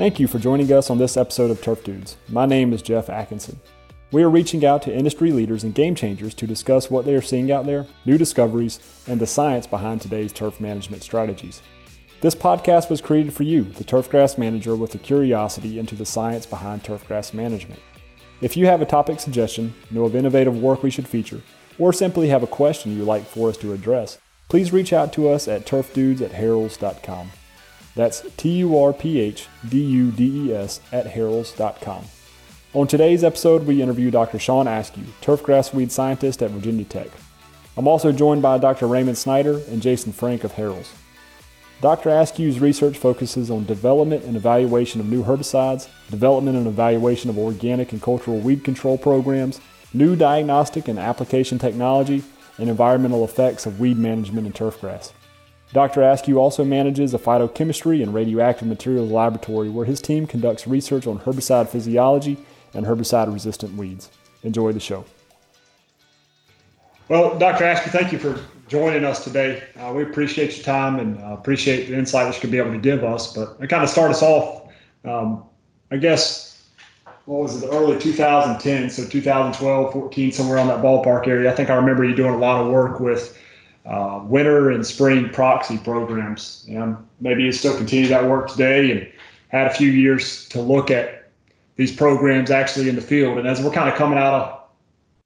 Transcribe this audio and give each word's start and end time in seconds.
Thank 0.00 0.18
you 0.18 0.28
for 0.28 0.38
joining 0.38 0.72
us 0.72 0.88
on 0.88 0.96
this 0.96 1.18
episode 1.18 1.50
of 1.50 1.60
Turf 1.60 1.84
Dudes. 1.84 2.16
My 2.26 2.46
name 2.46 2.72
is 2.72 2.80
Jeff 2.80 3.10
Atkinson. 3.10 3.60
We 4.12 4.22
are 4.22 4.30
reaching 4.30 4.64
out 4.64 4.80
to 4.84 4.96
industry 4.96 5.30
leaders 5.30 5.62
and 5.62 5.74
game 5.74 5.94
changers 5.94 6.32
to 6.36 6.46
discuss 6.46 6.90
what 6.90 7.04
they 7.04 7.14
are 7.14 7.20
seeing 7.20 7.52
out 7.52 7.66
there, 7.66 7.86
new 8.06 8.16
discoveries, 8.16 8.80
and 9.06 9.20
the 9.20 9.26
science 9.26 9.66
behind 9.66 10.00
today's 10.00 10.32
turf 10.32 10.58
management 10.58 11.02
strategies. 11.02 11.60
This 12.22 12.34
podcast 12.34 12.88
was 12.88 13.02
created 13.02 13.34
for 13.34 13.42
you, 13.42 13.64
the 13.64 13.84
turfgrass 13.84 14.38
manager 14.38 14.74
with 14.74 14.94
a 14.94 14.98
curiosity 14.98 15.78
into 15.78 15.94
the 15.94 16.06
science 16.06 16.46
behind 16.46 16.82
turfgrass 16.82 17.34
management. 17.34 17.82
If 18.40 18.56
you 18.56 18.64
have 18.64 18.80
a 18.80 18.86
topic 18.86 19.20
suggestion, 19.20 19.74
know 19.90 20.04
of 20.04 20.16
innovative 20.16 20.56
work 20.56 20.82
we 20.82 20.88
should 20.88 21.08
feature, 21.08 21.42
or 21.78 21.92
simply 21.92 22.28
have 22.28 22.42
a 22.42 22.46
question 22.46 22.96
you'd 22.96 23.04
like 23.04 23.26
for 23.26 23.50
us 23.50 23.58
to 23.58 23.74
address, 23.74 24.16
please 24.48 24.72
reach 24.72 24.94
out 24.94 25.12
to 25.12 25.28
us 25.28 25.46
at 25.46 25.66
turfdudes 25.66 26.22
at 26.22 26.32
harrells.com. 26.32 27.32
That's 27.94 28.22
T 28.36 28.58
U 28.58 28.78
R 28.78 28.92
P 28.92 29.20
H 29.20 29.48
D 29.68 29.82
U 29.82 30.10
D 30.10 30.48
E 30.48 30.54
S 30.54 30.80
at 30.92 31.06
harrells.com. 31.06 32.04
On 32.72 32.86
today's 32.86 33.24
episode, 33.24 33.66
we 33.66 33.82
interview 33.82 34.10
Dr. 34.10 34.38
Shawn 34.38 34.68
Askew, 34.68 35.02
turfgrass 35.20 35.74
weed 35.74 35.90
scientist 35.90 36.40
at 36.40 36.50
Virginia 36.52 36.84
Tech. 36.84 37.08
I'm 37.76 37.88
also 37.88 38.12
joined 38.12 38.42
by 38.42 38.58
Dr. 38.58 38.86
Raymond 38.86 39.18
Snyder 39.18 39.60
and 39.68 39.82
Jason 39.82 40.12
Frank 40.12 40.44
of 40.44 40.52
Harrells. 40.52 40.92
Dr. 41.80 42.10
Askew's 42.10 42.60
research 42.60 42.98
focuses 42.98 43.50
on 43.50 43.64
development 43.64 44.24
and 44.24 44.36
evaluation 44.36 45.00
of 45.00 45.08
new 45.08 45.24
herbicides, 45.24 45.88
development 46.10 46.58
and 46.58 46.66
evaluation 46.66 47.30
of 47.30 47.38
organic 47.38 47.92
and 47.92 48.02
cultural 48.02 48.38
weed 48.38 48.62
control 48.62 48.98
programs, 48.98 49.60
new 49.94 50.14
diagnostic 50.14 50.88
and 50.88 50.98
application 50.98 51.58
technology, 51.58 52.22
and 52.58 52.68
environmental 52.68 53.24
effects 53.24 53.64
of 53.64 53.80
weed 53.80 53.96
management 53.96 54.46
in 54.46 54.52
turfgrass. 54.52 55.12
Dr. 55.72 56.02
Askew 56.02 56.38
also 56.38 56.64
manages 56.64 57.14
a 57.14 57.18
phytochemistry 57.18 58.02
and 58.02 58.12
radioactive 58.12 58.66
materials 58.66 59.10
laboratory 59.10 59.68
where 59.68 59.86
his 59.86 60.00
team 60.00 60.26
conducts 60.26 60.66
research 60.66 61.06
on 61.06 61.20
herbicide 61.20 61.68
physiology 61.68 62.36
and 62.74 62.86
herbicide 62.86 63.32
resistant 63.32 63.76
weeds. 63.76 64.10
Enjoy 64.42 64.72
the 64.72 64.80
show. 64.80 65.04
Well, 67.08 67.38
Dr. 67.38 67.64
Askew, 67.64 67.92
thank 67.92 68.12
you 68.12 68.18
for 68.18 68.40
joining 68.68 69.04
us 69.04 69.22
today. 69.22 69.62
Uh, 69.78 69.92
we 69.94 70.02
appreciate 70.02 70.56
your 70.56 70.64
time 70.64 70.98
and 70.98 71.20
uh, 71.22 71.34
appreciate 71.34 71.86
the 71.86 71.96
insight 71.96 72.26
that 72.26 72.34
you 72.34 72.40
could 72.40 72.50
be 72.50 72.58
able 72.58 72.72
to 72.72 72.78
give 72.78 73.04
us. 73.04 73.32
But 73.32 73.60
to 73.60 73.66
kind 73.66 73.84
of 73.84 73.90
start 73.90 74.10
us 74.10 74.22
off, 74.22 74.72
um, 75.04 75.44
I 75.92 75.96
guess, 75.96 76.68
what 77.26 77.42
was 77.42 77.62
it, 77.62 77.68
early 77.68 77.98
2010, 77.98 78.90
so 78.90 79.06
2012, 79.06 79.92
14, 79.92 80.32
somewhere 80.32 80.58
on 80.58 80.66
that 80.68 80.82
ballpark 80.82 81.28
area. 81.28 81.50
I 81.50 81.54
think 81.54 81.70
I 81.70 81.74
remember 81.74 82.04
you 82.04 82.14
doing 82.14 82.34
a 82.34 82.38
lot 82.38 82.60
of 82.60 82.72
work 82.72 82.98
with 82.98 83.36
uh, 83.86 84.20
winter 84.24 84.70
and 84.70 84.86
spring 84.86 85.28
proxy 85.30 85.78
programs. 85.78 86.66
And 86.68 86.96
maybe 87.20 87.42
you 87.42 87.52
still 87.52 87.76
continue 87.76 88.08
that 88.08 88.28
work 88.28 88.50
today 88.50 88.90
and 88.90 89.12
had 89.48 89.66
a 89.66 89.74
few 89.74 89.90
years 89.90 90.48
to 90.50 90.60
look 90.60 90.90
at 90.90 91.30
these 91.76 91.94
programs 91.94 92.50
actually 92.50 92.88
in 92.88 92.94
the 92.94 93.02
field. 93.02 93.38
And 93.38 93.48
as 93.48 93.62
we're 93.62 93.72
kind 93.72 93.88
of 93.88 93.94
coming 93.94 94.18
out 94.18 94.34
of 94.34 94.60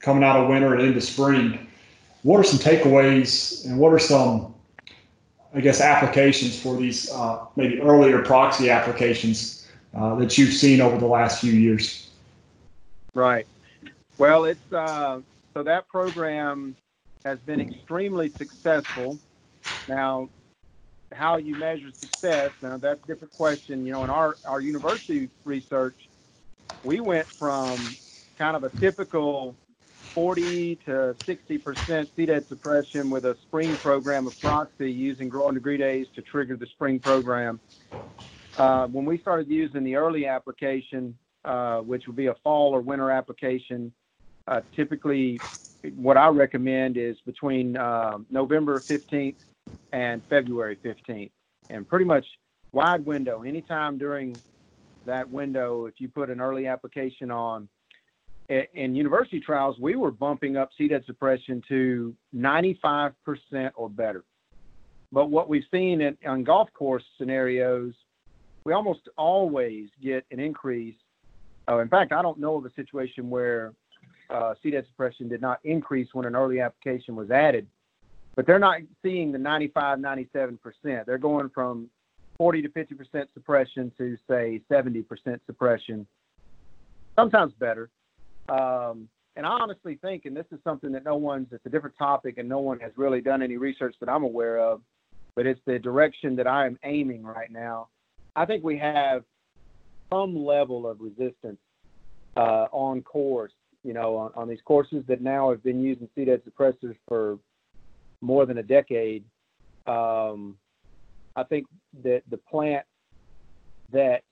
coming 0.01 0.23
out 0.23 0.39
of 0.39 0.49
winter 0.49 0.75
and 0.75 0.83
into 0.83 1.01
spring, 1.01 1.67
what 2.23 2.39
are 2.39 2.45
some 2.45 2.59
takeaways 2.59 3.65
and 3.65 3.79
what 3.79 3.93
are 3.93 3.99
some, 3.99 4.55
I 5.55 5.61
guess, 5.61 5.81
applications 5.81 6.61
for 6.61 6.77
these 6.77 7.11
uh, 7.11 7.47
maybe 7.57 7.81
earlier 7.81 8.23
proxy 8.23 8.71
applications 8.71 9.67
uh, 9.95 10.15
that 10.17 10.37
you've 10.37 10.53
seen 10.53 10.81
over 10.81 10.99
the 10.99 11.07
last 11.07 11.41
few 11.41 11.53
years? 11.53 12.11
Right. 13.15 13.47
Well, 14.19 14.45
it's 14.45 14.73
uh, 14.73 15.21
so 15.55 15.63
that 15.63 15.89
program 15.89 16.77
has 17.25 17.39
been 17.41 17.61
extremely 17.61 18.33
successful. 18.39 19.19
Now, 19.89 20.29
how 21.13 21.37
you 21.37 21.57
measure 21.57 21.91
success, 22.01 22.53
now 22.61 22.77
that's 22.79 23.01
a 23.05 23.07
different 23.07 23.33
question. 23.33 23.87
You 23.87 23.93
know, 23.93 24.05
in 24.05 24.11
our, 24.11 24.39
our 24.45 24.61
university 24.61 25.31
research, 25.45 25.97
we 26.83 27.01
went 27.01 27.29
from 27.39 27.97
kind 28.39 28.57
of 28.57 28.65
a 28.65 28.71
typical 28.81 29.57
40 30.15 30.81
to 30.87 31.17
60% 31.29 32.07
seed 32.15 32.29
head 32.29 32.45
suppression 32.49 33.11
with 33.11 33.25
a 33.25 33.37
spring 33.43 33.77
program 33.77 34.27
of 34.27 34.39
proxy 34.41 34.91
using 34.91 35.29
growing 35.29 35.55
degree 35.55 35.77
days 35.77 36.07
to 36.15 36.23
trigger 36.23 36.57
the 36.57 36.67
spring 36.67 37.01
program. 37.01 37.61
Uh, 38.57 38.87
when 38.87 39.05
we 39.05 39.19
started 39.19 39.49
using 39.49 39.83
the 39.83 39.97
early 39.97 40.27
application, 40.27 41.17
uh, 41.45 41.79
which 41.79 42.07
would 42.07 42.17
be 42.17 42.27
a 42.27 42.35
fall 42.45 42.73
or 42.73 42.81
winter 42.81 43.11
application, 43.11 43.93
uh, 44.49 44.61
typically 44.75 45.41
what 45.97 46.17
I 46.17 46.29
recommend 46.29 46.97
is 46.97 47.17
between 47.27 47.77
uh, 47.77 48.19
November 48.31 48.81
15th 48.81 49.37
and 49.93 50.23
February 50.29 50.79
15th, 50.85 51.31
and 51.71 51.89
pretty 51.89 52.05
much 52.05 52.27
wide 52.73 53.05
window. 53.05 53.43
Anytime 53.43 53.99
during 53.99 54.37
that 55.07 55.29
window, 55.31 55.87
if 55.87 55.95
you 55.99 56.09
put 56.09 56.31
an 56.31 56.41
early 56.41 56.67
application 56.67 57.31
on, 57.31 57.69
in 58.49 58.95
university 58.95 59.41
trials, 59.41 59.79
we 59.79 59.97
were 59.97 60.11
bumping 60.11 60.57
up 60.57 60.71
head 60.79 61.03
suppression 61.07 61.63
to 61.69 62.15
95% 62.37 63.13
or 63.75 63.89
better. 63.89 64.25
But 65.13 65.31
what 65.31 65.49
we've 65.49 65.65
seen 65.71 66.01
in, 66.01 66.17
on 66.27 66.45
golf 66.45 66.69
course 66.75 67.05
scenarios, 67.17 67.95
we 68.65 68.73
almost 68.73 69.09
always 69.17 69.89
get 70.03 70.27
an 70.31 70.41
increase. 70.41 70.97
Uh, 71.69 71.79
in 71.79 71.89
fact, 71.89 72.13
I 72.13 72.21
don't 72.21 72.39
know 72.39 72.57
of 72.57 72.67
a 72.67 72.73
situation 72.75 73.31
where 73.31 73.73
uh, 74.31 74.55
head 74.63 74.85
suppression 74.89 75.29
did 75.29 75.41
not 75.41 75.61
increase 75.65 76.09
when 76.13 76.27
an 76.27 76.37
early 76.37 76.61
application 76.61 77.17
was 77.17 77.31
added, 77.31 77.67
but 78.35 78.47
they're 78.47 78.59
not 78.59 78.81
seeing 79.03 79.33
the 79.33 79.39
95, 79.39 79.99
97%. 79.99 80.59
They're 81.07 81.19
going 81.19 81.51
from 81.51 81.89
40 82.39 82.63
to 82.63 82.69
50% 82.69 83.27
suppression 83.33 83.93
to 83.99 84.17
say 84.29 84.61
70% 84.71 85.05
suppression, 85.47 86.07
sometimes 87.17 87.53
better. 87.59 87.91
Um, 88.49 89.09
and 89.37 89.47
I 89.47 89.51
honestly 89.51 89.99
think, 90.01 90.27
and 90.27 90.37
this 90.37 90.47
is 90.53 90.59
something 90.65 90.93
that 90.93 91.05
no 91.05 91.17
one's, 91.17 91.49
it's 91.53 91.67
a 91.67 91.69
different 91.69 91.97
topic 91.99 92.39
and 92.39 92.49
no 92.49 92.61
one 92.61 92.79
has 92.81 92.93
really 92.97 93.21
done 93.21 93.43
any 93.43 93.57
research 93.57 93.95
that 94.01 94.09
I'm 94.09 94.23
aware 94.23 94.59
of, 94.59 94.81
but 95.35 95.47
it's 95.47 95.61
the 95.67 95.79
direction 95.79 96.37
that 96.37 96.47
I 96.47 96.67
am 96.67 96.79
aiming 96.85 97.25
right 97.25 97.51
now. 97.51 97.89
I 98.37 98.47
think 98.47 98.65
we 98.65 98.79
have 98.79 99.25
some 100.13 100.37
level 100.37 100.87
of 100.87 101.01
resistance 101.01 101.59
uh, 102.37 102.67
on 102.73 103.03
course 103.03 103.53
you 103.85 103.93
know, 103.93 104.17
on, 104.17 104.33
on 104.35 104.49
these 104.49 104.63
courses 104.65 105.05
that 105.07 105.21
now 105.21 105.51
have 105.51 105.63
been 105.63 105.81
using 105.83 106.09
head 106.17 106.41
suppressors 106.49 106.97
for 107.07 107.39
more 108.21 108.47
than 108.47 108.59
a 108.59 108.63
decade, 108.63 109.25
um, 109.87 110.57
I 111.37 111.45
think 111.45 111.67
that 112.03 112.23
the 112.31 112.39
plants 112.39 112.89
that 113.93 114.23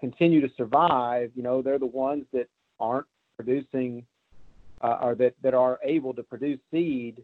continue 0.00 0.40
to 0.40 0.52
survive, 0.56 1.30
you 1.34 1.42
know, 1.42 1.62
they're 1.62 1.78
the 1.78 1.86
ones 1.86 2.24
that 2.32 2.48
aren't 2.80 3.06
producing 3.36 4.04
uh, 4.80 4.98
or 5.02 5.14
that, 5.16 5.34
that 5.42 5.54
are 5.54 5.78
able 5.84 6.14
to 6.14 6.22
produce 6.22 6.58
seed 6.70 7.22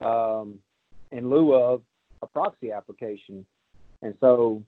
um, 0.00 0.58
in 1.10 1.28
lieu 1.28 1.54
of 1.54 1.82
a 2.22 2.26
proxy 2.26 2.72
application. 2.72 3.44
And 4.00 4.14
so 4.20 4.62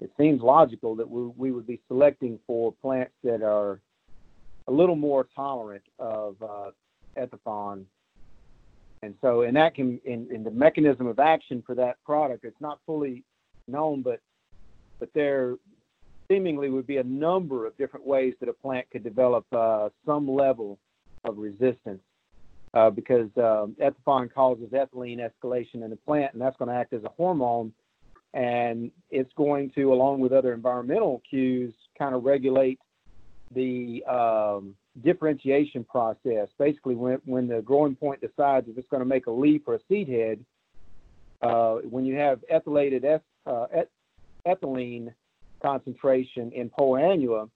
it 0.00 0.10
seems 0.18 0.42
logical 0.42 0.96
that 0.96 1.08
we, 1.08 1.26
we 1.36 1.52
would 1.52 1.66
be 1.66 1.80
selecting 1.88 2.38
for 2.46 2.72
plants 2.82 3.12
that 3.22 3.42
are 3.42 3.80
a 4.66 4.72
little 4.72 4.96
more 4.96 5.26
tolerant 5.34 5.84
of 5.98 6.36
uh. 6.42 6.70
And 9.02 9.14
so, 9.20 9.42
and 9.42 9.56
that 9.56 9.74
can, 9.74 10.00
in, 10.04 10.28
in 10.32 10.42
the 10.42 10.50
mechanism 10.50 11.06
of 11.06 11.18
action 11.18 11.62
for 11.66 11.74
that 11.74 12.02
product, 12.04 12.44
it's 12.44 12.60
not 12.60 12.80
fully 12.86 13.22
known, 13.68 14.02
but 14.02 14.20
but 14.98 15.10
there 15.12 15.56
seemingly 16.28 16.70
would 16.70 16.86
be 16.86 16.96
a 16.96 17.04
number 17.04 17.66
of 17.66 17.76
different 17.76 18.06
ways 18.06 18.34
that 18.40 18.48
a 18.48 18.52
plant 18.52 18.88
could 18.90 19.04
develop 19.04 19.44
uh, 19.52 19.90
some 20.06 20.30
level 20.30 20.78
of 21.24 21.36
resistance 21.36 22.00
uh, 22.72 22.90
because 22.90 23.28
um, 23.36 23.76
causes 24.34 24.70
ethylene 24.72 25.18
escalation 25.18 25.84
in 25.84 25.90
the 25.90 25.98
plant, 26.06 26.32
and 26.32 26.40
that's 26.40 26.56
going 26.56 26.68
to 26.68 26.74
act 26.74 26.92
as 26.92 27.04
a 27.04 27.08
hormone, 27.10 27.72
and 28.32 28.90
it's 29.10 29.32
going 29.36 29.70
to, 29.74 29.92
along 29.92 30.20
with 30.20 30.32
other 30.32 30.52
environmental 30.52 31.22
cues, 31.28 31.74
kind 31.98 32.14
of 32.14 32.24
regulate 32.24 32.78
the 33.52 34.04
um, 34.04 34.74
differentiation 35.02 35.84
process. 35.84 36.48
Basically, 36.58 36.94
when, 36.94 37.18
when 37.24 37.48
the 37.48 37.62
growing 37.62 37.94
point 37.94 38.20
decides 38.20 38.68
if 38.68 38.78
it's 38.78 38.88
going 38.88 39.02
to 39.02 39.08
make 39.08 39.26
a 39.26 39.30
leaf 39.30 39.62
or 39.66 39.74
a 39.74 39.80
seed 39.88 40.08
head, 40.08 40.44
uh, 41.42 41.76
when 41.88 42.04
you 42.04 42.16
have 42.16 42.40
ethylated 42.52 43.04
eth- 43.04 43.22
uh, 43.46 43.66
et- 43.72 43.90
ethylene 44.46 45.12
concentration 45.62 46.52
in 46.52 46.70
poa 46.70 47.00
annua, 47.00 47.48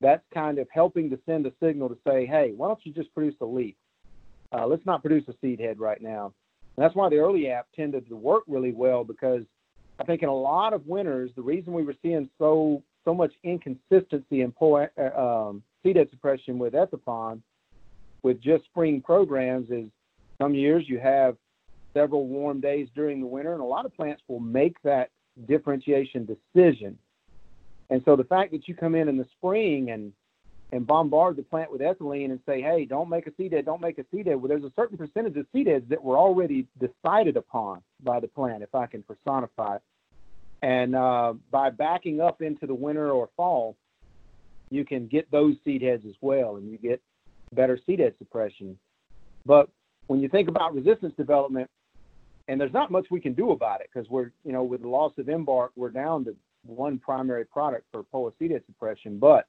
that's 0.00 0.24
kind 0.32 0.58
of 0.58 0.68
helping 0.70 1.10
to 1.10 1.18
send 1.26 1.46
a 1.46 1.52
signal 1.60 1.88
to 1.88 1.98
say, 2.06 2.24
hey, 2.24 2.52
why 2.56 2.68
don't 2.68 2.84
you 2.84 2.92
just 2.92 3.12
produce 3.12 3.34
a 3.40 3.44
leaf? 3.44 3.74
Uh, 4.52 4.66
let's 4.66 4.86
not 4.86 5.02
produce 5.02 5.24
a 5.28 5.34
seed 5.40 5.60
head 5.60 5.78
right 5.78 6.00
now. 6.00 6.32
And 6.76 6.84
that's 6.84 6.94
why 6.94 7.08
the 7.08 7.16
early 7.16 7.50
app 7.50 7.66
tended 7.74 8.08
to 8.08 8.16
work 8.16 8.44
really 8.46 8.72
well 8.72 9.04
because 9.04 9.42
I 9.98 10.04
think 10.04 10.22
in 10.22 10.28
a 10.28 10.34
lot 10.34 10.72
of 10.72 10.86
winters, 10.86 11.30
the 11.34 11.42
reason 11.42 11.72
we 11.72 11.82
were 11.82 11.96
seeing 12.02 12.30
so 12.38 12.82
so 13.08 13.14
much 13.14 13.32
inconsistency 13.42 14.42
in 14.42 14.52
uh, 14.60 15.18
um, 15.18 15.62
head 15.82 16.06
suppression 16.10 16.58
with 16.58 16.74
Ethephon 16.74 17.42
with 18.22 18.38
just 18.38 18.64
spring 18.66 19.00
programs 19.00 19.70
is 19.70 19.88
some 20.36 20.54
years 20.54 20.84
you 20.86 20.98
have 20.98 21.34
several 21.94 22.26
warm 22.26 22.60
days 22.60 22.86
during 22.94 23.20
the 23.20 23.26
winter, 23.26 23.54
and 23.54 23.62
a 23.62 23.64
lot 23.64 23.86
of 23.86 23.96
plants 23.96 24.20
will 24.28 24.40
make 24.40 24.76
that 24.82 25.08
differentiation 25.48 26.26
decision 26.26 26.98
And 27.88 28.02
so 28.04 28.14
the 28.14 28.24
fact 28.24 28.52
that 28.52 28.68
you 28.68 28.74
come 28.74 28.94
in 28.94 29.08
in 29.08 29.16
the 29.16 29.26
spring 29.38 29.90
and 29.90 30.12
and 30.70 30.86
bombard 30.86 31.36
the 31.36 31.42
plant 31.42 31.72
with 31.72 31.80
ethylene 31.80 32.26
and 32.26 32.40
say, 32.44 32.60
hey, 32.60 32.84
don't 32.84 33.08
make 33.08 33.26
a 33.26 33.32
seed 33.38 33.54
don't 33.64 33.80
make 33.80 33.96
a 33.96 34.04
seed. 34.10 34.26
Well, 34.26 34.48
there's 34.48 34.64
a 34.64 34.72
certain 34.76 34.98
percentage 34.98 35.34
of 35.38 35.46
seed 35.50 35.66
that 35.88 36.04
were 36.04 36.18
already 36.18 36.66
decided 36.78 37.38
upon 37.38 37.80
by 38.02 38.20
the 38.20 38.28
plant, 38.28 38.62
if 38.62 38.74
I 38.74 38.84
can 38.84 39.02
personify. 39.02 39.78
And 40.62 40.96
uh, 40.96 41.34
by 41.50 41.70
backing 41.70 42.20
up 42.20 42.42
into 42.42 42.66
the 42.66 42.74
winter 42.74 43.10
or 43.10 43.28
fall, 43.36 43.76
you 44.70 44.84
can 44.84 45.06
get 45.06 45.30
those 45.30 45.54
seed 45.64 45.82
heads 45.82 46.04
as 46.06 46.14
well, 46.20 46.56
and 46.56 46.70
you 46.70 46.78
get 46.78 47.00
better 47.54 47.78
seed 47.86 48.00
head 48.00 48.14
suppression. 48.18 48.78
But 49.46 49.68
when 50.08 50.20
you 50.20 50.28
think 50.28 50.48
about 50.48 50.74
resistance 50.74 51.14
development, 51.16 51.70
and 52.48 52.60
there's 52.60 52.72
not 52.72 52.90
much 52.90 53.06
we 53.10 53.20
can 53.20 53.34
do 53.34 53.50
about 53.52 53.80
it 53.80 53.90
because 53.92 54.08
we're, 54.08 54.30
you 54.44 54.52
know, 54.52 54.62
with 54.64 54.82
the 54.82 54.88
loss 54.88 55.12
of 55.18 55.28
Embark, 55.28 55.70
we're 55.76 55.90
down 55.90 56.24
to 56.24 56.34
one 56.64 56.98
primary 56.98 57.44
product 57.44 57.84
for 57.92 58.02
POA 58.02 58.32
seed 58.38 58.50
head 58.50 58.62
suppression. 58.66 59.18
But 59.18 59.46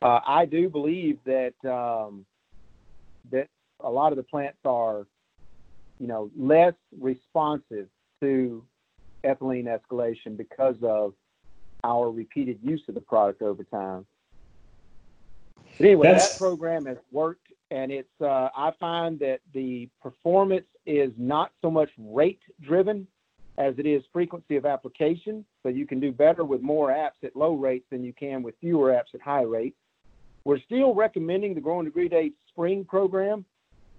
uh, 0.00 0.20
I 0.26 0.46
do 0.46 0.68
believe 0.68 1.18
that 1.24 1.54
um, 1.68 2.24
that 3.30 3.48
a 3.80 3.90
lot 3.90 4.12
of 4.12 4.16
the 4.16 4.22
plants 4.22 4.58
are, 4.64 5.06
you 5.98 6.06
know, 6.06 6.30
less 6.36 6.74
responsive 6.98 7.88
to 8.20 8.64
ethylene 9.24 9.66
escalation 9.66 10.36
because 10.36 10.76
of 10.82 11.14
our 11.84 12.10
repeated 12.10 12.58
use 12.62 12.82
of 12.88 12.94
the 12.94 13.00
product 13.00 13.42
over 13.42 13.64
time. 13.64 14.06
But 15.78 15.86
anyway, 15.86 16.08
That's... 16.08 16.32
that 16.32 16.38
program 16.38 16.86
has 16.86 16.98
worked, 17.12 17.52
and 17.70 17.92
it's 17.92 18.08
uh, 18.20 18.48
I 18.56 18.72
find 18.80 19.18
that 19.20 19.40
the 19.52 19.88
performance 20.02 20.66
is 20.86 21.12
not 21.16 21.52
so 21.62 21.70
much 21.70 21.90
rate 21.98 22.40
driven 22.60 23.06
as 23.58 23.74
it 23.76 23.86
is 23.86 24.02
frequency 24.12 24.56
of 24.56 24.64
application. 24.64 25.44
So 25.62 25.68
you 25.68 25.86
can 25.86 26.00
do 26.00 26.12
better 26.12 26.44
with 26.44 26.62
more 26.62 26.88
apps 26.88 27.24
at 27.24 27.36
low 27.36 27.54
rates 27.54 27.86
than 27.90 28.04
you 28.04 28.12
can 28.12 28.42
with 28.42 28.54
fewer 28.60 28.90
apps 28.90 29.14
at 29.14 29.20
high 29.20 29.42
rates. 29.42 29.76
We're 30.44 30.60
still 30.60 30.94
recommending 30.94 31.54
the 31.54 31.60
Growing 31.60 31.84
Degree 31.84 32.08
Days 32.08 32.32
spring 32.48 32.84
program, 32.84 33.44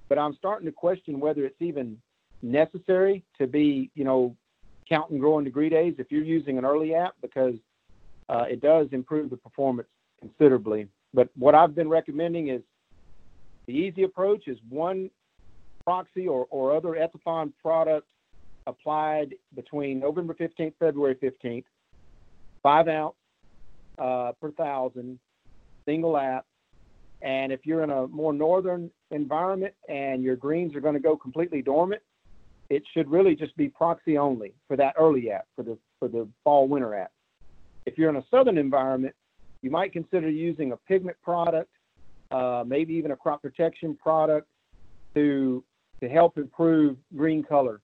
but 0.07 0.17
I'm 0.17 0.33
starting 0.35 0.65
to 0.65 0.71
question 0.71 1.19
whether 1.19 1.45
it's 1.45 1.61
even 1.61 1.97
necessary 2.41 3.23
to 3.37 3.47
be, 3.47 3.91
you 3.93 4.03
know, 4.03 4.35
counting 4.89 5.19
growing 5.19 5.45
degree 5.45 5.69
days 5.69 5.93
if 5.99 6.11
you're 6.11 6.23
using 6.23 6.57
an 6.57 6.65
early 6.65 6.95
app 6.95 7.13
because 7.21 7.53
uh, 8.27 8.45
it 8.49 8.59
does 8.59 8.87
improve 8.91 9.29
the 9.29 9.37
performance 9.37 9.87
considerably. 10.19 10.87
But 11.13 11.29
what 11.37 11.55
I've 11.55 11.75
been 11.75 11.89
recommending 11.89 12.49
is 12.49 12.61
the 13.67 13.73
easy 13.73 14.03
approach 14.03 14.47
is 14.47 14.57
one 14.67 15.09
proxy 15.83 16.27
or, 16.27 16.47
or 16.49 16.75
other 16.75 16.95
Ethephon 16.95 17.53
product 17.61 18.07
applied 18.67 19.35
between 19.55 19.99
November 19.99 20.33
15th, 20.33 20.73
February 20.79 21.15
15th, 21.15 21.63
five 22.61 22.87
ounce 22.87 23.15
uh, 23.97 24.31
per 24.39 24.51
thousand, 24.51 25.19
single 25.85 26.17
app. 26.17 26.45
And 27.21 27.51
if 27.51 27.65
you're 27.65 27.83
in 27.83 27.89
a 27.89 28.07
more 28.07 28.33
northern 28.33 28.89
environment 29.11 29.73
and 29.89 30.23
your 30.23 30.35
greens 30.35 30.75
are 30.75 30.79
going 30.79 30.93
to 30.93 30.99
go 30.99 31.17
completely 31.17 31.61
dormant, 31.61 32.01
it 32.69 32.83
should 32.93 33.09
really 33.09 33.35
just 33.35 33.55
be 33.57 33.67
proxy 33.67 34.17
only 34.17 34.53
for 34.67 34.77
that 34.77 34.93
early 34.97 35.31
app, 35.31 35.47
for 35.55 35.63
the 35.63 35.77
for 35.99 36.07
the 36.07 36.27
fall 36.43 36.67
winter 36.67 36.93
app. 36.95 37.11
If 37.85 37.97
you're 37.97 38.09
in 38.09 38.15
a 38.17 38.25
southern 38.29 38.57
environment, 38.57 39.15
you 39.61 39.71
might 39.71 39.91
consider 39.91 40.29
using 40.29 40.71
a 40.71 40.77
pigment 40.77 41.17
product, 41.23 41.69
uh, 42.31 42.63
maybe 42.65 42.93
even 42.93 43.11
a 43.11 43.15
crop 43.15 43.41
protection 43.41 43.95
product 43.95 44.47
to 45.15 45.63
to 46.01 46.07
help 46.07 46.37
improve 46.37 46.95
green 47.15 47.43
color. 47.43 47.81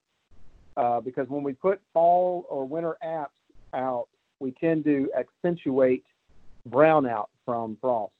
Uh, 0.77 0.99
because 0.99 1.27
when 1.29 1.41
we 1.41 1.53
put 1.53 1.81
fall 1.93 2.45
or 2.49 2.65
winter 2.65 2.97
apps 3.03 3.27
out, 3.73 4.07
we 4.39 4.51
tend 4.51 4.83
to 4.83 5.09
accentuate 5.17 6.03
brownout 6.69 7.27
from 7.45 7.77
frost, 7.79 8.11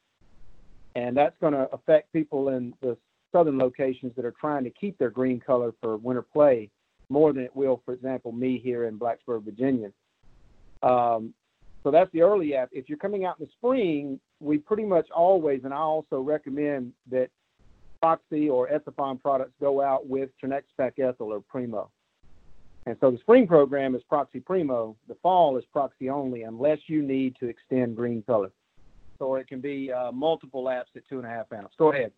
and 0.96 1.16
that's 1.16 1.36
going 1.42 1.54
to 1.54 1.70
affect 1.74 2.12
people 2.14 2.50
in 2.50 2.74
the 2.82 2.98
southern 3.36 3.58
locations 3.58 4.16
that 4.16 4.24
are 4.24 4.34
trying 4.40 4.64
to 4.64 4.70
keep 4.70 4.98
their 4.98 5.10
green 5.10 5.42
color 5.42 5.74
for 5.82 5.98
winter 5.98 6.22
play 6.22 6.70
more 7.10 7.34
than 7.34 7.44
it 7.44 7.54
will, 7.54 7.82
for 7.84 7.94
example, 7.94 8.32
me 8.32 8.58
here 8.64 8.86
in 8.86 8.98
Blacksburg, 8.98 9.44
Virginia. 9.44 9.92
Um, 10.82 11.34
so 11.84 11.92
that's 11.92 12.10
the 12.14 12.22
early 12.22 12.56
app. 12.56 12.70
If 12.72 12.88
you're 12.88 12.98
coming 12.98 13.26
out 13.26 13.36
in 13.40 13.46
the 13.46 13.52
spring, 13.52 14.20
we 14.40 14.58
pretty 14.58 14.86
much 14.86 15.08
always, 15.12 15.66
and 15.66 15.74
I 15.74 15.78
also 15.78 16.22
recommend 16.22 16.94
that 17.12 17.30
Proxy 18.02 18.50
or 18.50 18.70
Ethephon 18.70 19.20
products 19.20 19.54
go 19.60 19.82
out 19.82 20.08
with 20.08 20.30
Trinexapac 20.42 20.98
Ethyl 20.98 21.34
or 21.34 21.42
Primo. 21.42 21.90
And 22.86 22.96
so 23.02 23.12
the 23.12 23.18
spring 23.18 23.48
program 23.48 23.96
is 23.96 24.04
Proxy 24.08 24.40
Primo. 24.40 24.96
The 25.08 25.16
fall 25.22 25.58
is 25.58 25.66
Proxy 25.74 26.10
only, 26.10 26.44
unless 26.44 26.80
you 26.88 27.02
need 27.02 27.36
to 27.40 27.48
extend 27.48 27.96
green 27.96 28.24
color. 28.24 28.52
Or 29.20 29.40
it 29.40 29.48
can 29.48 29.60
be 29.60 29.92
uh, 29.92 30.12
multiple 30.12 30.66
apps 30.66 30.96
at 30.96 31.04
two 31.10 31.18
and 31.18 31.26
a 31.26 31.30
half 31.30 31.52
ounce. 31.52 31.74
Go 31.78 31.92
ahead. 31.92 32.12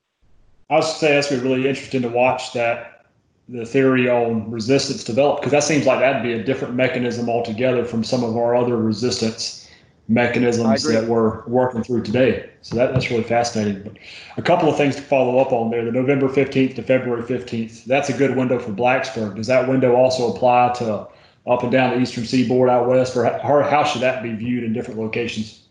I 0.70 0.76
was 0.76 1.00
say 1.00 1.14
that's 1.14 1.30
be 1.30 1.38
really 1.38 1.68
interesting 1.68 2.02
to 2.02 2.10
watch 2.10 2.54
that 2.54 3.06
the 3.50 3.66
theory 3.66 4.10
on 4.10 4.52
resistance 4.52 5.04
develop 5.04 5.40
because 5.40 5.52
that 5.52 5.64
seems 5.64 5.86
like 5.86 6.00
that'd 6.00 6.22
be 6.22 6.34
a 6.34 6.44
different 6.44 6.76
mechanism 6.76 7.30
altogether 7.30 7.86
from 7.86 8.04
some 8.04 8.24
of 8.24 8.36
our 8.36 8.56
other 8.56 8.76
resistance 8.76 9.70
mechanisms 10.10 10.84
that 10.84 11.06
we're 11.06 11.46
working 11.48 11.84
through 11.84 12.02
today. 12.02 12.50
So 12.62 12.76
that, 12.76 12.94
that's 12.94 13.10
really 13.10 13.24
fascinating. 13.24 13.84
But 13.84 13.98
a 14.38 14.42
couple 14.42 14.70
of 14.70 14.78
things 14.78 14.96
to 14.96 15.02
follow 15.02 15.38
up 15.40 15.52
on 15.52 15.70
there. 15.70 15.84
The 15.84 15.92
November 15.92 16.28
15th 16.28 16.76
to 16.76 16.84
February 16.84 17.24
15th, 17.24 17.86
that's 17.86 18.10
a 18.10 18.18
good 18.18 18.36
window 18.36 18.60
for 18.60 18.72
Blacksburg. 18.72 19.36
Does 19.36 19.48
that 19.48 19.68
window 19.68 19.96
also 19.96 20.34
apply 20.34 20.74
to 20.76 21.08
up 21.46 21.64
and 21.64 21.72
down 21.72 21.96
the 21.96 22.02
eastern 22.02 22.26
seaboard 22.26 22.70
out 22.70 22.88
west, 22.88 23.16
or 23.16 23.26
how, 23.26 23.64
how 23.64 23.84
should 23.84 24.02
that 24.02 24.22
be 24.22 24.34
viewed 24.34 24.64
in 24.64 24.74
different 24.74 25.00
locations? 25.00 25.67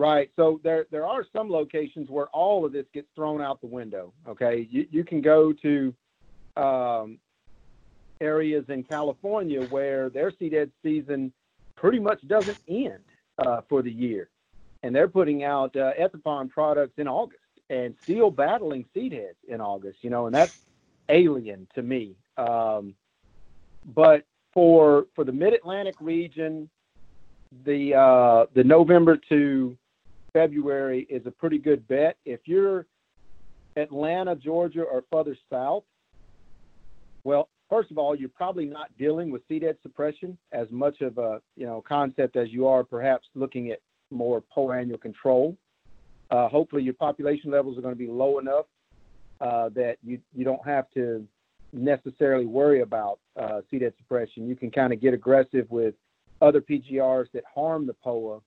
Right. 0.00 0.30
So 0.34 0.58
there 0.64 0.86
there 0.90 1.06
are 1.06 1.26
some 1.30 1.50
locations 1.50 2.08
where 2.08 2.28
all 2.28 2.64
of 2.64 2.72
this 2.72 2.86
gets 2.94 3.08
thrown 3.14 3.42
out 3.42 3.60
the 3.60 3.66
window. 3.66 4.14
Okay. 4.26 4.66
You 4.70 4.86
you 4.90 5.04
can 5.04 5.20
go 5.20 5.52
to 5.52 5.94
um, 6.56 7.18
areas 8.18 8.64
in 8.70 8.82
California 8.82 9.62
where 9.66 10.08
their 10.08 10.32
seed 10.38 10.54
head 10.54 10.70
season 10.82 11.30
pretty 11.76 11.98
much 11.98 12.26
doesn't 12.28 12.56
end 12.66 13.04
uh, 13.44 13.60
for 13.68 13.82
the 13.82 13.92
year, 13.92 14.30
and 14.82 14.96
they're 14.96 15.06
putting 15.06 15.44
out 15.44 15.76
uh, 15.76 15.92
Ethephon 15.98 16.48
products 16.48 16.94
in 16.96 17.06
August 17.06 17.42
and 17.68 17.94
still 18.04 18.30
battling 18.30 18.86
seed 18.94 19.12
heads 19.12 19.36
in 19.48 19.60
August. 19.60 19.98
You 20.00 20.08
know, 20.08 20.24
and 20.24 20.34
that's 20.34 20.56
alien 21.10 21.68
to 21.74 21.82
me. 21.82 22.16
Um, 22.38 22.94
but 23.94 24.24
for 24.54 25.08
for 25.14 25.24
the 25.24 25.32
Mid 25.32 25.52
Atlantic 25.52 25.96
region, 26.00 26.70
the 27.66 27.94
uh, 27.94 28.46
the 28.54 28.64
November 28.64 29.18
to 29.28 29.76
February 30.32 31.06
is 31.10 31.26
a 31.26 31.30
pretty 31.30 31.58
good 31.58 31.86
bet. 31.88 32.16
If 32.24 32.40
you're 32.44 32.86
Atlanta, 33.76 34.36
Georgia, 34.36 34.82
or 34.82 35.04
further 35.10 35.36
south, 35.50 35.84
well, 37.24 37.48
first 37.68 37.90
of 37.90 37.98
all, 37.98 38.14
you're 38.14 38.28
probably 38.28 38.66
not 38.66 38.96
dealing 38.98 39.30
with 39.30 39.42
head 39.48 39.76
suppression 39.82 40.36
as 40.52 40.66
much 40.70 41.00
of 41.00 41.18
a 41.18 41.40
you 41.56 41.66
know 41.66 41.82
concept 41.86 42.36
as 42.36 42.50
you 42.50 42.66
are 42.66 42.84
perhaps 42.84 43.28
looking 43.34 43.70
at 43.70 43.80
more 44.10 44.40
POA 44.40 44.78
annual 44.78 44.98
control. 44.98 45.56
Uh, 46.30 46.48
hopefully, 46.48 46.82
your 46.82 46.94
population 46.94 47.50
levels 47.50 47.76
are 47.76 47.82
going 47.82 47.94
to 47.94 47.98
be 47.98 48.06
low 48.06 48.38
enough 48.38 48.66
uh, 49.40 49.68
that 49.70 49.96
you 50.02 50.18
you 50.34 50.44
don't 50.44 50.64
have 50.64 50.90
to 50.90 51.26
necessarily 51.72 52.46
worry 52.46 52.82
about 52.82 53.18
uh, 53.38 53.60
head 53.70 53.92
suppression. 53.98 54.48
You 54.48 54.56
can 54.56 54.70
kind 54.70 54.92
of 54.92 55.00
get 55.00 55.14
aggressive 55.14 55.70
with 55.70 55.94
other 56.42 56.60
PGRs 56.60 57.26
that 57.32 57.44
harm 57.52 57.86
the 57.86 57.94
POA 57.94 58.40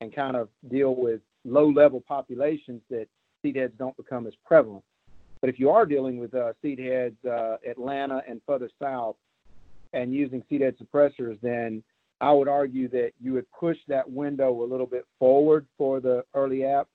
and 0.00 0.14
kind 0.14 0.36
of 0.36 0.48
deal 0.70 0.94
with 0.94 1.20
low 1.44 1.68
level 1.68 2.02
populations 2.06 2.82
that 2.90 3.06
seed 3.42 3.56
heads 3.56 3.72
don't 3.78 3.96
become 3.96 4.26
as 4.26 4.34
prevalent. 4.44 4.84
But 5.40 5.50
if 5.50 5.58
you 5.58 5.70
are 5.70 5.86
dealing 5.86 6.18
with 6.18 6.34
uh, 6.34 6.52
seed 6.60 6.78
heads, 6.78 7.16
uh, 7.24 7.56
Atlanta 7.68 8.22
and 8.28 8.40
further 8.46 8.70
south, 8.80 9.16
and 9.92 10.12
using 10.12 10.42
seed 10.48 10.60
head 10.60 10.76
suppressors, 10.78 11.38
then 11.40 11.82
I 12.20 12.32
would 12.32 12.48
argue 12.48 12.88
that 12.88 13.12
you 13.20 13.32
would 13.34 13.50
push 13.52 13.78
that 13.88 14.08
window 14.08 14.62
a 14.62 14.66
little 14.66 14.86
bit 14.86 15.06
forward 15.18 15.66
for 15.78 16.00
the 16.00 16.24
early 16.34 16.64
app. 16.64 16.88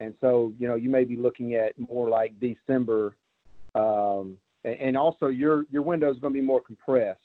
And 0.00 0.14
so, 0.20 0.52
you 0.58 0.68
know, 0.68 0.74
you 0.74 0.90
may 0.90 1.04
be 1.04 1.16
looking 1.16 1.54
at 1.54 1.72
more 1.78 2.08
like 2.08 2.38
December. 2.38 3.16
Um, 3.74 4.36
and 4.64 4.96
also, 4.96 5.28
your, 5.28 5.64
your 5.70 5.82
window 5.82 6.10
is 6.12 6.18
going 6.18 6.34
to 6.34 6.40
be 6.40 6.44
more 6.44 6.60
compressed. 6.60 7.20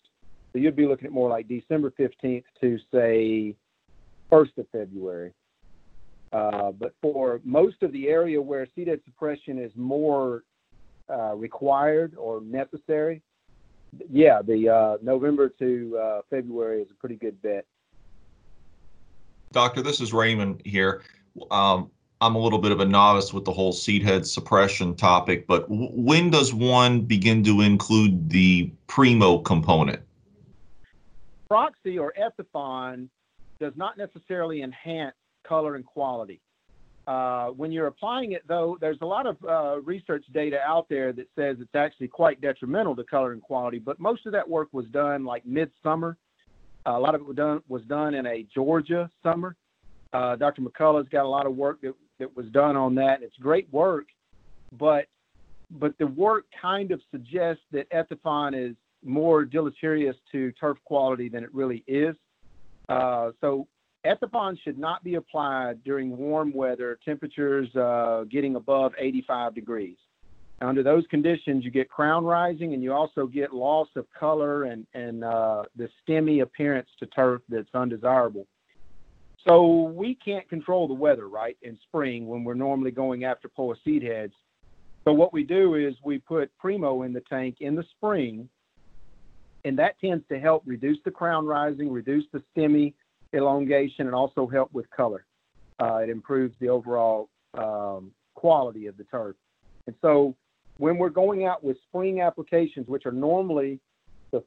So 0.51 0.60
you'd 0.60 0.75
be 0.75 0.88
looking 0.88 1.08
at 1.08 1.12
more 1.12 1.30
like 1.30 1.48
December 1.48 1.92
15th 2.00 2.44
to, 2.62 2.80
say, 2.92 3.56
1st 4.34 4.58
of 4.58 4.68
February. 4.72 5.32
Uh, 6.32 6.72
but 6.72 6.94
for 7.02 7.40
most 7.44 7.84
of 7.84 7.92
the 7.92 8.10
area 8.10 8.42
where 8.42 8.68
seed 8.75 8.88
head 8.88 9.00
suppression 9.06 9.60
is 9.60 9.72
more 9.75 10.44
uh, 11.10 11.36
required 11.36 12.16
or 12.18 12.42
necessary, 12.42 13.22
yeah, 14.10 14.42
the 14.42 14.68
uh, 14.68 14.98
November 15.04 15.50
to 15.60 16.00
uh, 16.02 16.22
February 16.32 16.82
is 16.82 16.90
a 16.90 16.96
pretty 16.96 17.16
good 17.16 17.40
bet. 17.44 17.66
Doctor, 19.52 19.84
this 19.84 20.02
is 20.02 20.12
Raymond 20.12 20.63
here. 20.66 21.04
Um, 21.52 21.92
I'm 22.20 22.34
a 22.34 22.40
little 22.40 22.58
bit 22.58 22.72
of 22.72 22.80
a 22.80 22.86
novice 22.86 23.32
with 23.32 23.46
the 23.46 23.52
whole 23.52 23.72
seed 23.72 24.02
head 24.02 24.25
suppression 24.25 24.96
topic, 24.96 25.46
but 25.46 25.70
w- 25.70 25.92
when 25.92 26.32
does 26.32 26.52
one 26.52 27.02
begin 27.02 27.44
to 27.44 27.62
include 27.62 28.30
the 28.32 28.72
primo 28.88 29.38
component? 29.38 30.02
Proxy 31.48 32.00
or 32.00 32.13
Ethephon 32.18 33.10
does 33.63 33.74
not 33.77 33.98
necessarily 33.98 34.62
enhance 34.62 35.15
color 35.48 35.75
and 35.75 35.86
quality. 35.86 36.41
Uh, 37.08 37.48
when 37.48 37.72
you're 37.72 37.88
applying 37.88 38.34
it, 38.34 38.43
though, 38.46 38.77
there's 38.82 38.98
a 39.01 39.05
lot 39.05 39.25
of 39.25 39.38
uh, 39.48 39.79
research 39.79 40.25
data 40.34 40.58
out 40.65 40.86
there 40.89 41.13
that 41.13 41.27
says 41.34 41.55
it's 41.62 41.74
actually 41.74 42.10
quite 42.10 42.41
detrimental 42.41 42.93
to 42.93 43.05
color 43.05 43.32
and 43.32 43.41
quality. 43.41 43.79
But 43.79 44.01
most 44.01 44.25
of 44.25 44.34
that 44.34 44.50
work 44.50 44.67
was 44.74 44.86
done 44.88 45.24
like 45.24 45.46
midsummer. 45.46 46.17
Uh, 46.86 46.98
a 46.98 47.00
lot 47.00 47.15
of 47.15 47.22
it 47.22 47.27
was 47.27 47.38
done 47.38 47.62
was 47.70 47.82
done 47.84 48.13
in 48.15 48.25
a 48.25 48.46
Georgia 48.53 49.10
summer. 49.22 49.55
Uh, 50.12 50.36
Dr. 50.36 50.62
McCullough's 50.62 51.08
got 51.08 51.24
a 51.24 51.27
lot 51.27 51.46
of 51.46 51.55
work 51.55 51.79
that, 51.84 51.93
that 52.20 52.36
was 52.36 52.48
done 52.48 52.75
on 52.75 52.96
that. 52.96 53.24
It's 53.24 53.38
great 53.38 53.72
work, 53.72 54.08
but 54.77 55.05
but 55.72 55.98
the 56.00 56.08
work 56.08 56.46
kind 56.62 56.91
of 56.91 57.00
suggests 57.12 57.63
that 57.72 57.89
Ethephon 57.91 58.53
is 58.53 58.75
more 59.05 59.46
deleterious 59.46 60.17
to 60.34 60.51
turf 60.53 60.77
quality 60.84 61.29
than 61.29 61.46
it 61.46 61.53
really 61.53 61.86
is. 61.88 62.15
Uh, 62.90 63.32
so 63.42 63.68
Ethephon 64.06 64.58
should 64.63 64.78
not 64.78 65.04
be 65.04 65.16
applied 65.16 65.84
during 65.84 66.18
warm 66.18 66.54
weather, 66.54 67.00
temperatures 67.06 67.74
uh, 67.75 68.25
getting 68.30 68.56
above 68.56 68.94
85 68.98 69.56
degrees. 69.56 69.98
Under 70.62 70.84
those 70.84 71.06
conditions, 71.10 71.66
you 71.66 71.72
get 71.72 71.90
crown 71.90 72.24
rising 72.24 72.74
and 72.74 72.82
you 72.82 72.94
also 72.94 73.28
get 73.28 73.54
loss 73.54 73.90
of 73.96 74.06
color 74.18 74.63
and, 74.63 74.86
and 74.94 75.24
uh, 75.24 75.63
the 75.75 75.90
stemmy 76.02 76.42
appearance 76.42 76.90
to 77.00 77.06
turf 77.08 77.42
that's 77.50 77.68
undesirable. 77.74 78.48
So 79.48 79.92
we 79.94 80.16
can't 80.16 80.48
control 80.48 80.88
the 80.88 80.94
weather, 80.94 81.28
right, 81.28 81.58
in 81.63 81.78
spring 81.84 82.28
when 82.28 82.46
we're 82.46 82.54
normally 82.54 82.92
going 82.92 83.25
after 83.25 83.50
poa 83.50 83.75
seed 83.84 84.04
heads. 84.04 84.34
So 85.04 85.12
what 85.12 85.34
we 85.34 85.44
do 85.44 85.75
is 85.75 85.96
we 86.04 86.20
put 86.20 86.50
Primo 86.58 87.02
in 87.02 87.12
the 87.12 87.22
tank 87.22 87.58
in 87.60 87.75
the 87.75 87.84
spring, 87.92 88.48
and 89.65 89.77
that 89.79 90.00
tends 90.00 90.24
to 90.29 90.39
help 90.39 90.63
reduce 90.65 90.98
the 91.05 91.12
crown 91.12 91.46
rising, 91.46 91.91
reduce 91.91 92.25
the 92.32 92.43
stemmy 92.55 92.93
elongation, 93.34 94.08
and 94.08 94.15
also 94.15 94.48
help 94.48 94.72
with 94.74 94.89
color. 94.89 95.25
Uh, 95.79 95.98
it 95.98 96.10
improves 96.10 96.55
the 96.60 96.70
overall 96.70 97.29
um, 97.55 98.12
quality 98.36 98.88
of 98.88 98.98
the 98.98 99.03
turf. 99.05 99.36
And 99.88 99.96
so 100.01 100.36
when 100.77 100.98
we're 100.98 101.10
going 101.10 101.46
out 101.46 101.63
with 101.63 101.77
spring 101.88 102.22
applications, 102.22 102.88
which 102.88 103.05
are 103.05 103.12
normally 103.12 103.79
the, 104.32 104.43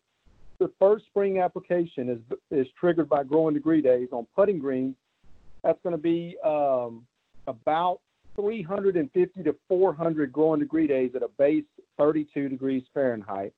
the 0.58 0.70
first 0.78 1.06
spring 1.06 1.40
application 1.40 2.08
is, 2.08 2.38
is 2.50 2.66
triggered 2.78 3.08
by 3.08 3.24
growing 3.24 3.54
degree 3.54 3.80
days 3.80 4.08
on 4.12 4.26
putting 4.34 4.58
greens, 4.58 4.96
that's 5.62 5.78
going 5.82 5.94
to 5.94 6.02
be 6.02 6.36
um, 6.44 7.06
about 7.46 8.00
350 8.36 9.42
to 9.42 9.56
400 9.68 10.32
growing 10.32 10.60
degree 10.60 10.86
days 10.86 11.12
at 11.14 11.22
a 11.22 11.28
base 11.38 11.64
32 11.98 12.48
degrees 12.48 12.82
Fahrenheit. 12.92 13.52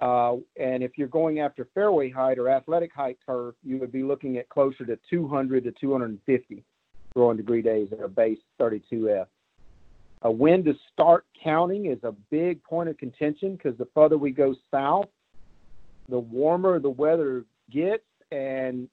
Uh, 0.00 0.36
and 0.60 0.82
if 0.82 0.98
you're 0.98 1.08
going 1.08 1.40
after 1.40 1.66
fairway 1.72 2.10
height 2.10 2.38
or 2.38 2.50
athletic 2.50 2.92
height 2.94 3.18
turf, 3.24 3.54
you 3.62 3.78
would 3.78 3.92
be 3.92 4.02
looking 4.02 4.36
at 4.36 4.48
closer 4.48 4.84
to 4.84 4.98
200 5.08 5.64
to 5.64 5.72
250 5.72 6.64
growing 7.14 7.36
degree 7.36 7.62
days 7.62 7.88
at 7.92 8.00
a 8.00 8.08
base 8.08 8.38
32F. 8.60 9.26
Uh, 10.24 10.30
when 10.30 10.62
to 10.64 10.74
start 10.92 11.24
counting 11.42 11.86
is 11.86 11.98
a 12.02 12.12
big 12.30 12.62
point 12.62 12.88
of 12.88 12.96
contention 12.98 13.56
because 13.56 13.76
the 13.78 13.88
further 13.94 14.18
we 14.18 14.30
go 14.30 14.54
south, 14.70 15.06
the 16.08 16.18
warmer 16.18 16.78
the 16.78 16.90
weather 16.90 17.44
gets, 17.70 18.04
and 18.32 18.88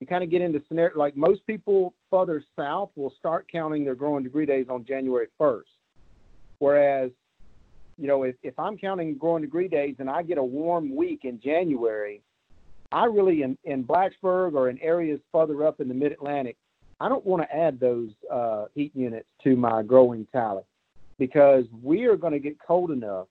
you 0.00 0.06
kind 0.06 0.22
of 0.22 0.30
get 0.30 0.42
into 0.42 0.62
scenario 0.68 0.98
like 0.98 1.16
most 1.16 1.46
people 1.46 1.94
further 2.10 2.42
south 2.56 2.90
will 2.96 3.12
start 3.18 3.46
counting 3.50 3.84
their 3.84 3.94
growing 3.94 4.22
degree 4.24 4.46
days 4.46 4.66
on 4.68 4.84
January 4.84 5.28
1st, 5.40 5.62
whereas 6.58 7.10
you 7.98 8.06
know, 8.06 8.22
if, 8.24 8.36
if 8.42 8.58
I'm 8.58 8.76
counting 8.76 9.16
growing 9.16 9.42
degree 9.42 9.68
days 9.68 9.96
and 9.98 10.10
I 10.10 10.22
get 10.22 10.38
a 10.38 10.42
warm 10.42 10.94
week 10.94 11.20
in 11.24 11.40
January, 11.40 12.22
I 12.92 13.06
really, 13.06 13.42
in, 13.42 13.58
in 13.64 13.84
Blacksburg 13.84 14.54
or 14.54 14.68
in 14.68 14.78
areas 14.80 15.20
further 15.32 15.66
up 15.66 15.80
in 15.80 15.88
the 15.88 15.94
mid 15.94 16.12
Atlantic, 16.12 16.56
I 17.00 17.08
don't 17.08 17.24
want 17.24 17.42
to 17.42 17.56
add 17.56 17.80
those 17.80 18.10
uh, 18.30 18.66
heat 18.74 18.92
units 18.94 19.28
to 19.42 19.56
my 19.56 19.82
growing 19.82 20.26
tally 20.32 20.62
because 21.18 21.64
we 21.82 22.04
are 22.04 22.16
going 22.16 22.32
to 22.32 22.38
get 22.38 22.56
cold 22.64 22.90
enough 22.90 23.26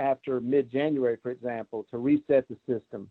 after 0.00 0.40
mid 0.40 0.70
January, 0.70 1.16
for 1.22 1.30
example, 1.30 1.86
to 1.90 1.98
reset 1.98 2.46
the 2.48 2.56
system. 2.66 3.10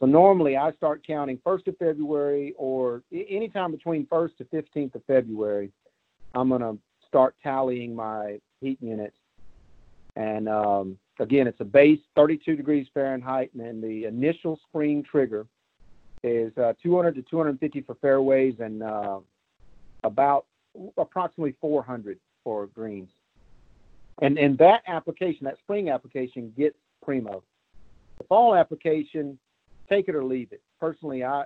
So 0.00 0.06
normally 0.06 0.56
I 0.56 0.72
start 0.72 1.06
counting 1.06 1.38
1st 1.38 1.68
of 1.68 1.78
February 1.78 2.54
or 2.58 3.02
anytime 3.12 3.72
between 3.72 4.06
1st 4.06 4.36
to 4.38 4.44
15th 4.44 4.94
of 4.94 5.04
February, 5.06 5.70
I'm 6.34 6.50
going 6.50 6.60
to 6.60 6.76
start 7.08 7.34
tallying 7.42 7.94
my 7.94 8.38
heat 8.60 8.78
units 8.82 9.16
and 10.16 10.48
um, 10.48 10.98
again, 11.20 11.46
it's 11.46 11.60
a 11.60 11.64
base 11.64 12.00
32 12.16 12.56
degrees 12.56 12.86
Fahrenheit, 12.92 13.50
and 13.52 13.64
then 13.64 13.80
the 13.80 14.04
initial 14.04 14.58
spring 14.68 15.04
trigger 15.08 15.46
is 16.22 16.56
uh, 16.58 16.72
200 16.82 17.14
to 17.14 17.22
250 17.22 17.82
for 17.82 17.94
fairways 17.96 18.54
and 18.58 18.82
uh, 18.82 19.20
about 20.02 20.46
approximately 20.96 21.54
400 21.60 22.18
for 22.42 22.66
greens. 22.68 23.10
And 24.22 24.38
and 24.38 24.56
that 24.58 24.82
application, 24.86 25.44
that 25.44 25.58
spring 25.58 25.90
application, 25.90 26.52
gets 26.56 26.76
primo. 27.04 27.42
The 28.18 28.24
fall 28.24 28.54
application, 28.54 29.38
take 29.90 30.08
it 30.08 30.14
or 30.14 30.24
leave 30.24 30.52
it. 30.52 30.62
Personally, 30.80 31.22
I 31.22 31.44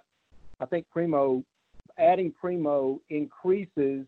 I 0.60 0.66
think 0.66 0.86
primo, 0.90 1.44
adding 1.98 2.32
primo 2.32 3.00
increases 3.08 4.06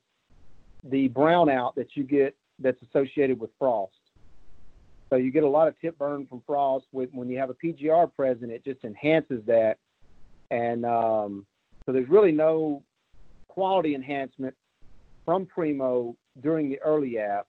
the 0.84 1.08
brownout 1.08 1.74
that 1.74 1.96
you 1.96 2.04
get 2.04 2.36
that's 2.60 2.80
associated 2.82 3.40
with 3.40 3.50
frost. 3.58 3.94
So 5.12 5.18
you 5.18 5.30
get 5.30 5.42
a 5.42 5.48
lot 5.48 5.68
of 5.68 5.78
tip 5.78 5.98
burn 5.98 6.26
from 6.26 6.42
frost. 6.46 6.86
With 6.90 7.10
when 7.12 7.28
you 7.28 7.38
have 7.38 7.50
a 7.50 7.54
PGR 7.54 8.10
present, 8.16 8.50
it 8.50 8.64
just 8.64 8.82
enhances 8.82 9.44
that. 9.46 9.76
And 10.50 10.86
um, 10.86 11.44
so 11.84 11.92
there's 11.92 12.08
really 12.08 12.32
no 12.32 12.82
quality 13.48 13.94
enhancement 13.94 14.54
from 15.26 15.44
Primo 15.44 16.16
during 16.40 16.70
the 16.70 16.78
early 16.80 17.18
app 17.18 17.46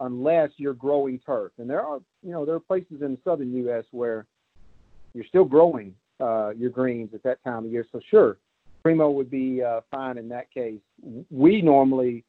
unless 0.00 0.48
you're 0.56 0.72
growing 0.72 1.18
turf. 1.18 1.52
And 1.58 1.68
there 1.68 1.82
are, 1.82 1.98
you 2.22 2.32
know, 2.32 2.46
there 2.46 2.54
are 2.54 2.60
places 2.60 3.02
in 3.02 3.12
the 3.12 3.18
southern 3.22 3.52
U.S. 3.64 3.84
where 3.90 4.24
you're 5.12 5.26
still 5.26 5.44
growing 5.44 5.94
uh, 6.20 6.54
your 6.56 6.70
greens 6.70 7.10
at 7.12 7.22
that 7.24 7.44
time 7.44 7.66
of 7.66 7.70
year. 7.70 7.86
So 7.92 8.00
sure, 8.10 8.38
Primo 8.82 9.10
would 9.10 9.30
be 9.30 9.62
uh, 9.62 9.82
fine 9.90 10.16
in 10.16 10.26
that 10.30 10.50
case. 10.54 10.80
We 11.28 11.60
normally 11.60 12.24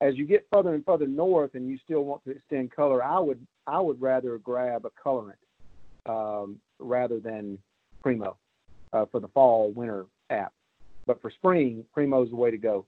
as 0.00 0.16
you 0.16 0.26
get 0.26 0.46
further 0.52 0.74
and 0.74 0.84
further 0.84 1.06
north 1.06 1.54
and 1.54 1.68
you 1.68 1.78
still 1.84 2.04
want 2.04 2.24
to 2.24 2.30
extend 2.30 2.72
color, 2.72 3.02
I 3.02 3.18
would 3.18 3.46
I 3.66 3.80
would 3.80 4.00
rather 4.00 4.38
grab 4.38 4.84
a 4.86 4.90
colorant 4.90 5.38
um, 6.06 6.58
rather 6.78 7.20
than 7.20 7.58
Primo 8.02 8.36
uh, 8.92 9.06
for 9.10 9.20
the 9.20 9.28
fall 9.28 9.70
winter 9.70 10.06
app. 10.30 10.52
But 11.06 11.20
for 11.20 11.30
spring, 11.30 11.84
Primo 11.92 12.22
is 12.22 12.30
the 12.30 12.36
way 12.36 12.50
to 12.50 12.58
go. 12.58 12.86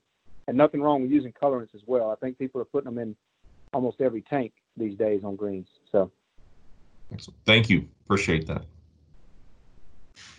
And 0.49 0.57
nothing 0.57 0.81
wrong 0.81 1.03
with 1.03 1.11
using 1.11 1.33
colorants 1.33 1.75
as 1.75 1.81
well. 1.87 2.11
I 2.11 2.15
think 2.17 2.39
people 2.39 2.61
are 2.61 2.67
putting 2.67 2.93
them 2.93 2.99
in 2.99 3.17
almost 3.73 4.01
every 4.01 4.23
tank 4.23 4.53
these 4.77 4.97
days 4.97 5.23
on 5.25 5.35
greens. 5.37 5.69
So, 5.91 6.11
Excellent. 7.13 7.39
thank 7.45 7.69
you. 7.69 7.89
Appreciate 8.05 8.47
that. 8.47 8.63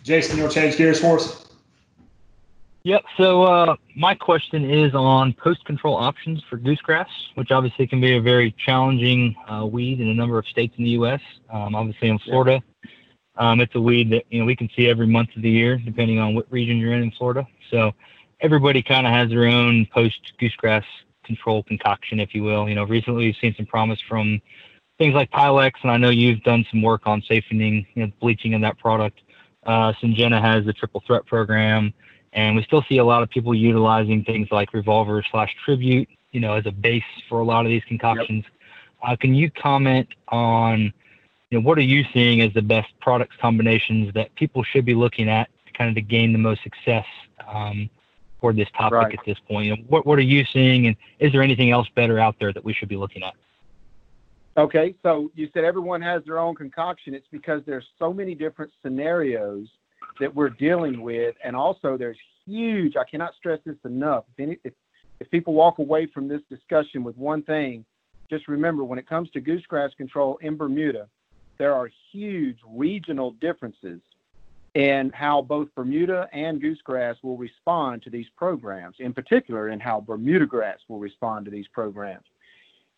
Jason, 0.02 0.38
you'll 0.38 0.48
change 0.48 0.76
gears 0.76 1.00
for 1.00 1.16
us. 1.16 1.47
Yep. 2.88 3.04
So 3.18 3.42
uh, 3.42 3.76
my 3.96 4.14
question 4.14 4.64
is 4.64 4.94
on 4.94 5.34
post 5.34 5.62
control 5.66 5.94
options 5.94 6.42
for 6.48 6.56
goosegrass, 6.56 7.10
which 7.34 7.50
obviously 7.50 7.86
can 7.86 8.00
be 8.00 8.16
a 8.16 8.20
very 8.22 8.52
challenging 8.52 9.36
uh, 9.46 9.66
weed 9.66 10.00
in 10.00 10.08
a 10.08 10.14
number 10.14 10.38
of 10.38 10.46
states 10.46 10.74
in 10.78 10.84
the 10.84 10.90
U.S. 10.92 11.20
Um, 11.52 11.74
obviously 11.74 12.08
in 12.08 12.18
Florida, 12.20 12.62
um, 13.36 13.60
it's 13.60 13.74
a 13.74 13.80
weed 13.80 14.08
that 14.12 14.24
you 14.30 14.40
know 14.40 14.46
we 14.46 14.56
can 14.56 14.70
see 14.74 14.88
every 14.88 15.06
month 15.06 15.36
of 15.36 15.42
the 15.42 15.50
year, 15.50 15.76
depending 15.76 16.18
on 16.18 16.34
what 16.34 16.50
region 16.50 16.78
you're 16.78 16.94
in 16.94 17.02
in 17.02 17.10
Florida. 17.10 17.46
So 17.70 17.92
everybody 18.40 18.82
kind 18.82 19.06
of 19.06 19.12
has 19.12 19.28
their 19.28 19.44
own 19.44 19.86
post 19.92 20.32
goosegrass 20.40 20.84
control 21.24 21.64
concoction, 21.64 22.20
if 22.20 22.34
you 22.34 22.42
will. 22.42 22.70
You 22.70 22.74
know, 22.74 22.84
recently 22.84 23.26
we've 23.26 23.36
seen 23.38 23.54
some 23.54 23.66
promise 23.66 24.00
from 24.08 24.40
things 24.96 25.12
like 25.12 25.30
Pylex, 25.30 25.72
and 25.82 25.90
I 25.90 25.98
know 25.98 26.08
you've 26.08 26.42
done 26.42 26.64
some 26.70 26.80
work 26.80 27.02
on 27.04 27.20
safening, 27.28 27.86
you 27.92 28.06
know, 28.06 28.12
bleaching 28.18 28.54
in 28.54 28.62
that 28.62 28.78
product. 28.78 29.20
Uh, 29.66 29.92
Syngenta 30.02 30.40
has 30.40 30.64
the 30.64 30.72
triple 30.72 31.02
threat 31.06 31.26
program. 31.26 31.92
And 32.32 32.56
we 32.56 32.62
still 32.64 32.84
see 32.88 32.98
a 32.98 33.04
lot 33.04 33.22
of 33.22 33.30
people 33.30 33.54
utilizing 33.54 34.24
things 34.24 34.48
like 34.50 34.72
revolver 34.74 35.24
slash 35.30 35.54
tribute, 35.64 36.08
you 36.32 36.40
know, 36.40 36.54
as 36.54 36.66
a 36.66 36.70
base 36.70 37.02
for 37.28 37.40
a 37.40 37.44
lot 37.44 37.64
of 37.64 37.70
these 37.70 37.84
concoctions. 37.88 38.44
Yep. 38.44 38.52
Uh, 39.02 39.16
can 39.16 39.34
you 39.34 39.50
comment 39.50 40.08
on, 40.28 40.92
you 41.50 41.58
know, 41.58 41.60
what 41.60 41.78
are 41.78 41.82
you 41.82 42.04
seeing 42.12 42.40
as 42.40 42.52
the 42.52 42.62
best 42.62 42.88
products 43.00 43.36
combinations 43.40 44.12
that 44.14 44.34
people 44.34 44.62
should 44.62 44.84
be 44.84 44.94
looking 44.94 45.28
at 45.28 45.48
to 45.66 45.72
kind 45.72 45.88
of 45.88 45.94
to 45.94 46.02
gain 46.02 46.32
the 46.32 46.38
most 46.38 46.62
success 46.62 47.06
um, 47.46 47.88
for 48.40 48.52
this 48.52 48.68
topic 48.76 48.92
right. 48.92 49.12
at 49.14 49.24
this 49.24 49.38
point? 49.48 49.66
You 49.66 49.76
know, 49.76 49.82
what 49.88 50.04
what 50.04 50.18
are 50.18 50.22
you 50.22 50.44
seeing, 50.52 50.86
and 50.86 50.96
is 51.20 51.32
there 51.32 51.42
anything 51.42 51.70
else 51.70 51.88
better 51.94 52.18
out 52.18 52.36
there 52.38 52.52
that 52.52 52.64
we 52.64 52.74
should 52.74 52.88
be 52.88 52.96
looking 52.96 53.22
at? 53.22 53.34
Okay, 54.56 54.96
so 55.04 55.30
you 55.36 55.48
said 55.54 55.62
everyone 55.62 56.02
has 56.02 56.24
their 56.24 56.40
own 56.40 56.56
concoction. 56.56 57.14
It's 57.14 57.28
because 57.30 57.62
there's 57.64 57.86
so 57.96 58.12
many 58.12 58.34
different 58.34 58.72
scenarios 58.82 59.68
that 60.20 60.34
we're 60.34 60.50
dealing 60.50 61.00
with, 61.00 61.34
and 61.44 61.54
also 61.54 61.96
there's 61.96 62.18
huge. 62.46 62.96
I 62.96 63.04
cannot 63.04 63.34
stress 63.34 63.60
this 63.64 63.76
enough. 63.84 64.24
If, 64.36 64.42
any, 64.42 64.58
if, 64.64 64.72
if 65.20 65.30
people 65.30 65.54
walk 65.54 65.78
away 65.78 66.06
from 66.06 66.28
this 66.28 66.42
discussion 66.50 67.04
with 67.04 67.16
one 67.16 67.42
thing, 67.42 67.84
just 68.30 68.48
remember 68.48 68.84
when 68.84 68.98
it 68.98 69.08
comes 69.08 69.30
to 69.30 69.40
goosegrass 69.40 69.96
control 69.96 70.38
in 70.42 70.56
Bermuda, 70.56 71.08
there 71.58 71.74
are 71.74 71.90
huge 72.12 72.58
regional 72.66 73.32
differences 73.32 74.00
in 74.74 75.10
how 75.14 75.42
both 75.42 75.68
Bermuda 75.74 76.28
and 76.32 76.60
goosegrass 76.60 77.16
will 77.22 77.36
respond 77.36 78.02
to 78.02 78.10
these 78.10 78.26
programs, 78.36 78.96
in 79.00 79.12
particular, 79.12 79.70
in 79.70 79.80
how 79.80 80.00
Bermuda 80.00 80.46
grass 80.46 80.78
will 80.88 81.00
respond 81.00 81.46
to 81.46 81.50
these 81.50 81.66
programs. 81.68 82.26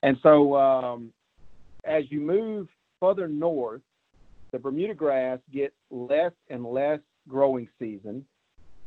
And 0.02 0.18
so, 0.22 0.56
um, 0.56 1.12
as 1.84 2.04
you 2.10 2.20
move 2.20 2.68
further 3.00 3.28
north, 3.28 3.82
the 4.52 4.58
Bermuda 4.58 4.94
grass 4.94 5.38
gets 5.52 5.74
less 5.90 6.32
and 6.48 6.66
less 6.66 7.00
growing 7.30 7.68
season, 7.78 8.24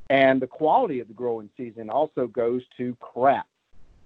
and 0.09 0.41
the 0.41 0.47
quality 0.47 0.99
of 0.99 1.07
the 1.07 1.13
growing 1.13 1.49
season 1.57 1.89
also 1.89 2.27
goes 2.27 2.61
to 2.77 2.95
crap. 2.99 3.47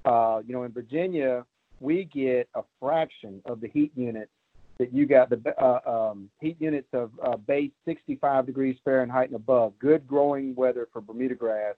Uh, 0.05 0.41
you 0.45 0.53
know, 0.53 0.63
in 0.63 0.71
Virginia, 0.71 1.45
we 1.79 2.05
get 2.05 2.47
a 2.55 2.63
fraction 2.79 3.41
of 3.45 3.59
the 3.59 3.67
heat 3.67 3.91
units 3.95 4.31
that 4.79 4.93
you 4.93 5.05
got 5.05 5.29
the 5.29 5.41
uh, 5.61 6.09
um, 6.11 6.29
heat 6.39 6.55
units 6.59 6.87
of 6.93 7.11
uh, 7.23 7.35
base 7.35 7.71
65 7.85 8.45
degrees 8.45 8.77
Fahrenheit 8.85 9.27
and 9.27 9.35
above, 9.35 9.73
good 9.79 10.07
growing 10.07 10.55
weather 10.55 10.87
for 10.93 11.01
Bermuda 11.01 11.35
grass. 11.35 11.75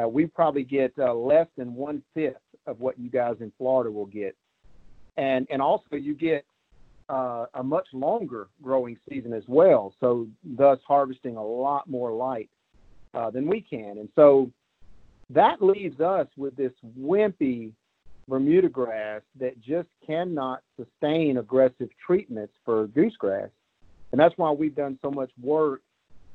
Uh, 0.00 0.08
we 0.08 0.26
probably 0.26 0.64
get 0.64 0.92
uh, 0.98 1.14
less 1.14 1.46
than 1.56 1.74
one 1.74 2.02
fifth 2.14 2.36
of 2.66 2.80
what 2.80 2.98
you 2.98 3.08
guys 3.08 3.36
in 3.40 3.52
Florida 3.56 3.90
will 3.90 4.06
get, 4.06 4.36
and 5.16 5.46
and 5.50 5.62
also 5.62 5.96
you 5.96 6.14
get 6.14 6.44
uh, 7.08 7.46
a 7.54 7.62
much 7.62 7.86
longer 7.92 8.48
growing 8.62 8.96
season 9.08 9.32
as 9.32 9.44
well. 9.46 9.94
So 10.00 10.26
thus 10.44 10.78
harvesting 10.86 11.36
a 11.36 11.44
lot 11.44 11.88
more 11.88 12.12
light 12.12 12.50
uh, 13.14 13.30
than 13.30 13.46
we 13.46 13.60
can, 13.60 13.98
and 13.98 14.08
so 14.14 14.50
that 15.30 15.60
leaves 15.60 16.00
us 16.00 16.28
with 16.36 16.56
this 16.56 16.72
wimpy 16.98 17.72
Bermuda 18.28 18.68
grass 18.68 19.22
that 19.38 19.60
just 19.60 19.88
cannot 20.04 20.62
sustain 20.76 21.38
aggressive 21.38 21.88
treatments 22.04 22.52
for 22.64 22.88
goosegrass. 22.88 23.50
And 24.12 24.20
that's 24.20 24.36
why 24.36 24.50
we've 24.50 24.74
done 24.74 24.98
so 25.02 25.10
much 25.10 25.30
work 25.40 25.82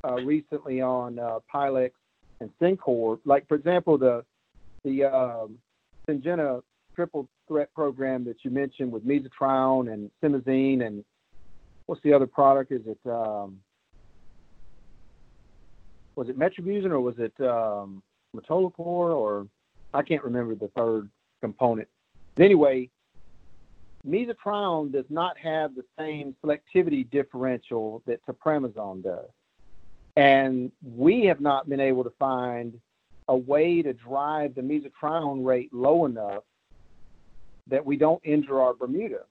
uh, 0.04 0.16
recently 0.16 0.82
on 0.82 1.20
uh, 1.20 1.40
Pylex 1.54 1.92
and 2.40 2.50
Sencor. 2.62 3.20
Like, 3.25 3.48
for 3.48 3.56
example, 3.56 3.98
the 3.98 4.24
the 4.84 5.04
um, 5.04 5.58
Syngenta 6.08 6.62
triple 6.96 7.28
threat 7.48 7.74
program 7.74 8.24
that 8.26 8.38
you 8.44 8.52
mentioned 8.52 8.92
with 8.92 9.06
mesotrione 9.06 9.92
and 9.92 10.12
simazine 10.24 10.86
and 10.86 11.04
what's 11.86 12.02
the 12.04 12.14
other 12.14 12.28
product? 12.28 12.72
Is 12.72 12.82
it 12.86 13.00
um, 13.10 13.60
was 16.16 16.30
it 16.30 16.38
metribuzin 16.38 16.92
or 16.92 17.00
was 17.00 17.16
it 17.18 17.34
um, 17.42 18.04
metolachlor 18.36 19.16
or 19.16 19.48
I 19.94 20.02
can't 20.02 20.24
remember 20.24 20.56
the 20.56 20.70
third 20.70 21.10
component. 21.42 21.88
But 22.36 22.46
anyway, 22.46 22.90
mesotrione 24.08 24.92
does 24.92 25.06
not 25.10 25.38
have 25.38 25.76
the 25.76 25.84
same 26.00 26.36
selectivity 26.44 27.10
differential 27.10 28.02
that 28.06 28.26
topramezone 28.26 29.04
does. 29.04 29.30
And 30.16 30.72
we 30.84 31.26
have 31.26 31.42
not 31.42 31.70
been 31.70 31.80
able 31.80 32.04
to 32.04 32.14
find 32.20 32.80
a 33.28 33.36
way 33.36 33.82
to 33.82 33.94
drive 33.94 34.56
the 34.56 34.62
mesotrione 34.62 35.46
rate 35.46 35.74
low 35.74 36.06
enough 36.06 36.44
that 37.72 37.84
we 37.84 37.98
don't 37.98 38.22
injure 38.24 38.62
our 38.62 38.75
Bermuda. 38.75 39.22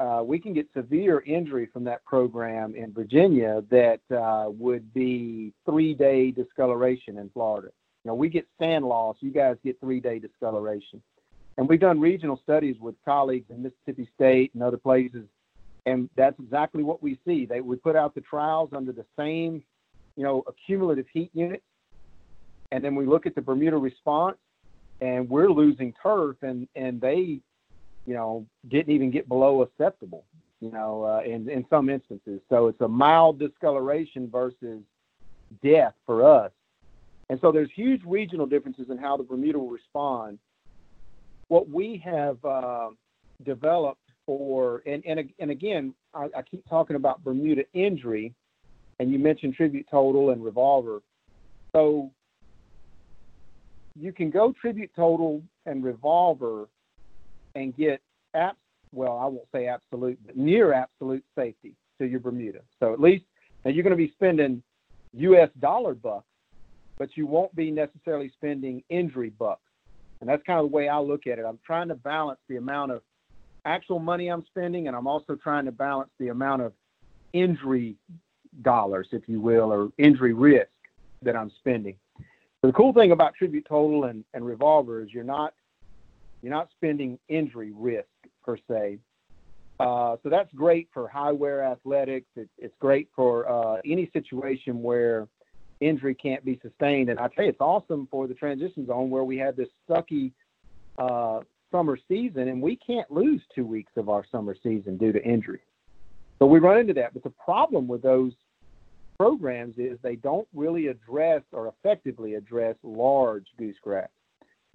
Uh, 0.00 0.22
we 0.24 0.38
can 0.38 0.54
get 0.54 0.66
severe 0.74 1.20
injury 1.26 1.68
from 1.72 1.84
that 1.84 2.04
program 2.04 2.74
in 2.74 2.92
Virginia 2.92 3.62
that 3.70 4.00
uh, 4.10 4.50
would 4.50 4.92
be 4.94 5.52
three 5.66 5.92
day 5.92 6.30
discoloration 6.30 7.18
in 7.18 7.28
Florida. 7.30 7.68
You 8.02 8.10
know, 8.10 8.14
we 8.14 8.28
get 8.28 8.48
sand 8.58 8.84
loss, 8.84 9.16
you 9.20 9.30
guys 9.30 9.56
get 9.62 9.78
three 9.80 10.00
day 10.00 10.18
discoloration. 10.18 11.02
And 11.58 11.68
we've 11.68 11.78
done 11.78 12.00
regional 12.00 12.40
studies 12.42 12.76
with 12.80 12.94
colleagues 13.04 13.50
in 13.50 13.62
Mississippi 13.62 14.08
State 14.14 14.54
and 14.54 14.62
other 14.62 14.78
places, 14.78 15.26
and 15.84 16.08
that's 16.16 16.38
exactly 16.40 16.82
what 16.82 17.02
we 17.02 17.18
see. 17.26 17.44
They 17.44 17.60
we 17.60 17.76
put 17.76 17.94
out 17.94 18.14
the 18.14 18.22
trials 18.22 18.70
under 18.72 18.92
the 18.92 19.04
same, 19.18 19.62
you 20.16 20.24
know, 20.24 20.42
accumulative 20.48 21.06
heat 21.12 21.30
units, 21.34 21.64
and 22.70 22.82
then 22.82 22.94
we 22.94 23.04
look 23.04 23.26
at 23.26 23.34
the 23.34 23.42
Bermuda 23.42 23.76
response, 23.76 24.38
and 25.00 25.28
we're 25.28 25.50
losing 25.50 25.94
turf, 26.02 26.36
and 26.42 26.68
and 26.76 27.00
they, 27.00 27.40
you 28.06 28.14
know, 28.14 28.46
didn't 28.68 28.94
even 28.94 29.10
get 29.10 29.28
below 29.28 29.62
acceptable, 29.62 30.24
you 30.60 30.70
know, 30.70 31.04
uh, 31.04 31.20
in 31.24 31.48
in 31.48 31.64
some 31.68 31.88
instances. 31.88 32.40
So 32.48 32.68
it's 32.68 32.80
a 32.80 32.88
mild 32.88 33.38
discoloration 33.38 34.28
versus 34.30 34.82
death 35.62 35.94
for 36.06 36.24
us. 36.24 36.52
And 37.28 37.40
so 37.40 37.50
there's 37.52 37.70
huge 37.74 38.02
regional 38.06 38.46
differences 38.46 38.90
in 38.90 38.98
how 38.98 39.16
the 39.16 39.22
Bermuda 39.22 39.58
will 39.58 39.70
respond 39.70 40.38
what 41.48 41.68
we 41.68 42.02
have 42.04 42.42
uh, 42.44 42.88
developed 43.44 44.00
for, 44.24 44.82
and, 44.86 45.04
and, 45.04 45.30
and 45.38 45.50
again, 45.50 45.94
I, 46.14 46.28
I, 46.36 46.42
keep 46.42 46.66
talking 46.68 46.96
about 46.96 47.22
Bermuda 47.24 47.64
injury, 47.74 48.32
and 48.98 49.10
you 49.10 49.18
mentioned 49.18 49.54
tribute 49.54 49.86
total 49.90 50.30
and 50.30 50.42
revolver. 50.42 51.02
So 51.72 52.10
you 53.98 54.12
can 54.12 54.30
go 54.30 54.52
tribute 54.60 54.90
total 54.94 55.42
and 55.66 55.84
revolver 55.84 56.68
and 57.54 57.76
get 57.76 58.00
apps. 58.34 58.54
Well, 58.92 59.18
I 59.18 59.26
won't 59.26 59.48
say 59.52 59.66
absolute, 59.66 60.18
but 60.24 60.36
near 60.36 60.72
absolute 60.72 61.24
safety 61.34 61.74
to 61.98 62.06
your 62.06 62.20
Bermuda. 62.20 62.60
So 62.78 62.92
at 62.92 63.00
least 63.00 63.24
now 63.64 63.70
you're 63.70 63.84
going 63.84 63.96
to 63.96 63.96
be 63.96 64.12
spending 64.12 64.62
U.S. 65.14 65.50
dollar 65.60 65.94
bucks, 65.94 66.26
but 66.98 67.16
you 67.16 67.26
won't 67.26 67.54
be 67.54 67.70
necessarily 67.70 68.30
spending 68.30 68.82
injury 68.88 69.30
bucks. 69.30 69.62
And 70.20 70.28
that's 70.28 70.42
kind 70.44 70.60
of 70.60 70.70
the 70.70 70.76
way 70.76 70.88
I 70.88 70.98
look 70.98 71.26
at 71.26 71.38
it. 71.38 71.44
I'm 71.44 71.58
trying 71.64 71.88
to 71.88 71.94
balance 71.94 72.38
the 72.48 72.56
amount 72.56 72.92
of 72.92 73.02
actual 73.64 73.98
money 73.98 74.28
I'm 74.28 74.44
spending, 74.46 74.88
and 74.88 74.96
I'm 74.96 75.06
also 75.06 75.34
trying 75.34 75.64
to 75.66 75.72
balance 75.72 76.10
the 76.18 76.28
amount 76.28 76.62
of 76.62 76.72
injury 77.32 77.96
dollars, 78.62 79.08
if 79.12 79.28
you 79.28 79.40
will, 79.40 79.72
or 79.72 79.90
injury 79.98 80.32
risk 80.32 80.68
that 81.22 81.36
I'm 81.36 81.50
spending. 81.58 81.96
The 82.62 82.72
cool 82.72 82.92
thing 82.92 83.10
about 83.10 83.34
Tribute 83.34 83.66
Total 83.68 84.04
and, 84.04 84.24
and 84.34 84.46
Revolver 84.46 85.02
is 85.02 85.12
you're 85.12 85.24
not 85.24 85.52
you're 86.42 86.52
not 86.52 86.68
spending 86.76 87.18
injury 87.28 87.72
risk 87.74 88.06
per 88.44 88.56
se. 88.68 88.98
Uh, 89.80 90.16
so 90.22 90.28
that's 90.28 90.52
great 90.54 90.88
for 90.92 91.08
high 91.08 91.32
wear 91.32 91.64
athletics. 91.64 92.26
It, 92.36 92.48
it's 92.58 92.74
great 92.78 93.08
for 93.14 93.48
uh, 93.48 93.80
any 93.84 94.10
situation 94.12 94.82
where 94.82 95.26
injury 95.80 96.14
can't 96.14 96.44
be 96.44 96.60
sustained. 96.62 97.10
And 97.10 97.18
I 97.18 97.28
tell 97.28 97.44
you, 97.44 97.50
it's 97.50 97.60
awesome 97.60 98.06
for 98.10 98.28
the 98.28 98.34
transition 98.34 98.86
zone 98.86 99.10
where 99.10 99.24
we 99.24 99.36
had 99.36 99.56
this 99.56 99.68
sucky 99.88 100.32
uh, 100.98 101.40
summer 101.72 101.98
season, 102.08 102.48
and 102.48 102.62
we 102.62 102.76
can't 102.76 103.10
lose 103.10 103.40
two 103.54 103.66
weeks 103.66 103.92
of 103.96 104.08
our 104.08 104.24
summer 104.30 104.54
season 104.62 104.96
due 104.96 105.12
to 105.12 105.22
injury. 105.24 105.60
So 106.38 106.46
we 106.46 106.60
run 106.60 106.78
into 106.78 106.94
that. 106.94 107.12
But 107.12 107.24
the 107.24 107.30
problem 107.30 107.88
with 107.88 108.02
those 108.02 108.32
programs 109.22 109.74
is 109.78 109.98
they 110.02 110.16
don't 110.16 110.48
really 110.52 110.88
address 110.88 111.42
or 111.52 111.68
effectively 111.68 112.34
address 112.34 112.74
large 112.82 113.46
goosegrass. 113.56 114.08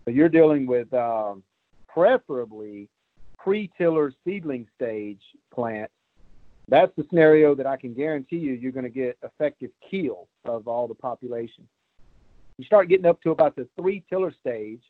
So 0.05 0.11
you're 0.11 0.29
dealing 0.29 0.65
with 0.65 0.93
um, 0.93 1.43
preferably 1.89 2.87
pre-tiller 3.37 4.13
seedling 4.23 4.65
stage 4.75 5.21
plants 5.53 5.91
that's 6.69 6.91
the 6.97 7.05
scenario 7.09 7.55
that 7.55 7.65
I 7.65 7.77
can 7.77 7.93
guarantee 7.93 8.37
you 8.37 8.53
you're 8.53 8.73
going 8.73 8.83
to 8.83 8.89
get 8.89 9.17
effective 9.23 9.71
kill 9.89 10.27
of 10.45 10.67
all 10.67 10.87
the 10.87 10.95
population. 10.95 11.67
You 12.57 12.65
start 12.65 12.89
getting 12.89 13.05
up 13.05 13.21
to 13.23 13.31
about 13.31 13.55
the 13.55 13.67
three 13.79 14.03
tiller 14.09 14.33
stage, 14.37 14.81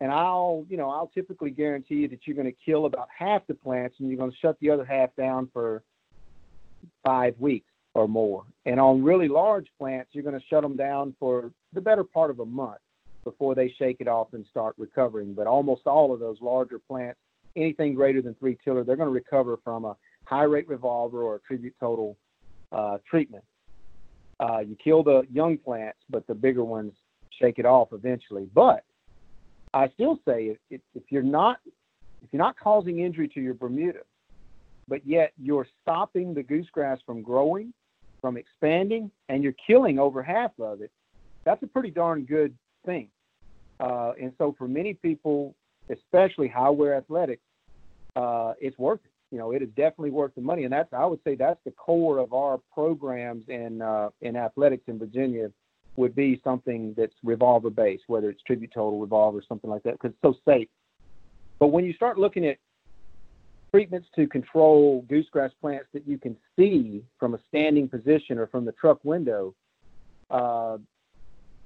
and 0.00 0.12
I'll, 0.12 0.64
you 0.68 0.76
know, 0.76 0.90
I'll 0.90 1.10
typically 1.12 1.50
guarantee 1.50 1.96
you 1.96 2.08
that 2.08 2.20
you're 2.24 2.36
going 2.36 2.46
to 2.46 2.56
kill 2.64 2.86
about 2.86 3.08
half 3.16 3.46
the 3.48 3.54
plants, 3.54 3.96
and 3.98 4.08
you're 4.08 4.18
going 4.18 4.30
to 4.30 4.36
shut 4.36 4.56
the 4.60 4.70
other 4.70 4.84
half 4.84 5.10
down 5.16 5.48
for 5.52 5.82
five 7.04 7.34
weeks 7.40 7.67
or 7.98 8.06
more. 8.06 8.44
And 8.64 8.78
on 8.78 9.02
really 9.02 9.28
large 9.28 9.66
plants, 9.78 10.10
you're 10.12 10.22
going 10.22 10.38
to 10.38 10.46
shut 10.48 10.62
them 10.62 10.76
down 10.76 11.14
for 11.18 11.50
the 11.72 11.80
better 11.80 12.04
part 12.04 12.30
of 12.30 12.38
a 12.38 12.46
month 12.46 12.78
before 13.24 13.54
they 13.56 13.74
shake 13.76 13.96
it 13.98 14.06
off 14.06 14.28
and 14.32 14.46
start 14.46 14.74
recovering. 14.78 15.34
But 15.34 15.48
almost 15.48 15.86
all 15.86 16.14
of 16.14 16.20
those 16.20 16.36
larger 16.40 16.78
plants, 16.78 17.18
anything 17.56 17.94
greater 17.94 18.22
than 18.22 18.34
three 18.34 18.56
tiller, 18.64 18.84
they're 18.84 18.96
going 18.96 19.08
to 19.08 19.12
recover 19.12 19.58
from 19.64 19.84
a 19.84 19.96
high 20.24 20.44
rate 20.44 20.68
revolver 20.68 21.22
or 21.22 21.40
tribute 21.46 21.74
total 21.80 22.16
uh, 22.70 22.98
treatment. 23.10 23.44
Uh, 24.38 24.60
you 24.60 24.76
kill 24.82 25.02
the 25.02 25.22
young 25.32 25.58
plants, 25.58 25.98
but 26.08 26.24
the 26.28 26.34
bigger 26.34 26.64
ones 26.64 26.92
shake 27.40 27.58
it 27.58 27.66
off 27.66 27.88
eventually. 27.92 28.48
But 28.54 28.84
I 29.74 29.88
still 29.88 30.20
say 30.26 30.56
if, 30.70 30.80
if 30.94 31.02
you're 31.10 31.22
not 31.22 31.58
if 32.22 32.32
you're 32.32 32.42
not 32.42 32.58
causing 32.58 33.00
injury 33.00 33.28
to 33.28 33.40
your 33.40 33.54
Bermuda, 33.54 34.00
but 34.88 35.06
yet 35.06 35.32
you're 35.40 35.66
stopping 35.82 36.34
the 36.34 36.42
goosegrass 36.42 36.98
from 37.06 37.22
growing, 37.22 37.72
from 38.20 38.36
expanding, 38.36 39.10
and 39.28 39.42
you're 39.42 39.54
killing 39.66 39.98
over 39.98 40.22
half 40.22 40.52
of 40.58 40.80
it, 40.80 40.90
that's 41.44 41.62
a 41.62 41.66
pretty 41.66 41.90
darn 41.90 42.24
good 42.24 42.54
thing. 42.84 43.08
Uh, 43.80 44.12
and 44.20 44.32
so 44.38 44.54
for 44.58 44.66
many 44.66 44.94
people, 44.94 45.54
especially 45.90 46.48
high 46.48 46.70
wear 46.70 46.94
athletics, 46.96 47.42
uh, 48.16 48.54
it's 48.60 48.76
worth 48.78 49.00
it 49.04 49.12
you 49.30 49.38
know, 49.38 49.52
it 49.52 49.62
is 49.62 49.68
definitely 49.70 50.10
worth 50.10 50.34
the 50.34 50.40
money. 50.40 50.64
And 50.64 50.72
that's, 50.72 50.92
I 50.92 51.04
would 51.04 51.20
say, 51.24 51.34
that's 51.34 51.60
the 51.64 51.70
core 51.72 52.18
of 52.18 52.32
our 52.32 52.58
programs 52.72 53.44
in 53.48 53.82
uh, 53.82 54.08
in 54.22 54.36
athletics 54.36 54.84
in 54.86 54.98
Virginia 54.98 55.50
would 55.96 56.14
be 56.14 56.40
something 56.44 56.94
that's 56.96 57.14
revolver 57.24 57.70
based, 57.70 58.04
whether 58.06 58.30
it's 58.30 58.42
tribute 58.42 58.70
total 58.72 59.00
revolver, 59.00 59.38
or 59.38 59.42
something 59.48 59.68
like 59.68 59.82
that, 59.82 59.92
because 59.92 60.12
it's 60.12 60.22
so 60.22 60.34
safe. 60.50 60.68
But 61.58 61.68
when 61.68 61.84
you 61.84 61.92
start 61.92 62.18
looking 62.18 62.46
at 62.46 62.56
treatments 63.70 64.08
to 64.16 64.26
control 64.26 65.04
goosegrass 65.10 65.50
plants 65.60 65.86
that 65.92 66.06
you 66.06 66.18
can 66.18 66.36
see 66.56 67.04
from 67.18 67.34
a 67.34 67.38
standing 67.48 67.88
position 67.88 68.38
or 68.38 68.46
from 68.46 68.64
the 68.64 68.72
truck 68.72 68.98
window. 69.04 69.54
Uh, 70.30 70.78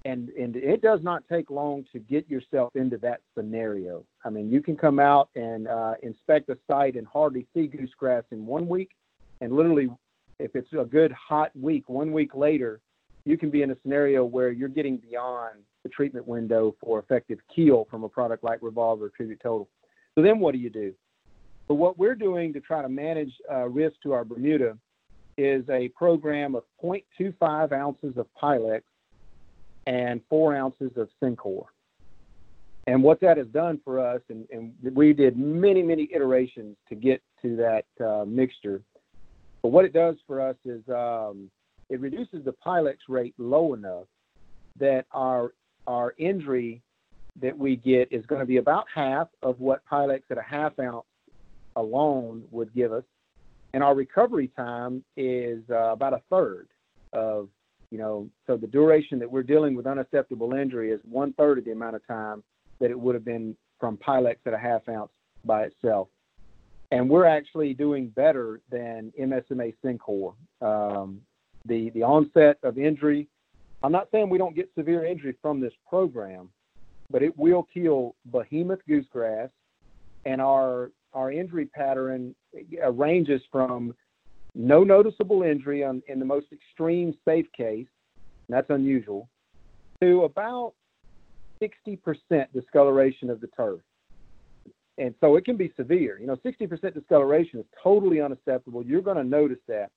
and 0.04 0.30
and 0.30 0.56
it 0.56 0.82
does 0.82 1.00
not 1.02 1.22
take 1.28 1.50
long 1.50 1.84
to 1.92 1.98
get 2.00 2.28
yourself 2.28 2.74
into 2.74 2.98
that 2.98 3.20
scenario. 3.36 4.04
I 4.24 4.30
mean, 4.30 4.50
you 4.50 4.60
can 4.60 4.76
come 4.76 4.98
out 4.98 5.28
and 5.36 5.68
uh, 5.68 5.94
inspect 6.02 6.48
a 6.48 6.58
site 6.68 6.96
and 6.96 7.06
hardly 7.06 7.46
see 7.54 7.68
goosegrass 7.68 8.24
in 8.32 8.44
one 8.44 8.66
week, 8.66 8.90
and 9.40 9.52
literally, 9.52 9.90
if 10.38 10.56
it's 10.56 10.72
a 10.72 10.84
good 10.84 11.12
hot 11.12 11.52
week, 11.54 11.88
one 11.88 12.12
week 12.12 12.34
later, 12.34 12.80
you 13.24 13.38
can 13.38 13.50
be 13.50 13.62
in 13.62 13.70
a 13.70 13.76
scenario 13.82 14.24
where 14.24 14.50
you're 14.50 14.68
getting 14.68 14.96
beyond 14.96 15.60
the 15.84 15.88
treatment 15.88 16.26
window 16.26 16.74
for 16.80 16.98
effective 16.98 17.38
kill 17.54 17.86
from 17.90 18.02
a 18.02 18.08
product 18.08 18.42
like 18.42 18.58
Revolver 18.60 19.08
Tribute 19.08 19.40
Total. 19.40 19.68
So 20.16 20.22
then, 20.22 20.40
what 20.40 20.52
do 20.52 20.58
you 20.58 20.70
do? 20.70 20.92
But 21.68 21.74
what 21.74 21.98
we're 21.98 22.14
doing 22.14 22.52
to 22.52 22.60
try 22.60 22.82
to 22.82 22.88
manage 22.88 23.32
uh, 23.50 23.68
risk 23.68 23.96
to 24.02 24.12
our 24.12 24.24
Bermuda 24.24 24.76
is 25.38 25.64
a 25.70 25.88
program 25.88 26.54
of 26.54 26.64
0.25 26.82 27.72
ounces 27.72 28.16
of 28.16 28.26
Pylex 28.40 28.82
and 29.86 30.20
four 30.28 30.54
ounces 30.54 30.92
of 30.96 31.08
Sencor. 31.22 31.64
And 32.86 33.02
what 33.02 33.20
that 33.20 33.36
has 33.36 33.46
done 33.48 33.80
for 33.84 34.00
us, 34.00 34.20
and, 34.28 34.46
and 34.50 34.72
we 34.94 35.12
did 35.12 35.36
many, 35.36 35.82
many 35.82 36.08
iterations 36.14 36.76
to 36.88 36.94
get 36.94 37.22
to 37.42 37.56
that 37.56 38.04
uh, 38.04 38.24
mixture. 38.24 38.82
But 39.62 39.68
what 39.68 39.84
it 39.84 39.92
does 39.92 40.16
for 40.26 40.40
us 40.40 40.56
is 40.64 40.82
um, 40.88 41.48
it 41.88 42.00
reduces 42.00 42.44
the 42.44 42.54
Pylex 42.64 42.96
rate 43.08 43.34
low 43.38 43.74
enough 43.74 44.06
that 44.78 45.06
our 45.12 45.52
our 45.86 46.14
injury 46.16 46.80
that 47.40 47.56
we 47.56 47.76
get 47.76 48.12
is 48.12 48.24
going 48.26 48.40
to 48.40 48.46
be 48.46 48.58
about 48.58 48.84
half 48.94 49.28
of 49.42 49.58
what 49.60 49.82
Pylex 49.90 50.22
at 50.30 50.38
a 50.38 50.42
half 50.42 50.78
ounce 50.78 51.04
alone 51.76 52.44
would 52.50 52.74
give 52.74 52.92
us, 52.92 53.04
and 53.74 53.82
our 53.82 53.94
recovery 53.94 54.48
time 54.56 55.04
is 55.16 55.62
uh, 55.70 55.92
about 55.92 56.12
a 56.12 56.22
third 56.30 56.68
of 57.12 57.48
you 57.90 57.98
know. 57.98 58.28
So 58.46 58.56
the 58.56 58.66
duration 58.66 59.18
that 59.18 59.30
we're 59.30 59.42
dealing 59.42 59.74
with 59.74 59.86
unacceptable 59.86 60.54
injury 60.54 60.90
is 60.90 61.00
one 61.04 61.32
third 61.34 61.58
of 61.58 61.64
the 61.64 61.72
amount 61.72 61.96
of 61.96 62.06
time 62.06 62.42
that 62.80 62.90
it 62.90 62.98
would 62.98 63.14
have 63.14 63.24
been 63.24 63.56
from 63.78 63.96
Pylex 63.96 64.36
at 64.46 64.54
a 64.54 64.58
half 64.58 64.88
ounce 64.88 65.12
by 65.44 65.64
itself. 65.64 66.08
And 66.90 67.08
we're 67.08 67.26
actually 67.26 67.74
doing 67.74 68.08
better 68.08 68.60
than 68.70 69.12
MSMA 69.18 69.74
Sencor. 69.84 70.34
Um, 70.60 71.20
the 71.66 71.90
the 71.90 72.02
onset 72.02 72.58
of 72.62 72.78
injury. 72.78 73.28
I'm 73.82 73.92
not 73.92 74.08
saying 74.12 74.28
we 74.28 74.38
don't 74.38 74.54
get 74.54 74.70
severe 74.76 75.04
injury 75.04 75.34
from 75.42 75.60
this 75.60 75.72
program, 75.88 76.50
but 77.10 77.22
it 77.22 77.36
will 77.36 77.66
kill 77.74 78.14
behemoth 78.26 78.80
goosegrass, 78.88 79.50
and 80.24 80.40
our 80.40 80.90
our 81.14 81.32
injury 81.32 81.66
pattern 81.66 82.34
uh, 82.82 82.92
ranges 82.92 83.42
from 83.50 83.94
no 84.54 84.84
noticeable 84.84 85.42
injury 85.42 85.84
on, 85.84 86.02
in 86.08 86.18
the 86.18 86.24
most 86.24 86.46
extreme 86.52 87.14
safe 87.24 87.46
case, 87.56 87.86
that's 88.48 88.70
unusual, 88.70 89.28
to 90.00 90.24
about 90.24 90.74
60% 91.60 91.98
discoloration 92.52 93.30
of 93.30 93.40
the 93.40 93.46
turf. 93.48 93.80
And 94.98 95.14
so 95.20 95.36
it 95.36 95.44
can 95.44 95.56
be 95.56 95.72
severe. 95.76 96.18
You 96.20 96.26
know, 96.26 96.36
60% 96.36 96.94
discoloration 96.94 97.60
is 97.60 97.66
totally 97.82 98.20
unacceptable. 98.20 98.84
You're 98.84 99.00
going 99.00 99.16
to 99.16 99.24
notice 99.24 99.58
that. 99.68 99.90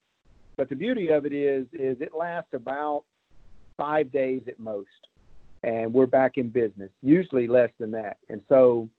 But 0.58 0.70
the 0.70 0.76
beauty 0.76 1.10
of 1.10 1.26
it 1.26 1.34
is, 1.34 1.66
is 1.74 1.98
it 2.00 2.14
lasts 2.18 2.54
about 2.54 3.04
five 3.78 4.12
days 4.12 4.42
at 4.48 4.58
most, 4.58 4.88
and 5.64 5.94
we're 5.94 6.06
back 6.06 6.38
in 6.38 6.50
business. 6.50 6.90
Usually 7.02 7.48
less 7.48 7.72
than 7.78 7.92
that. 7.92 8.18
And 8.30 8.42
so, 8.48 8.90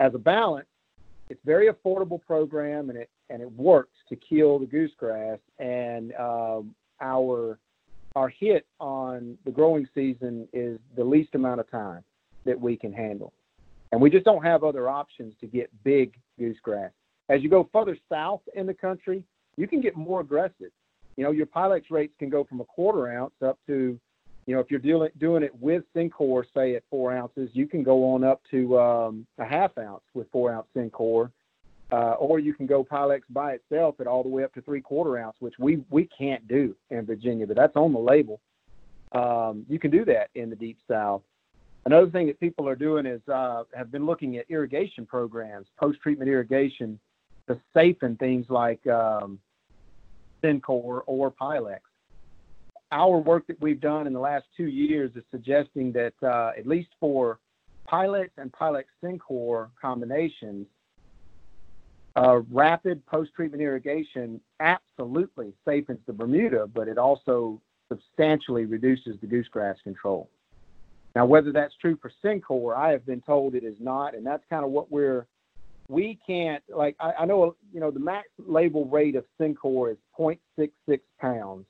as 0.00 0.14
a 0.14 0.18
balance, 0.18 0.66
it's 1.30 1.40
very 1.44 1.68
affordable 1.68 2.20
program, 2.20 2.90
and 2.90 2.98
it 2.98 3.08
and 3.30 3.40
it 3.40 3.50
works 3.52 3.96
to 4.08 4.16
kill 4.16 4.58
the 4.58 4.66
goosegrass. 4.66 5.38
And 5.58 6.12
um, 6.16 6.74
our 7.00 7.58
our 8.16 8.28
hit 8.28 8.66
on 8.80 9.38
the 9.44 9.52
growing 9.52 9.86
season 9.94 10.48
is 10.52 10.78
the 10.96 11.04
least 11.04 11.34
amount 11.34 11.60
of 11.60 11.70
time 11.70 12.02
that 12.44 12.60
we 12.60 12.76
can 12.76 12.92
handle. 12.92 13.32
And 13.92 14.00
we 14.00 14.10
just 14.10 14.24
don't 14.24 14.42
have 14.42 14.64
other 14.64 14.88
options 14.88 15.34
to 15.40 15.46
get 15.46 15.70
big 15.84 16.14
goosegrass. 16.38 16.90
As 17.28 17.42
you 17.42 17.48
go 17.48 17.68
further 17.72 17.96
south 18.08 18.40
in 18.54 18.66
the 18.66 18.74
country, 18.74 19.22
you 19.56 19.68
can 19.68 19.80
get 19.80 19.96
more 19.96 20.20
aggressive. 20.20 20.72
You 21.16 21.24
know, 21.24 21.30
your 21.30 21.46
Pylex 21.46 21.84
rates 21.90 22.14
can 22.18 22.28
go 22.28 22.44
from 22.44 22.60
a 22.60 22.64
quarter 22.64 23.08
ounce 23.08 23.34
up 23.44 23.58
to, 23.68 24.00
you 24.46 24.54
know, 24.54 24.60
if 24.60 24.70
you're 24.70 24.80
dealing, 24.80 25.10
doing 25.18 25.42
it 25.42 25.54
with 25.60 25.84
Sencor, 25.94 26.44
say 26.54 26.74
at 26.74 26.82
four 26.90 27.12
ounces, 27.12 27.50
you 27.52 27.66
can 27.66 27.82
go 27.82 28.12
on 28.12 28.24
up 28.24 28.40
to 28.50 28.78
um, 28.78 29.26
a 29.38 29.44
half 29.44 29.76
ounce 29.78 30.02
with 30.14 30.30
four 30.30 30.52
ounce 30.52 30.66
Sencor. 30.76 31.30
Uh, 31.92 32.14
or 32.20 32.38
you 32.38 32.54
can 32.54 32.66
go 32.66 32.84
Pylex 32.84 33.22
by 33.30 33.52
itself 33.54 33.96
at 33.98 34.06
all 34.06 34.22
the 34.22 34.28
way 34.28 34.44
up 34.44 34.54
to 34.54 34.62
three 34.62 34.80
quarter 34.80 35.18
ounce, 35.18 35.34
which 35.40 35.54
we, 35.58 35.82
we 35.90 36.08
can't 36.16 36.46
do 36.46 36.74
in 36.90 37.04
Virginia, 37.04 37.44
but 37.44 37.56
that's 37.56 37.74
on 37.74 37.92
the 37.92 37.98
label. 37.98 38.40
Um, 39.10 39.66
you 39.68 39.80
can 39.80 39.90
do 39.90 40.04
that 40.04 40.30
in 40.36 40.50
the 40.50 40.56
deep 40.56 40.78
south. 40.88 41.22
Another 41.86 42.08
thing 42.08 42.28
that 42.28 42.38
people 42.38 42.68
are 42.68 42.76
doing 42.76 43.06
is 43.06 43.20
uh, 43.28 43.64
have 43.74 43.90
been 43.90 44.06
looking 44.06 44.36
at 44.36 44.44
irrigation 44.48 45.04
programs, 45.04 45.66
post 45.78 46.00
treatment 46.00 46.30
irrigation, 46.30 47.00
to 47.48 47.58
safen 47.74 48.16
things 48.18 48.46
like 48.48 48.86
um, 48.86 49.40
or 50.42 51.34
Pylex. 51.40 51.80
Our 52.92 53.18
work 53.18 53.46
that 53.46 53.60
we've 53.60 53.80
done 53.80 54.06
in 54.06 54.12
the 54.12 54.20
last 54.20 54.46
two 54.56 54.66
years 54.66 55.12
is 55.14 55.22
suggesting 55.30 55.92
that 55.92 56.14
uh, 56.22 56.52
at 56.58 56.66
least 56.66 56.90
for 56.98 57.38
Pylex 57.88 58.30
and 58.36 58.52
Pylex 58.52 58.84
Sencor 59.02 59.68
combinations, 59.80 60.66
uh, 62.16 62.40
rapid 62.50 63.04
post-treatment 63.06 63.62
irrigation 63.62 64.40
absolutely 64.58 65.52
safens 65.64 66.00
the 66.06 66.12
Bermuda, 66.12 66.66
but 66.66 66.88
it 66.88 66.98
also 66.98 67.60
substantially 67.88 68.64
reduces 68.64 69.16
the 69.20 69.26
goosegrass 69.26 69.76
control. 69.82 70.28
Now, 71.14 71.26
whether 71.26 71.52
that's 71.52 71.74
true 71.80 71.98
for 72.00 72.12
Sencor, 72.24 72.76
I 72.76 72.90
have 72.90 73.04
been 73.04 73.20
told 73.20 73.54
it 73.54 73.64
is 73.64 73.76
not, 73.80 74.14
and 74.14 74.24
that's 74.24 74.44
kind 74.48 74.64
of 74.64 74.70
what 74.70 74.90
we're 74.90 75.26
we 75.88 76.16
can't 76.24 76.62
like 76.68 76.94
I, 77.00 77.12
I 77.20 77.24
know 77.26 77.56
you 77.72 77.80
know 77.80 77.90
the 77.90 77.98
max 77.98 78.28
label 78.38 78.86
rate 78.86 79.16
of 79.16 79.24
Sencor 79.40 79.90
is 79.90 79.98
0.66 80.16 81.00
pounds, 81.20 81.66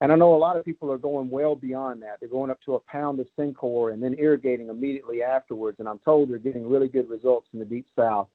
and 0.00 0.12
I 0.12 0.16
know 0.16 0.34
a 0.34 0.36
lot 0.36 0.56
of 0.56 0.64
people 0.64 0.92
are 0.92 0.98
going 0.98 1.30
well 1.30 1.54
beyond 1.54 2.02
that. 2.02 2.18
They're 2.20 2.28
going 2.28 2.50
up 2.50 2.60
to 2.66 2.74
a 2.74 2.80
pound 2.80 3.20
of 3.20 3.26
Sencor 3.38 3.92
and 3.92 4.02
then 4.02 4.14
irrigating 4.18 4.68
immediately 4.68 5.22
afterwards, 5.22 5.78
and 5.78 5.88
I'm 5.88 5.98
told 6.00 6.30
they're 6.30 6.38
getting 6.38 6.68
really 6.68 6.88
good 6.88 7.08
results 7.08 7.48
in 7.52 7.58
the 7.58 7.64
deep 7.64 7.86
south, 7.96 8.28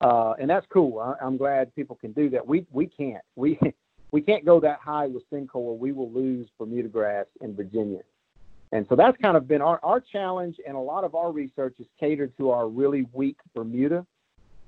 uh, 0.00 0.34
and 0.40 0.48
that's 0.48 0.66
cool. 0.72 0.98
I, 1.00 1.14
I'm 1.24 1.36
glad 1.36 1.74
people 1.74 1.96
can 1.96 2.12
do 2.12 2.30
that. 2.30 2.46
We 2.46 2.66
we 2.70 2.86
can't 2.86 3.24
we 3.36 3.58
we 4.10 4.20
can't 4.20 4.44
go 4.44 4.60
that 4.60 4.80
high 4.80 5.06
with 5.06 5.28
Sencor. 5.30 5.78
We 5.78 5.92
will 5.92 6.10
lose 6.10 6.48
Bermuda 6.58 6.88
grass 6.88 7.26
in 7.40 7.54
Virginia. 7.54 8.00
And 8.72 8.86
so 8.88 8.96
that's 8.96 9.16
kind 9.18 9.36
of 9.36 9.46
been 9.46 9.62
our, 9.62 9.78
our 9.84 10.00
challenge, 10.00 10.56
and 10.66 10.76
a 10.76 10.80
lot 10.80 11.04
of 11.04 11.14
our 11.14 11.30
research 11.30 11.76
is 11.78 11.86
catered 12.00 12.36
to 12.38 12.50
our 12.50 12.68
really 12.68 13.06
weak 13.12 13.36
Bermuda 13.54 14.04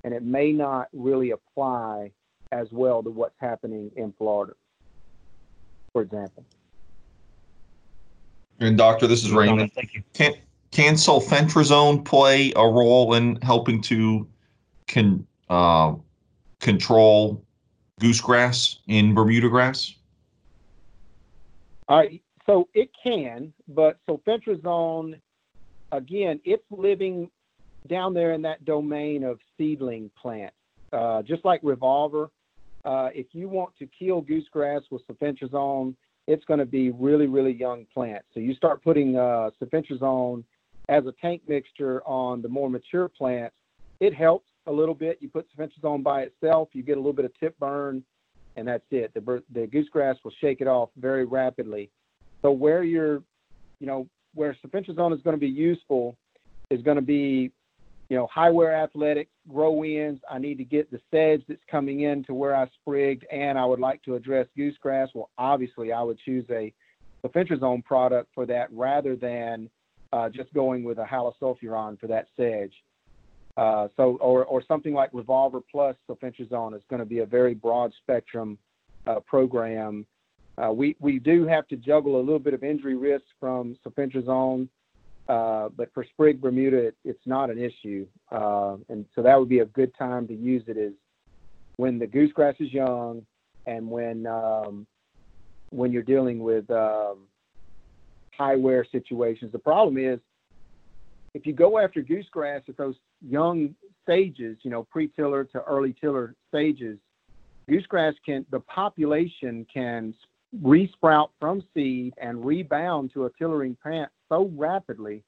and 0.03 0.13
it 0.13 0.23
may 0.23 0.53
not 0.53 0.87
really 0.93 1.31
apply 1.31 2.11
as 2.53 2.67
well 2.71 3.03
to 3.03 3.09
what's 3.09 3.35
happening 3.39 3.91
in 3.97 4.13
Florida, 4.17 4.53
for 5.97 6.03
example. 6.03 6.45
And 8.59 8.77
doctor, 8.77 9.07
this 9.07 9.23
is 9.23 9.31
Raymond. 9.31 9.73
Thank 9.73 9.95
you. 9.95 10.03
Can 10.13 10.33
can 10.69 10.93
sulfentrazone 10.93 12.05
play 12.05 12.53
a 12.55 12.61
role 12.61 13.15
in 13.15 13.41
helping 13.41 13.81
to 13.83 14.27
can 14.85 15.25
uh, 15.49 15.95
control 16.59 17.43
goosegrass 17.99 18.77
in 18.87 19.15
Bermuda 19.15 19.49
grass? 19.49 19.95
All 21.87 21.97
right, 21.97 22.21
so 22.45 22.67
it 22.75 22.91
can, 23.01 23.51
but 23.67 23.97
sulfentrazone, 24.07 25.19
again, 25.91 26.39
it's 26.43 26.65
living 26.69 27.31
down 27.87 28.13
there 28.13 28.33
in 28.33 28.43
that 28.43 28.65
domain 28.65 29.23
of 29.23 29.39
seedling 29.57 30.11
plants. 30.15 30.55
Uh, 30.93 31.23
just 31.23 31.43
like 31.43 31.59
Revolver, 31.63 32.29
uh, 32.85 33.09
if 33.13 33.27
you 33.31 33.49
want 33.49 33.71
to 33.79 33.87
kill 33.87 34.21
goosegrass 34.21 34.81
with 34.91 35.01
sulfentrazone, 35.07 35.95
it's 36.27 36.43
going 36.45 36.59
to 36.59 36.65
be 36.65 36.91
really, 36.91 37.27
really 37.27 37.53
young 37.53 37.85
plants. 37.93 38.25
So 38.33 38.39
you 38.39 38.53
start 38.53 38.83
putting 38.83 39.15
uh, 39.15 39.49
sulfentrazone 39.61 40.43
as 40.89 41.05
a 41.05 41.13
tank 41.21 41.41
mixture 41.47 42.01
on 42.05 42.41
the 42.41 42.49
more 42.49 42.69
mature 42.69 43.07
plants. 43.07 43.55
It 43.99 44.13
helps 44.13 44.49
a 44.67 44.71
little 44.71 44.95
bit. 44.95 45.17
You 45.21 45.29
put 45.29 45.47
sulfentrazone 45.55 46.03
by 46.03 46.21
itself, 46.23 46.69
you 46.73 46.83
get 46.83 46.97
a 46.97 46.99
little 46.99 47.13
bit 47.13 47.25
of 47.25 47.31
tip 47.39 47.57
burn, 47.59 48.03
and 48.55 48.67
that's 48.67 48.83
it. 48.91 49.13
The, 49.13 49.43
the 49.53 49.67
goosegrass 49.67 50.17
will 50.23 50.33
shake 50.39 50.61
it 50.61 50.67
off 50.67 50.89
very 50.97 51.25
rapidly. 51.25 51.89
So 52.41 52.51
where 52.51 52.83
you're, 52.83 53.23
you 53.79 53.87
know, 53.87 54.07
where 54.33 54.55
sulfentrazone 54.65 55.15
is 55.15 55.21
going 55.21 55.35
to 55.35 55.39
be 55.39 55.47
useful 55.47 56.15
is 56.69 56.81
going 56.81 56.97
to 56.97 57.01
be 57.01 57.51
you 58.09 58.15
know, 58.15 58.27
high 58.27 58.49
wear 58.49 58.73
athletics, 58.73 59.31
grow 59.49 59.83
ends. 59.83 60.21
I 60.29 60.39
need 60.39 60.57
to 60.59 60.63
get 60.63 60.89
the 60.91 60.99
sedge 61.11 61.43
that's 61.47 61.61
coming 61.69 62.01
in 62.01 62.23
to 62.25 62.33
where 62.33 62.55
I 62.55 62.67
sprigged, 62.81 63.25
and 63.31 63.57
I 63.57 63.65
would 63.65 63.79
like 63.79 64.01
to 64.03 64.15
address 64.15 64.47
goosegrass. 64.57 65.09
Well, 65.13 65.29
obviously, 65.37 65.91
I 65.91 66.01
would 66.01 66.17
choose 66.19 66.45
a 66.49 66.73
sulfentrazone 67.23 67.83
product 67.83 68.29
for 68.33 68.45
that 68.45 68.71
rather 68.71 69.15
than 69.15 69.69
uh, 70.13 70.29
just 70.29 70.53
going 70.53 70.83
with 70.83 70.99
a 70.99 71.03
halosulfuron 71.03 71.99
for 71.99 72.07
that 72.07 72.27
sedge. 72.37 72.73
Uh, 73.57 73.87
so, 73.97 74.17
or, 74.21 74.45
or 74.45 74.63
something 74.67 74.93
like 74.93 75.09
Revolver 75.13 75.59
Plus 75.71 75.95
sulfentrazone 76.09 76.75
is 76.75 76.83
going 76.89 76.99
to 76.99 77.05
be 77.05 77.19
a 77.19 77.25
very 77.25 77.55
broad 77.55 77.91
spectrum 78.03 78.57
uh, 79.07 79.19
program. 79.21 80.05
Uh, 80.57 80.71
we, 80.71 80.95
we 80.99 81.19
do 81.19 81.45
have 81.45 81.67
to 81.67 81.75
juggle 81.75 82.19
a 82.19 82.21
little 82.21 82.39
bit 82.39 82.53
of 82.53 82.63
injury 82.63 82.95
risk 82.95 83.25
from 83.39 83.75
sulfentrazone, 83.85 84.69
uh, 85.29 85.69
but 85.75 85.93
for 85.93 86.05
Sprig 86.05 86.39
Bermuda, 86.39 86.77
it, 86.77 86.97
it's 87.03 87.25
not 87.25 87.49
an 87.49 87.57
issue. 87.57 88.07
Uh, 88.31 88.77
and 88.89 89.05
so 89.13 89.21
that 89.21 89.37
would 89.37 89.49
be 89.49 89.59
a 89.59 89.65
good 89.65 89.93
time 89.97 90.27
to 90.27 90.33
use 90.33 90.63
it 90.67 90.77
is 90.77 90.93
when 91.75 91.99
the 91.99 92.07
goosegrass 92.07 92.55
is 92.59 92.71
young 92.71 93.25
and 93.65 93.89
when, 93.89 94.25
um, 94.25 94.87
when 95.69 95.91
you're 95.91 96.03
dealing 96.03 96.39
with 96.39 96.69
um, 96.71 97.19
high 98.37 98.55
wear 98.55 98.85
situations. 98.91 99.51
The 99.51 99.59
problem 99.59 99.97
is 99.97 100.19
if 101.33 101.45
you 101.45 101.53
go 101.53 101.77
after 101.77 102.01
goosegrass 102.01 102.61
at 102.69 102.77
those 102.77 102.95
young 103.21 103.75
stages, 104.03 104.57
you 104.63 104.71
know, 104.71 104.83
pre-tiller 104.83 105.43
to 105.43 105.61
early 105.63 105.93
tiller 105.99 106.35
stages, 106.47 106.97
goosegrass 107.69 108.13
can 108.25 108.45
the 108.49 108.61
population 108.61 109.65
can 109.71 110.13
resprout 110.63 111.29
from 111.39 111.61
seed 111.73 112.13
and 112.17 112.45
rebound 112.45 113.11
to 113.13 113.25
a 113.25 113.29
tillering 113.37 113.75
plant 113.83 114.09
so 114.29 114.51
rapidly 114.55 115.23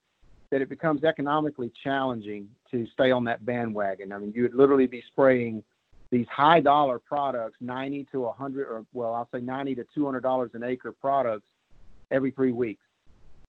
that 0.51 0.61
it 0.61 0.69
becomes 0.69 1.03
economically 1.03 1.71
challenging 1.83 2.47
to 2.71 2.87
stay 2.93 3.11
on 3.11 3.23
that 3.25 3.45
bandwagon. 3.45 4.11
I 4.11 4.17
mean, 4.17 4.33
you 4.35 4.43
would 4.43 4.55
literally 4.55 4.87
be 4.87 5.03
spraying 5.07 5.63
these 6.11 6.27
high 6.27 6.59
dollar 6.59 6.97
products, 6.97 7.57
90 7.61 8.07
to 8.11 8.21
100, 8.21 8.67
or 8.67 8.85
well, 8.93 9.13
I'll 9.13 9.29
say 9.33 9.41
90 9.41 9.75
to 9.75 9.85
200 9.93 10.21
dollars 10.21 10.51
an 10.53 10.63
acre 10.63 10.91
products 10.91 11.47
every 12.11 12.31
three 12.31 12.51
weeks 12.51 12.83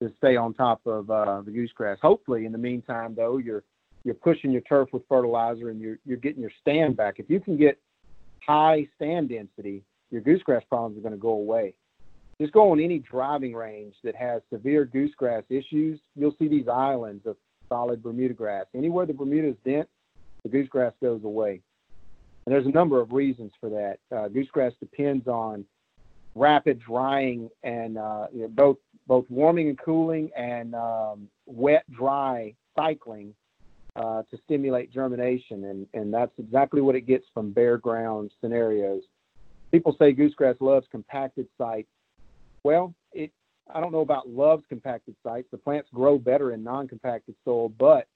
to 0.02 0.12
stay 0.18 0.36
on 0.36 0.54
top 0.54 0.80
of 0.86 1.10
uh, 1.10 1.42
the 1.42 1.50
goosegrass. 1.50 1.98
Hopefully, 2.00 2.44
in 2.44 2.52
the 2.52 2.58
meantime, 2.58 3.14
though, 3.14 3.38
you're 3.38 3.62
you're 4.04 4.14
pushing 4.14 4.50
your 4.50 4.62
turf 4.62 4.88
with 4.92 5.02
fertilizer 5.08 5.70
and 5.70 5.80
you're 5.80 5.98
you're 6.04 6.18
getting 6.18 6.40
your 6.40 6.52
stand 6.60 6.96
back. 6.96 7.18
If 7.18 7.30
you 7.30 7.40
can 7.40 7.56
get 7.56 7.78
high 8.46 8.86
stand 8.96 9.30
density, 9.30 9.82
your 10.10 10.22
goosegrass 10.22 10.62
problems 10.68 10.98
are 10.98 11.02
going 11.02 11.12
to 11.12 11.18
go 11.18 11.30
away. 11.30 11.74
Just 12.40 12.52
go 12.52 12.70
on 12.72 12.80
any 12.80 12.98
driving 12.98 13.54
range 13.54 13.94
that 14.02 14.16
has 14.16 14.40
severe 14.50 14.86
goosegrass 14.86 15.44
issues. 15.50 16.00
You'll 16.16 16.34
see 16.38 16.48
these 16.48 16.68
islands 16.68 17.26
of 17.26 17.36
solid 17.68 18.02
Bermuda 18.02 18.32
grass. 18.32 18.64
Anywhere 18.74 19.04
the 19.04 19.12
Bermuda 19.12 19.48
is 19.48 19.56
dense, 19.64 19.88
the 20.42 20.48
goosegrass 20.48 20.92
goes 21.02 21.22
away. 21.24 21.60
And 22.46 22.54
there's 22.54 22.66
a 22.66 22.70
number 22.70 22.98
of 22.98 23.12
reasons 23.12 23.52
for 23.60 23.68
that. 23.68 23.98
Uh, 24.10 24.28
goosegrass 24.28 24.72
depends 24.80 25.28
on 25.28 25.66
rapid 26.34 26.80
drying 26.80 27.50
and 27.62 27.98
uh, 27.98 28.26
you 28.32 28.42
know, 28.42 28.48
both 28.48 28.76
both 29.06 29.26
warming 29.28 29.68
and 29.68 29.78
cooling 29.78 30.30
and 30.36 30.74
um, 30.74 31.28
wet 31.46 31.84
dry 31.90 32.54
cycling 32.76 33.34
uh, 33.96 34.22
to 34.30 34.38
stimulate 34.44 34.92
germination 34.92 35.64
and, 35.64 35.86
and 35.94 36.14
that's 36.14 36.32
exactly 36.38 36.80
what 36.80 36.94
it 36.94 37.02
gets 37.02 37.26
from 37.34 37.50
bare 37.50 37.76
ground 37.76 38.30
scenarios 38.40 39.02
people 39.72 39.96
say 39.98 40.12
goosegrass 40.12 40.54
loves 40.60 40.86
compacted 40.92 41.48
sites 41.58 41.88
well 42.64 42.94
it 43.12 43.32
i 43.74 43.80
don't 43.80 43.92
know 43.92 44.00
about 44.00 44.28
loves 44.28 44.64
compacted 44.68 45.14
sites 45.22 45.48
the 45.50 45.58
plants 45.58 45.88
grow 45.94 46.18
better 46.18 46.52
in 46.52 46.62
non-compacted 46.62 47.34
soil 47.44 47.68
but 47.68 48.06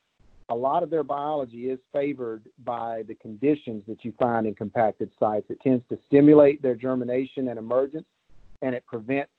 a 0.50 0.54
lot 0.54 0.82
of 0.82 0.90
their 0.90 1.02
biology 1.04 1.70
is 1.70 1.78
favored 1.90 2.42
by 2.64 3.02
the 3.08 3.14
conditions 3.14 3.82
that 3.88 4.04
you 4.04 4.12
find 4.18 4.46
in 4.46 4.54
compacted 4.54 5.10
sites 5.18 5.46
it 5.48 5.60
tends 5.60 5.82
to 5.88 5.98
stimulate 6.06 6.60
their 6.60 6.74
germination 6.74 7.48
and 7.48 7.58
emergence 7.58 8.06
and 8.62 8.74
it 8.74 8.84
prevents 8.86 9.30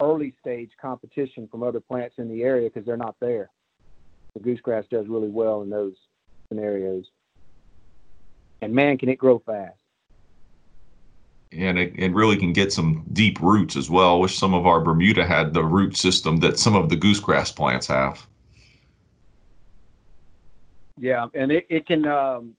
early 0.00 0.34
stage 0.40 0.70
competition 0.80 1.46
from 1.48 1.62
other 1.62 1.80
plants 1.80 2.16
in 2.18 2.28
the 2.28 2.42
area 2.42 2.68
because 2.68 2.86
they're 2.86 2.96
not 2.96 3.16
there. 3.20 3.50
The 4.34 4.40
goosegrass 4.40 4.88
does 4.90 5.06
really 5.08 5.28
well 5.28 5.62
in 5.62 5.70
those 5.70 5.94
scenarios. 6.48 7.04
And 8.62 8.74
man, 8.74 8.98
can 8.98 9.08
it 9.08 9.18
grow 9.18 9.40
fast. 9.44 9.78
And 11.52 11.78
it, 11.78 11.92
it 11.96 12.14
really 12.14 12.36
can 12.36 12.52
get 12.52 12.72
some 12.72 13.04
deep 13.12 13.40
roots 13.40 13.76
as 13.76 13.90
well. 13.90 14.14
I 14.14 14.18
wish 14.18 14.38
some 14.38 14.54
of 14.54 14.66
our 14.66 14.80
Bermuda 14.80 15.26
had 15.26 15.52
the 15.52 15.64
root 15.64 15.96
system 15.96 16.36
that 16.38 16.58
some 16.58 16.76
of 16.76 16.88
the 16.88 16.96
goosegrass 16.96 17.54
plants 17.54 17.88
have. 17.88 18.24
Yeah, 20.96 21.26
and 21.34 21.50
it, 21.50 21.66
it 21.68 21.86
can 21.86 22.06
um, 22.06 22.54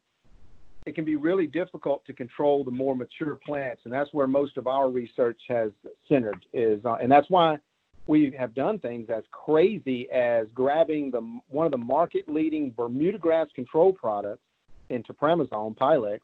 it 0.86 0.96
can 0.96 1.06
be 1.06 1.16
really 1.16 1.46
difficult 1.46 2.04
to 2.06 2.14
control 2.14 2.64
the 2.64 2.72
more 2.72 2.96
mature 2.96 3.36
plants, 3.36 3.84
and 3.86 3.94
that's 3.94 4.12
where 4.14 4.28
most 4.28 4.58
of 4.58 4.66
our 4.66 4.90
research 4.90 5.40
has 5.48 5.72
centered. 6.10 6.44
Is 6.52 6.84
uh, 6.84 6.96
and 6.96 7.12
that's 7.12 7.30
why 7.30 7.60
we 8.08 8.34
have 8.38 8.56
done 8.56 8.80
things 8.80 9.10
as 9.10 9.24
crazy 9.32 10.10
as 10.10 10.48
grabbing 10.56 11.12
the 11.12 11.22
one 11.50 11.68
of 11.68 11.72
the 11.72 11.78
market-leading 11.78 12.72
Bermuda 12.72 13.20
grass 13.20 13.48
control 13.54 13.94
products 13.94 14.42
in 14.90 15.04
topramezone 15.04 15.78
Pylex 15.78 16.20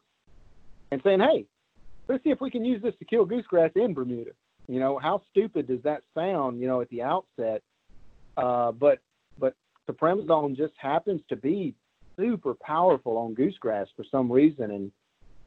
and 0.90 1.00
saying, 1.04 1.20
"Hey, 1.20 1.46
let's 2.08 2.24
see 2.24 2.30
if 2.30 2.40
we 2.40 2.50
can 2.50 2.64
use 2.64 2.82
this 2.82 2.94
to 2.98 3.04
kill 3.04 3.26
goosegrass 3.26 3.76
in 3.76 3.94
Bermuda." 3.94 4.30
You 4.66 4.80
know, 4.80 4.98
how 4.98 5.22
stupid 5.30 5.66
does 5.66 5.82
that 5.84 6.02
sound? 6.14 6.60
You 6.60 6.66
know, 6.66 6.80
at 6.80 6.88
the 6.90 7.02
outset, 7.02 7.62
uh, 8.36 8.72
but 8.72 8.98
but 9.38 9.54
the 9.86 9.92
Premazone 9.92 10.56
just 10.56 10.74
happens 10.78 11.20
to 11.28 11.36
be 11.36 11.74
super 12.16 12.54
powerful 12.54 13.16
on 13.16 13.34
goosegrass 13.34 13.86
for 13.96 14.04
some 14.10 14.30
reason, 14.30 14.70
and 14.70 14.92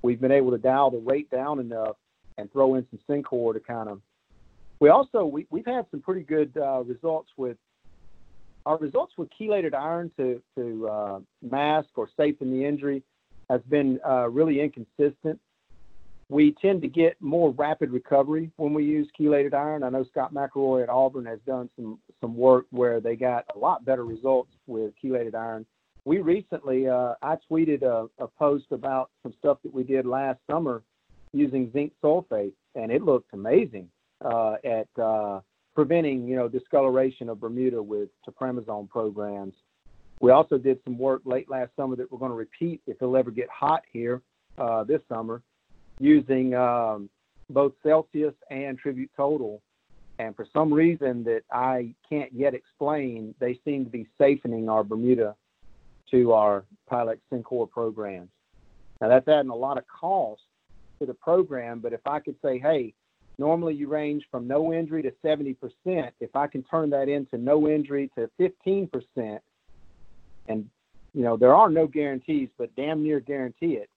we've 0.02 0.22
been 0.22 0.32
able 0.32 0.52
to 0.52 0.58
dial 0.58 0.90
the 0.90 0.98
rate 0.98 1.30
down 1.30 1.60
enough 1.60 1.98
and 2.38 2.52
throw 2.52 2.76
in 2.76 2.88
some 2.90 3.00
Sencor 3.08 3.54
to 3.54 3.60
kind 3.60 3.90
of. 3.90 4.02
We 4.80 4.90
also 4.90 5.26
we, 5.26 5.46
we've 5.52 5.66
had 5.66 5.86
some 5.92 6.02
pretty 6.02 6.24
good 6.24 6.58
uh, 6.58 6.84
results 6.84 7.30
with 7.38 7.58
our 8.66 8.78
results 8.78 9.14
with 9.18 9.30
chelated 9.40 9.74
iron 9.74 10.12
to 10.18 10.42
to 10.58 10.88
uh, 10.88 11.20
mask 11.42 11.90
or 11.96 12.10
safen 12.18 12.52
the 12.52 12.66
injury 12.66 13.04
has 13.50 13.62
been 13.70 14.00
uh, 14.08 14.30
really 14.30 14.62
inconsistent. 14.62 15.40
We 16.32 16.56
tend 16.62 16.82
to 16.82 16.88
get 16.88 17.22
more 17.22 17.52
rapid 17.52 17.92
recovery 17.92 18.52
when 18.56 18.74
we 18.74 18.86
use 18.86 19.08
chelated 19.20 19.54
iron. 19.54 19.84
I 19.84 19.90
know 19.90 20.06
Scott 20.06 20.34
McElroy 20.34 20.84
at 20.84 20.90
Auburn 20.90 21.26
has 21.26 21.40
done 21.46 21.70
some 21.76 22.00
some 22.22 22.36
work 22.36 22.66
where 22.72 23.00
they 23.02 23.16
got 23.16 23.46
a 23.54 23.60
lot 23.60 23.84
better 23.86 24.06
results 24.06 24.52
with 24.66 24.94
chelated 25.04 25.36
iron 25.36 25.66
we 26.06 26.20
recently, 26.20 26.88
uh, 26.88 27.14
I 27.22 27.38
tweeted 27.50 27.84
a, 27.84 28.08
a, 28.22 28.28
post 28.28 28.66
about 28.72 29.12
some 29.22 29.34
stuff 29.38 29.60
that 29.64 29.74
we 29.74 29.84
did 29.84 30.06
last 30.06 30.40
summer 30.50 30.84
using 31.32 31.72
zinc 31.72 31.94
sulfate, 32.04 32.54
and 32.76 32.92
it 32.92 33.04
looked 33.04 33.34
amazing 33.34 33.88
uh, 34.26 34.56
at 34.66 34.88
uh, 35.02 35.42
preventing, 35.76 36.28
you 36.28 36.36
know, 36.36 36.48
discoloration 36.48 37.30
of 37.30 37.40
Bermuda 37.40 37.82
with 37.82 38.10
topramezone 38.28 38.90
programs. 38.90 39.54
We 40.22 40.32
also 40.32 40.58
did 40.58 40.80
some 40.84 40.98
work 40.98 41.22
late 41.26 41.50
last 41.50 41.72
summer 41.76 41.96
that 41.96 42.12
we're 42.12 42.20
going 42.20 42.32
to 42.32 42.36
repeat 42.36 42.82
if 42.88 42.98
it'll 43.02 43.18
ever 43.18 43.32
get 43.32 43.48
hot 43.50 43.84
here 43.92 44.22
uh, 44.58 44.84
this 44.84 45.02
summer, 45.08 45.42
using 46.02 46.56
um, 46.56 47.10
both 47.50 47.74
Celsius 47.84 48.34
and 48.50 48.78
Tribute 48.78 49.12
Total. 49.16 49.62
And 50.20 50.36
for 50.36 50.48
some 50.52 50.74
reason 50.74 51.24
that 51.24 51.42
I 51.52 51.94
can't 52.10 52.32
yet 52.34 52.54
explain, 52.54 53.34
they 53.40 53.60
seem 53.64 53.86
to 53.86 53.92
be 53.92 54.08
safening 54.18 54.68
our 54.68 54.84
Bermuda 54.84 55.36
to 56.10 56.34
our 56.34 56.66
Pylex 56.92 57.20
Sencor 57.32 57.70
programs. 57.70 58.30
Now 59.00 59.08
that's 59.08 59.28
adding 59.28 59.52
a 59.52 59.56
lot 59.56 59.78
of 59.78 59.84
cost 59.88 60.42
to 61.00 61.06
the 61.06 61.14
program, 61.14 61.80
but 61.80 61.94
if 61.94 62.06
I 62.06 62.20
could 62.20 62.36
say, 62.44 62.60
hey, 62.60 62.94
normally 63.38 63.74
you 63.74 63.88
range 63.88 64.26
from 64.30 64.48
no 64.48 64.74
injury 64.74 65.02
to 65.04 65.12
70%, 65.24 65.56
if 66.20 66.36
I 66.36 66.48
can 66.48 66.64
turn 66.64 66.90
that 66.92 67.10
into 67.10 67.38
no 67.38 67.68
injury 67.68 68.12
to 68.16 68.30
15%, 68.40 69.40
and 70.48 70.70
you 71.14 71.24
know 71.24 71.38
there 71.38 71.56
are 71.56 71.70
no 71.70 71.88
guarantees, 71.88 72.50
but 72.58 72.76
damn 72.76 73.04
near 73.04 73.20
guarantee 73.20 73.78
it. 73.78 73.90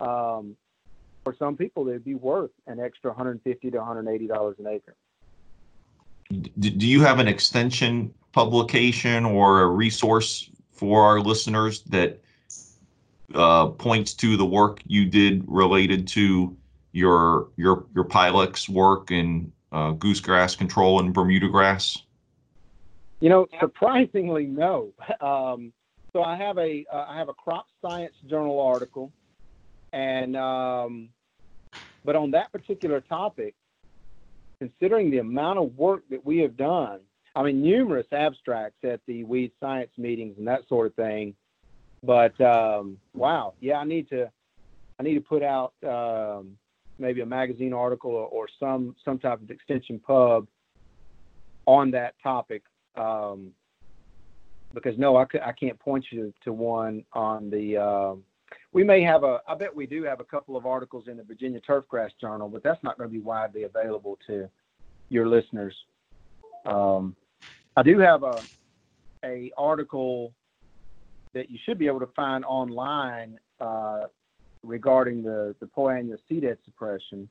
Um, 0.00 0.56
for 1.28 1.36
some 1.38 1.58
people, 1.58 1.86
it'd 1.88 2.04
be 2.04 2.14
worth 2.14 2.52
an 2.68 2.80
extra 2.80 3.10
150 3.10 3.70
to 3.70 3.76
180 3.76 4.26
dollars 4.26 4.56
an 4.58 4.66
acre. 4.66 4.94
Do 6.58 6.86
you 6.86 7.02
have 7.02 7.18
an 7.18 7.28
extension 7.28 8.14
publication 8.32 9.26
or 9.26 9.60
a 9.60 9.66
resource 9.66 10.50
for 10.72 11.02
our 11.02 11.20
listeners 11.20 11.82
that 11.82 12.18
uh, 13.34 13.66
points 13.66 14.14
to 14.14 14.38
the 14.38 14.46
work 14.46 14.80
you 14.86 15.04
did 15.04 15.44
related 15.46 16.08
to 16.08 16.56
your 16.92 17.48
your 17.56 17.84
your 17.94 18.04
Pylex 18.04 18.66
work 18.66 19.10
in 19.10 19.52
uh, 19.70 19.92
goosegrass 19.92 20.56
control 20.56 20.98
and 20.98 21.12
Bermuda 21.12 21.48
grass? 21.48 22.04
You 23.20 23.28
know, 23.28 23.46
surprisingly, 23.60 24.46
no. 24.46 24.94
Um, 25.20 25.74
so 26.14 26.22
I 26.22 26.36
have 26.36 26.56
a 26.56 26.86
uh, 26.90 27.04
I 27.06 27.18
have 27.18 27.28
a 27.28 27.34
crop 27.34 27.66
science 27.82 28.14
journal 28.26 28.58
article, 28.60 29.12
and 29.92 30.36
um, 30.36 31.10
but 32.08 32.16
on 32.16 32.30
that 32.30 32.50
particular 32.52 33.02
topic, 33.02 33.54
considering 34.58 35.10
the 35.10 35.18
amount 35.18 35.58
of 35.58 35.76
work 35.76 36.04
that 36.08 36.24
we 36.24 36.38
have 36.38 36.56
done 36.56 37.00
I 37.36 37.42
mean, 37.42 37.60
numerous 37.60 38.06
abstracts 38.12 38.82
at 38.82 39.00
the 39.06 39.24
weed 39.24 39.52
science 39.60 39.90
meetings 39.98 40.36
and 40.38 40.48
that 40.48 40.66
sort 40.70 40.86
of 40.86 40.94
thing. 40.94 41.34
But 42.02 42.40
um, 42.40 42.96
wow, 43.14 43.52
yeah, 43.60 43.76
I 43.76 43.84
need 43.84 44.08
to, 44.08 44.30
I 44.98 45.02
need 45.02 45.16
to 45.16 45.20
put 45.20 45.42
out 45.42 45.74
um, 45.86 46.56
maybe 46.98 47.20
a 47.20 47.26
magazine 47.26 47.74
article 47.74 48.10
or, 48.10 48.26
or, 48.26 48.46
some 48.58 48.96
some 49.04 49.18
type 49.18 49.42
of 49.42 49.50
extension 49.50 50.00
pub 50.00 50.46
on 51.66 51.90
that 51.90 52.14
topic. 52.22 52.62
Um, 52.96 53.52
because 54.72 54.98
no, 54.98 55.16
I, 55.16 55.26
can't 55.52 55.78
point 55.78 56.06
you 56.10 56.32
to 56.44 56.54
one 56.54 57.04
on 57.12 57.50
the. 57.50 57.76
Uh, 57.76 58.14
we 58.72 58.84
may 58.84 59.02
have 59.02 59.24
a. 59.24 59.40
I 59.48 59.54
bet 59.54 59.74
we 59.74 59.86
do 59.86 60.02
have 60.04 60.20
a 60.20 60.24
couple 60.24 60.56
of 60.56 60.66
articles 60.66 61.04
in 61.08 61.16
the 61.16 61.22
Virginia 61.22 61.60
Turfgrass 61.60 62.10
Journal, 62.20 62.48
but 62.48 62.62
that's 62.62 62.82
not 62.82 62.98
going 62.98 63.08
to 63.08 63.12
be 63.12 63.20
widely 63.20 63.62
available 63.64 64.18
to 64.26 64.48
your 65.08 65.26
listeners. 65.26 65.74
Um, 66.66 67.16
I 67.76 67.82
do 67.82 67.98
have 67.98 68.22
a 68.22 68.44
a 69.24 69.50
article 69.56 70.32
that 71.34 71.50
you 71.50 71.58
should 71.64 71.78
be 71.78 71.86
able 71.86 72.00
to 72.00 72.08
find 72.14 72.44
online 72.44 73.38
uh, 73.60 74.04
regarding 74.62 75.22
the 75.22 75.54
the 75.60 75.66
poa 75.66 75.94
annua 75.94 76.18
seed 76.28 76.42
head 76.42 76.58
suppression, 76.64 77.28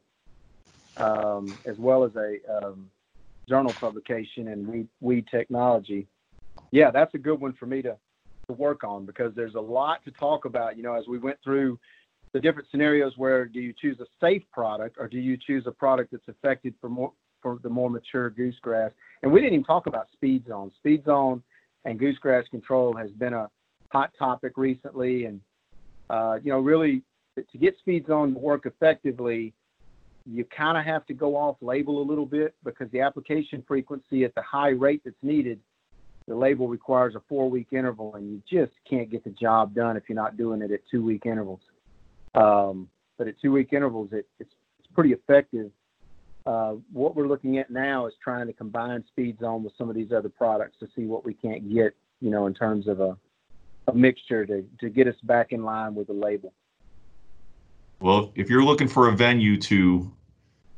um, 0.97 1.59
as 1.65 1.77
well 1.77 2.03
as 2.03 2.11
a 2.15 2.37
um, 2.65 2.89
journal 3.47 3.73
publication 3.73 4.47
in 4.47 4.67
weed, 4.67 4.87
weed 5.01 5.25
technology. 5.29 6.07
Yeah, 6.71 6.91
that's 6.91 7.13
a 7.13 7.17
good 7.19 7.39
one 7.39 7.53
for 7.53 7.65
me 7.65 7.81
to 7.83 7.95
to 8.47 8.53
work 8.53 8.83
on 8.83 9.05
because 9.05 9.33
there's 9.35 9.55
a 9.55 9.59
lot 9.59 10.03
to 10.05 10.11
talk 10.11 10.45
about. 10.45 10.77
You 10.77 10.83
know, 10.83 10.93
as 10.93 11.07
we 11.07 11.17
went 11.17 11.37
through 11.43 11.77
the 12.33 12.39
different 12.39 12.67
scenarios 12.71 13.13
where 13.17 13.45
do 13.45 13.59
you 13.59 13.73
choose 13.79 13.99
a 13.99 14.05
safe 14.21 14.43
product 14.51 14.97
or 14.99 15.07
do 15.07 15.17
you 15.17 15.37
choose 15.37 15.65
a 15.67 15.71
product 15.71 16.11
that's 16.11 16.27
effective 16.27 16.73
for 16.79 16.89
more 16.89 17.11
for 17.41 17.59
the 17.61 17.69
more 17.69 17.89
mature 17.89 18.29
goosegrass? 18.29 18.91
And 19.21 19.31
we 19.31 19.41
didn't 19.41 19.53
even 19.53 19.65
talk 19.65 19.87
about 19.87 20.07
SpeedZone. 20.21 20.73
Speed 20.75 21.03
zone 21.05 21.43
and 21.85 21.99
goosegrass 21.99 22.49
control 22.49 22.95
has 22.95 23.11
been 23.11 23.33
a 23.33 23.49
hot 23.91 24.11
topic 24.17 24.53
recently, 24.55 25.25
and 25.25 25.41
uh, 26.09 26.39
you 26.41 26.51
know, 26.51 26.59
really 26.59 27.03
to 27.35 27.57
get 27.57 27.75
SpeedZone 27.85 28.33
to 28.33 28.39
work 28.39 28.65
effectively, 28.65 29.53
you 30.25 30.45
kind 30.45 30.77
of 30.77 30.85
have 30.85 31.05
to 31.05 31.13
go 31.13 31.35
off 31.35 31.57
label 31.61 32.01
a 32.01 32.05
little 32.05 32.25
bit 32.25 32.55
because 32.63 32.89
the 32.91 33.01
application 33.01 33.63
frequency 33.67 34.23
at 34.23 34.33
the 34.35 34.41
high 34.41 34.69
rate 34.69 35.01
that's 35.05 35.15
needed 35.21 35.59
the 36.27 36.35
label 36.35 36.67
requires 36.67 37.15
a 37.15 37.21
four 37.29 37.49
week 37.49 37.67
interval, 37.71 38.15
and 38.15 38.29
you 38.29 38.41
just 38.49 38.73
can't 38.89 39.09
get 39.09 39.23
the 39.23 39.29
job 39.29 39.73
done 39.73 39.95
if 39.95 40.03
you're 40.09 40.15
not 40.15 40.37
doing 40.37 40.61
it 40.61 40.71
at 40.71 40.81
two 40.91 41.03
week 41.03 41.25
intervals. 41.25 41.61
Um, 42.35 42.89
but 43.17 43.27
at 43.27 43.39
two 43.41 43.51
week 43.51 43.73
intervals, 43.73 44.09
it, 44.11 44.27
it's, 44.39 44.53
it's 44.79 44.89
pretty 44.93 45.13
effective. 45.13 45.71
Uh, 46.45 46.75
what 46.93 47.15
we're 47.15 47.27
looking 47.27 47.57
at 47.57 47.69
now 47.69 48.07
is 48.07 48.13
trying 48.23 48.47
to 48.47 48.53
combine 48.53 49.03
SpeedZone 49.17 49.63
with 49.63 49.73
some 49.77 49.89
of 49.89 49.95
these 49.95 50.11
other 50.11 50.29
products 50.29 50.77
to 50.79 50.87
see 50.95 51.05
what 51.05 51.25
we 51.25 51.33
can't 51.33 51.73
get, 51.73 51.95
you 52.21 52.29
know, 52.29 52.45
in 52.45 52.53
terms 52.53 52.87
of 52.87 52.99
a, 52.99 53.17
a 53.87 53.93
mixture 53.93 54.45
to, 54.45 54.65
to 54.79 54.89
get 54.89 55.07
us 55.07 55.15
back 55.23 55.51
in 55.51 55.63
line 55.63 55.95
with 55.95 56.07
the 56.07 56.13
label. 56.13 56.53
Well, 57.99 58.31
if 58.35 58.49
you're 58.49 58.63
looking 58.63 58.87
for 58.87 59.09
a 59.09 59.11
venue 59.11 59.57
to 59.61 60.11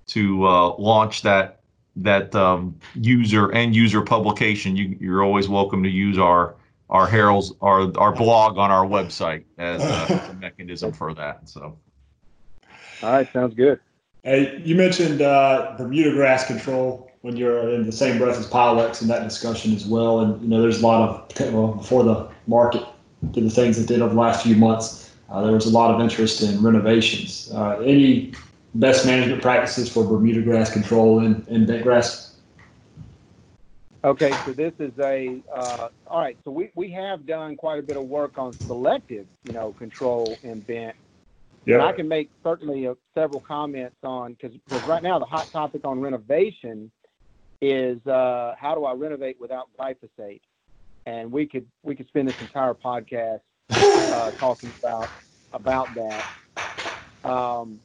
to 0.07 0.47
uh, 0.47 0.75
launch 0.77 1.21
that 1.21 1.58
that 2.03 2.33
um, 2.35 2.75
user 2.95 3.49
and 3.49 3.75
user 3.75 4.01
publication, 4.01 4.75
you, 4.75 4.97
you're 4.99 5.23
always 5.23 5.47
welcome 5.47 5.83
to 5.83 5.89
use 5.89 6.17
our 6.17 6.55
our 6.89 7.07
Harrell's 7.07 7.53
our 7.61 7.91
our 7.97 8.13
blog 8.13 8.57
on 8.57 8.71
our 8.71 8.85
website 8.85 9.43
as 9.57 9.83
a, 9.83 10.29
a 10.31 10.33
mechanism 10.35 10.91
for 10.91 11.13
that. 11.13 11.47
So, 11.47 11.77
all 13.03 13.11
right, 13.11 13.31
sounds 13.31 13.53
good. 13.53 13.79
Hey, 14.23 14.61
you 14.65 14.75
mentioned 14.75 15.21
uh, 15.21 15.75
Bermuda 15.77 16.11
grass 16.11 16.45
control 16.45 17.11
when 17.21 17.37
you're 17.37 17.69
in 17.69 17.85
the 17.85 17.91
same 17.91 18.17
breath 18.17 18.37
as 18.37 18.47
Pylex 18.47 19.01
in 19.01 19.07
that 19.09 19.23
discussion 19.23 19.73
as 19.75 19.85
well. 19.85 20.21
And 20.21 20.41
you 20.41 20.47
know, 20.47 20.61
there's 20.61 20.81
a 20.81 20.87
lot 20.87 21.31
of 21.39 21.53
well, 21.53 21.73
before 21.73 22.03
the 22.03 22.29
market 22.47 22.83
did 23.31 23.43
the 23.43 23.49
things 23.49 23.77
it 23.77 23.87
did 23.87 24.01
over 24.01 24.13
the 24.13 24.19
last 24.19 24.43
few 24.43 24.55
months. 24.55 25.11
Uh, 25.29 25.43
there 25.43 25.51
was 25.51 25.67
a 25.67 25.69
lot 25.69 25.93
of 25.93 26.01
interest 26.01 26.41
in 26.41 26.61
renovations. 26.61 27.51
Uh, 27.53 27.79
any 27.79 28.33
best 28.75 29.05
management 29.05 29.41
practices 29.41 29.91
for 29.91 30.03
Bermuda 30.03 30.41
grass 30.41 30.71
control 30.71 31.19
and, 31.19 31.47
in 31.47 31.65
bent 31.65 31.83
grass? 31.83 32.37
Okay, 34.03 34.31
so 34.45 34.53
this 34.53 34.71
is 34.79 34.93
a 34.99 35.43
uh, 35.53 35.89
all 36.07 36.21
right. 36.21 36.37
So 36.45 36.51
we, 36.51 36.71
we 36.73 36.89
have 36.91 37.25
done 37.25 37.57
quite 37.57 37.79
a 37.79 37.81
bit 37.81 37.97
of 37.97 38.03
work 38.03 38.37
on 38.37 38.57
selective, 38.65 39.27
you 39.43 39.51
know, 39.51 39.73
control 39.73 40.39
and 40.41 40.65
bent. 40.65 40.95
Yeah. 41.65 41.75
And 41.75 41.83
I 41.83 41.91
can 41.91 42.07
make 42.07 42.29
certainly 42.41 42.87
uh, 42.87 42.93
several 43.13 43.41
comments 43.41 43.97
on 44.03 44.33
because 44.33 44.57
because 44.69 44.87
right 44.87 45.03
now 45.03 45.19
the 45.19 45.25
hot 45.25 45.51
topic 45.51 45.81
on 45.83 45.99
renovation 45.99 46.89
is 47.61 48.05
uh, 48.07 48.55
how 48.57 48.73
do 48.73 48.85
I 48.85 48.93
renovate 48.93 49.35
without 49.39 49.67
glyphosate, 49.77 50.41
and 51.05 51.29
we 51.29 51.45
could 51.45 51.67
we 51.83 51.93
could 51.93 52.07
spend 52.07 52.29
this 52.29 52.39
entire 52.39 52.73
podcast 52.73 53.41
uh, 53.69 54.31
talking 54.39 54.73
about 54.81 55.09
about 55.51 55.89
that. 55.95 57.29
Um, 57.29 57.81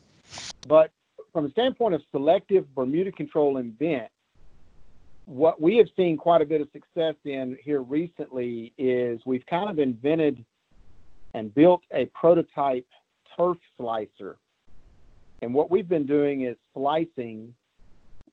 but 0.67 0.91
from 1.33 1.45
the 1.45 1.51
standpoint 1.51 1.95
of 1.95 2.03
selective 2.11 2.73
Bermuda 2.75 3.13
control 3.13 3.57
and 3.57 3.77
bent, 3.79 4.09
what 5.27 5.61
we 5.61 5.77
have 5.79 5.89
seen 5.97 6.17
quite 6.17 6.43
a 6.43 6.45
bit 6.45 6.61
of 6.61 6.69
success 6.73 7.15
in 7.25 7.57
here 7.63 7.83
recently 7.83 8.73
is 8.79 9.21
we've 9.25 9.45
kind 9.47 9.71
of 9.71 9.79
invented 9.79 10.45
and 11.33 11.55
built 11.55 11.83
a 11.93 12.07
prototype 12.07 12.87
turf 13.37 13.57
slicer. 13.77 14.37
And 15.43 15.53
what 15.53 15.71
we've 15.71 15.89
been 15.89 16.07
doing 16.07 16.43
is 16.43 16.57
slicing 16.73 17.55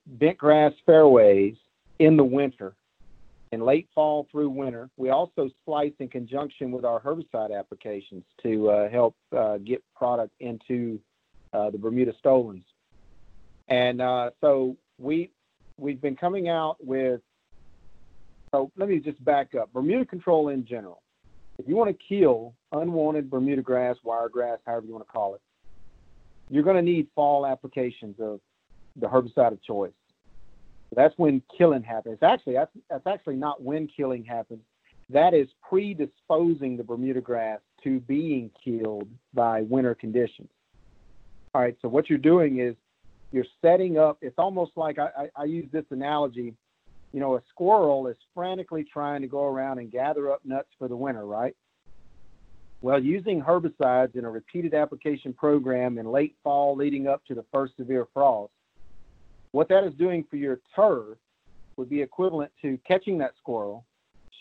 bent 0.06 0.38
grass 0.38 0.74
fairways 0.86 1.56
in 2.00 2.17
the 2.17 2.24
winter, 2.24 2.76
in 3.52 3.62
late 3.62 3.88
fall 3.96 4.28
through 4.32 4.50
winter. 4.50 4.89
We 4.98 5.10
also 5.10 5.50
slice 5.65 5.94
in 6.00 6.10
conjunction 6.10 6.72
with 6.72 6.86
our 6.86 7.00
herbicide 7.00 7.58
applications 7.58 8.24
to 8.44 8.70
uh, 8.70 8.89
help 8.89 9.15
uh, 9.36 9.58
get 9.58 9.84
product 9.96 10.34
into 10.39 11.00
uh, 11.54 11.70
the 11.70 11.78
Bermuda 11.78 12.14
Stolons. 12.20 12.64
And 13.68 14.02
uh, 14.02 14.32
so 14.42 14.76
we 14.98 15.32
we've 15.78 16.02
been 16.02 16.16
coming 16.16 16.50
out 16.50 16.78
with. 16.80 17.22
So 18.52 18.70
let 18.78 18.90
me 18.90 19.00
just 19.00 19.24
back 19.24 19.56
up. 19.56 19.72
Bermuda 19.72 20.06
control 20.06 20.50
in 20.50 20.66
general. 20.66 21.02
If 21.58 21.68
you 21.68 21.76
want 21.76 21.90
to 21.90 22.06
kill 22.08 22.54
unwanted 22.74 23.30
Bermuda 23.30 23.62
grass, 23.62 23.96
wiregrass, 24.04 24.60
however 24.66 24.86
you 24.88 24.94
want 24.94 25.06
to 25.06 25.12
call 25.12 25.36
it, 25.36 25.42
you're 26.50 26.64
going 26.64 26.76
to 26.76 26.82
need 26.82 27.08
fall 27.16 27.46
applications 27.46 28.16
of 28.20 28.42
the 28.98 29.08
herbicide 29.08 29.54
of 29.54 29.64
choice. 29.64 29.94
That's 30.94 31.14
when 31.18 31.42
killing 31.58 31.84
happens. 31.84 32.18
Actually, 32.22 32.56
that's, 32.56 32.72
that's 32.90 33.08
actually 33.08 33.38
not 33.38 33.62
when 33.62 33.88
killing 33.88 34.26
happens. 34.26 34.62
That 35.10 35.34
is 35.34 35.48
predisposing 35.68 36.76
the 36.76 36.84
Bermuda 36.84 37.22
grass 37.22 37.60
to 37.84 38.00
being 38.02 38.52
killed 38.64 39.08
by 39.34 39.62
winter 39.62 39.96
conditions. 39.96 40.50
All 41.54 41.62
right. 41.62 41.76
So 41.82 41.90
what 41.90 42.10
you're 42.10 42.20
doing 42.20 42.60
is 42.60 42.76
you're 43.32 43.46
setting 43.62 43.98
up. 43.98 44.18
It's 44.22 44.38
almost 44.38 44.72
like 44.76 45.00
I, 45.00 45.10
I, 45.18 45.30
I 45.36 45.44
use 45.46 45.68
this 45.72 45.86
analogy. 45.90 46.54
You 47.14 47.20
know, 47.20 47.36
a 47.36 47.42
squirrel 47.50 48.08
is 48.08 48.16
frantically 48.34 48.86
trying 48.86 49.22
to 49.22 49.28
go 49.28 49.44
around 49.44 49.80
and 49.80 49.92
gather 49.92 50.32
up 50.32 50.42
nuts 50.46 50.70
for 50.80 50.88
the 50.88 50.96
winter, 50.96 51.26
right? 51.26 51.56
Well, 52.82 53.04
using 53.04 53.42
herbicides 53.42 54.16
in 54.16 54.26
a 54.26 54.30
repeated 54.30 54.74
application 54.74 55.34
program 55.34 55.98
in 55.98 56.08
late 56.08 56.36
fall 56.44 56.76
leading 56.76 57.08
up 57.08 57.24
to 57.26 57.36
the 57.36 57.46
first 57.52 57.76
severe 57.78 58.08
frost, 58.14 58.54
what 59.52 59.68
that 59.70 59.84
is 59.84 59.94
doing 59.96 60.26
for 60.30 60.38
your 60.38 60.62
turf 60.74 61.18
would 61.76 61.90
be 61.90 62.02
equivalent 62.02 62.52
to 62.62 62.80
catching 62.88 63.18
that 63.20 63.34
squirrel, 63.38 63.86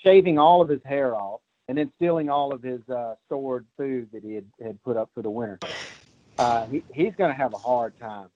shaving 0.05 0.39
all 0.39 0.63
of 0.63 0.69
his 0.69 0.81
hair 0.85 1.15
off, 1.15 1.41
and 1.69 1.77
then 1.77 1.93
stealing 1.97 2.31
all 2.31 2.55
of 2.55 2.63
his 2.63 2.81
uh, 2.89 3.15
stored 3.27 3.67
food 3.77 4.09
that 4.13 4.23
he 4.23 4.35
had, 4.35 4.47
had 4.63 4.83
put 4.85 4.97
up 4.97 5.11
for 5.15 5.23
the 5.23 5.31
winter 5.31 5.59
uh, 6.41 6.67
he, 6.67 6.83
he's 6.95 7.13
going 7.19 7.31
to 7.31 7.37
have 7.37 7.53
a 7.53 7.59
hard 7.59 7.93
time. 8.01 8.29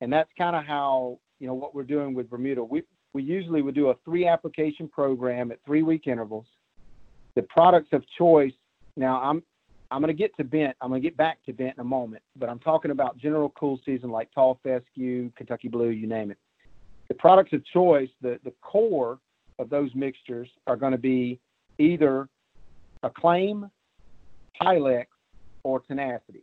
And 0.00 0.12
that's 0.12 0.30
kind 0.38 0.54
of 0.54 0.64
how, 0.64 1.18
you 1.40 1.48
know, 1.48 1.54
what 1.54 1.74
we're 1.74 1.82
doing 1.82 2.14
with 2.14 2.30
Bermuda. 2.30 2.62
We, 2.62 2.84
we 3.12 3.24
usually 3.24 3.62
would 3.62 3.74
do 3.74 3.88
a 3.88 3.94
three 4.04 4.28
application 4.28 4.88
program 4.88 5.50
at 5.50 5.58
three 5.66 5.82
week 5.82 6.06
intervals. 6.06 6.46
The 7.34 7.42
products 7.42 7.88
of 7.92 8.04
choice, 8.16 8.52
now 8.96 9.20
I'm, 9.20 9.42
I'm 9.90 10.00
going 10.00 10.14
to 10.14 10.18
get 10.18 10.36
to 10.36 10.44
bent. 10.44 10.76
I'm 10.80 10.90
going 10.90 11.02
to 11.02 11.08
get 11.08 11.16
back 11.16 11.38
to 11.46 11.52
bent 11.52 11.74
in 11.76 11.80
a 11.80 11.84
moment, 11.84 12.22
but 12.36 12.48
I'm 12.48 12.60
talking 12.60 12.92
about 12.92 13.18
general 13.18 13.52
cool 13.58 13.80
season 13.84 14.10
like 14.10 14.30
tall 14.32 14.60
fescue, 14.62 15.30
Kentucky 15.36 15.68
blue, 15.68 15.88
you 15.88 16.06
name 16.06 16.30
it. 16.30 16.38
The 17.08 17.14
products 17.14 17.52
of 17.54 17.64
choice, 17.66 18.10
the, 18.20 18.38
the 18.44 18.52
core 18.60 19.18
of 19.58 19.68
those 19.68 19.90
mixtures 19.94 20.48
are 20.66 20.76
going 20.76 20.92
to 20.92 20.98
be 20.98 21.40
either 21.78 22.28
Acclaim, 23.02 23.68
Pylex, 24.62 25.06
or 25.64 25.80
Tenacity. 25.80 26.42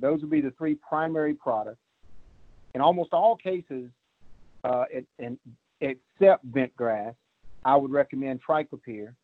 Those 0.00 0.20
would 0.20 0.30
be 0.30 0.40
the 0.40 0.52
three 0.52 0.74
primary 0.74 1.34
products. 1.34 1.80
In 2.74 2.80
almost 2.80 3.12
all 3.12 3.36
cases, 3.36 3.90
uh, 4.64 4.84
it, 4.90 5.06
and 5.18 5.38
except 5.80 6.50
bent 6.52 6.74
grass, 6.76 7.14
I 7.64 7.76
would 7.76 7.90
recommend 7.90 8.40
triclopyr. 8.42 9.14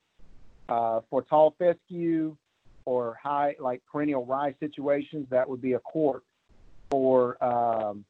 Uh, 0.69 1.01
for 1.09 1.23
tall 1.23 1.55
fescue 1.59 2.37
or 2.85 3.19
high, 3.23 3.55
like 3.59 3.83
perennial 3.91 4.27
rye 4.27 4.55
situations, 4.61 5.27
that 5.31 5.49
would 5.49 5.63
be 5.63 5.73
a 5.75 5.79
quart. 5.79 6.25
For 6.91 7.43
um, 7.45 8.05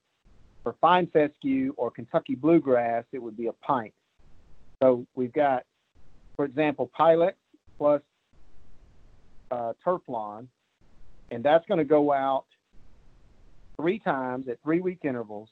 for 0.62 0.74
fine 0.80 1.06
fescue 1.08 1.72
or 1.76 1.90
Kentucky 1.90 2.34
bluegrass, 2.34 3.04
it 3.12 3.22
would 3.22 3.36
be 3.36 3.46
a 3.46 3.52
pint. 3.52 3.92
So 4.82 5.06
we've 5.14 5.32
got, 5.32 5.64
for 6.36 6.44
example, 6.44 6.90
Pylex 6.98 7.34
plus 7.76 8.02
uh, 9.50 9.72
Turflon 9.84 10.46
and 11.30 11.44
that's 11.44 11.66
going 11.66 11.78
to 11.78 11.84
go 11.84 12.12
out 12.12 12.44
three 13.76 13.98
times 13.98 14.48
at 14.48 14.62
three 14.62 14.80
week 14.80 15.00
intervals, 15.02 15.48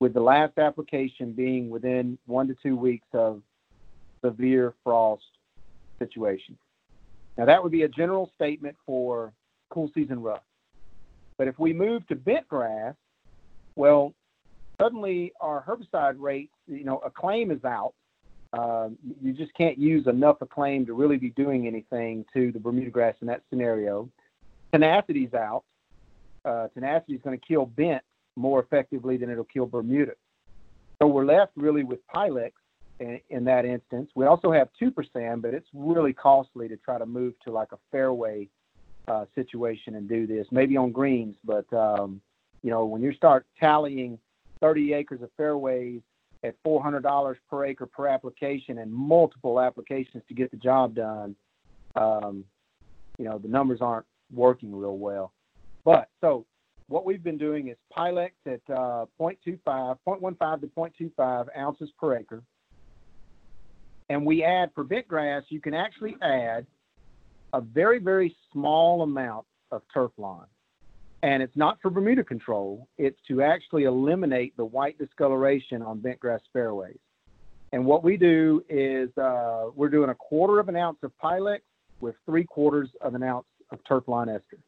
with 0.00 0.14
the 0.14 0.20
last 0.20 0.58
application 0.58 1.32
being 1.32 1.70
within 1.70 2.18
one 2.26 2.48
to 2.48 2.56
two 2.62 2.76
weeks 2.76 3.06
of 3.12 3.42
severe 4.24 4.74
frost 4.82 5.24
situation. 5.98 6.56
Now 7.36 7.44
that 7.44 7.62
would 7.62 7.72
be 7.72 7.82
a 7.82 7.88
general 7.88 8.30
statement 8.34 8.76
for 8.86 9.32
cool 9.68 9.90
season 9.94 10.22
rough. 10.22 10.42
But 11.38 11.48
if 11.48 11.58
we 11.58 11.72
move 11.72 12.06
to 12.08 12.16
bent 12.16 12.48
grass, 12.48 12.94
well, 13.76 14.14
suddenly 14.80 15.32
our 15.40 15.64
herbicide 15.66 16.16
rates, 16.18 16.52
you 16.66 16.84
know, 16.84 16.98
Acclaim 16.98 17.50
is 17.50 17.64
out. 17.64 17.94
Um, 18.52 18.98
you 19.22 19.32
just 19.32 19.54
can't 19.54 19.78
use 19.78 20.06
enough 20.06 20.42
Acclaim 20.42 20.84
to 20.86 20.92
really 20.92 21.16
be 21.16 21.30
doing 21.30 21.66
anything 21.66 22.24
to 22.34 22.50
the 22.52 22.58
Bermuda 22.58 22.90
grass 22.90 23.14
in 23.20 23.26
that 23.28 23.42
scenario. 23.48 24.08
Tenacity's 24.72 25.34
out. 25.34 25.64
Uh, 26.44 26.68
tenacity 26.68 27.14
is 27.14 27.22
going 27.22 27.38
to 27.38 27.46
kill 27.46 27.66
bent 27.66 28.02
more 28.36 28.60
effectively 28.60 29.16
than 29.16 29.30
it'll 29.30 29.44
kill 29.44 29.66
Bermuda. 29.66 30.12
So 31.00 31.06
we're 31.06 31.24
left 31.24 31.52
really 31.56 31.84
with 31.84 32.00
Pylex 32.14 32.52
in, 32.98 33.20
in 33.30 33.44
that 33.44 33.64
instance. 33.64 34.10
We 34.14 34.26
also 34.26 34.52
have 34.52 34.68
Tupersan, 34.80 35.42
but 35.42 35.54
it's 35.54 35.68
really 35.74 36.12
costly 36.12 36.68
to 36.68 36.76
try 36.76 36.98
to 36.98 37.06
move 37.06 37.34
to 37.44 37.50
like 37.50 37.72
a 37.72 37.78
fairway 37.90 38.48
uh, 39.08 39.24
situation 39.34 39.96
and 39.96 40.08
do 40.08 40.26
this, 40.26 40.46
maybe 40.50 40.76
on 40.76 40.92
greens. 40.92 41.36
But, 41.44 41.70
um, 41.72 42.20
you 42.62 42.70
know, 42.70 42.84
when 42.84 43.02
you 43.02 43.12
start 43.14 43.46
tallying 43.58 44.18
30 44.60 44.92
acres 44.92 45.22
of 45.22 45.30
fairways 45.36 46.00
at 46.44 46.54
$400 46.64 47.36
per 47.48 47.64
acre 47.64 47.86
per 47.86 48.06
application 48.06 48.78
and 48.78 48.92
multiple 48.92 49.60
applications 49.60 50.22
to 50.28 50.34
get 50.34 50.50
the 50.50 50.56
job 50.56 50.94
done, 50.94 51.34
um, 51.96 52.44
you 53.18 53.24
know, 53.24 53.38
the 53.38 53.48
numbers 53.48 53.80
aren't 53.80 54.06
working 54.32 54.74
real 54.74 54.98
well. 54.98 55.32
But 55.84 56.08
so 56.20 56.46
what 56.88 57.04
we've 57.04 57.22
been 57.22 57.38
doing 57.38 57.68
is 57.68 57.76
Pylex 57.96 58.30
at 58.46 58.60
uh, 58.68 59.06
0.25, 59.18 59.60
0.15 59.64 60.60
to 60.60 60.66
0.25 60.66 61.46
ounces 61.56 61.90
per 61.98 62.16
acre. 62.16 62.42
And 64.08 64.26
we 64.26 64.42
add 64.42 64.70
for 64.74 64.82
bent 64.82 65.06
grass, 65.06 65.44
you 65.50 65.60
can 65.60 65.72
actually 65.72 66.16
add 66.20 66.66
a 67.52 67.60
very, 67.60 68.00
very 68.00 68.36
small 68.52 69.02
amount 69.02 69.46
of 69.70 69.82
Turflon. 69.94 70.46
And 71.22 71.42
it's 71.42 71.56
not 71.56 71.78
for 71.80 71.90
Bermuda 71.90 72.24
control, 72.24 72.88
it's 72.98 73.18
to 73.28 73.42
actually 73.42 73.84
eliminate 73.84 74.56
the 74.56 74.64
white 74.64 74.98
discoloration 74.98 75.82
on 75.82 76.00
bent 76.00 76.18
grass 76.18 76.40
fairways. 76.52 76.98
And 77.72 77.84
what 77.84 78.02
we 78.02 78.16
do 78.16 78.64
is 78.68 79.16
uh, 79.16 79.66
we're 79.76 79.90
doing 79.90 80.10
a 80.10 80.14
quarter 80.14 80.58
of 80.58 80.68
an 80.68 80.76
ounce 80.76 80.98
of 81.02 81.12
Pylex 81.22 81.60
with 82.00 82.16
three 82.26 82.44
quarters 82.44 82.88
of 83.00 83.14
an 83.14 83.22
ounce 83.22 83.46
of 83.72 83.78
lawn 84.06 84.28
ester 84.28 84.58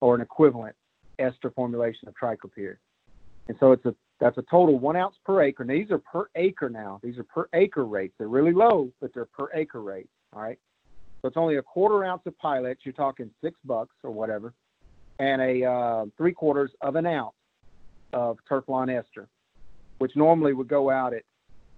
or 0.00 0.14
an 0.14 0.20
equivalent 0.20 0.74
ester 1.18 1.50
formulation 1.50 2.08
of 2.08 2.14
triclopyr. 2.14 2.76
And 3.48 3.56
so 3.60 3.72
it's 3.72 3.84
a 3.84 3.94
that's 4.20 4.38
a 4.38 4.42
total 4.42 4.78
one 4.78 4.96
ounce 4.96 5.16
per 5.24 5.42
acre. 5.42 5.64
Now, 5.64 5.74
these 5.74 5.90
are 5.90 5.98
per 5.98 6.26
acre 6.36 6.70
now. 6.70 7.00
These 7.02 7.18
are 7.18 7.24
per 7.24 7.48
acre 7.52 7.84
rates. 7.84 8.14
They're 8.16 8.28
really 8.28 8.52
low, 8.52 8.90
but 9.00 9.12
they're 9.12 9.26
per 9.26 9.48
acre 9.54 9.82
rates. 9.82 10.08
All 10.32 10.40
right. 10.40 10.58
So 11.20 11.28
it's 11.28 11.36
only 11.36 11.56
a 11.56 11.62
quarter 11.62 12.04
ounce 12.04 12.22
of 12.26 12.34
Pylex. 12.42 12.76
You're 12.84 12.92
talking 12.92 13.30
six 13.42 13.58
bucks 13.64 13.94
or 14.02 14.10
whatever, 14.10 14.52
and 15.18 15.42
a 15.42 15.64
uh, 15.64 16.04
three 16.16 16.32
quarters 16.32 16.70
of 16.80 16.96
an 16.96 17.06
ounce 17.06 17.34
of 18.12 18.38
Turflon 18.48 18.94
ester, 18.96 19.28
which 19.98 20.12
normally 20.16 20.52
would 20.52 20.68
go 20.68 20.90
out 20.90 21.12
at, 21.14 21.22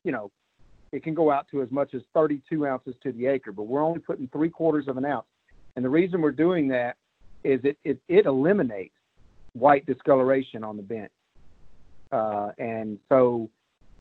you 0.04 0.12
know, 0.12 0.30
it 0.92 1.02
can 1.02 1.14
go 1.14 1.30
out 1.30 1.46
to 1.50 1.62
as 1.62 1.70
much 1.70 1.94
as 1.94 2.02
32 2.14 2.66
ounces 2.66 2.94
to 3.02 3.12
the 3.12 3.26
acre, 3.26 3.52
but 3.52 3.64
we're 3.64 3.84
only 3.84 3.98
putting 3.98 4.28
three 4.28 4.50
quarters 4.50 4.88
of 4.88 4.96
an 4.96 5.04
ounce. 5.04 5.26
And 5.76 5.84
the 5.84 5.90
reason 5.90 6.20
we're 6.20 6.32
doing 6.32 6.68
that 6.68 6.96
is 7.44 7.60
it, 7.62 7.78
it, 7.84 7.98
it 8.08 8.26
eliminates 8.26 8.94
white 9.52 9.86
discoloration 9.86 10.64
on 10.64 10.76
the 10.76 10.82
bent. 10.82 11.12
Uh, 12.10 12.50
and 12.58 12.98
so 13.08 13.48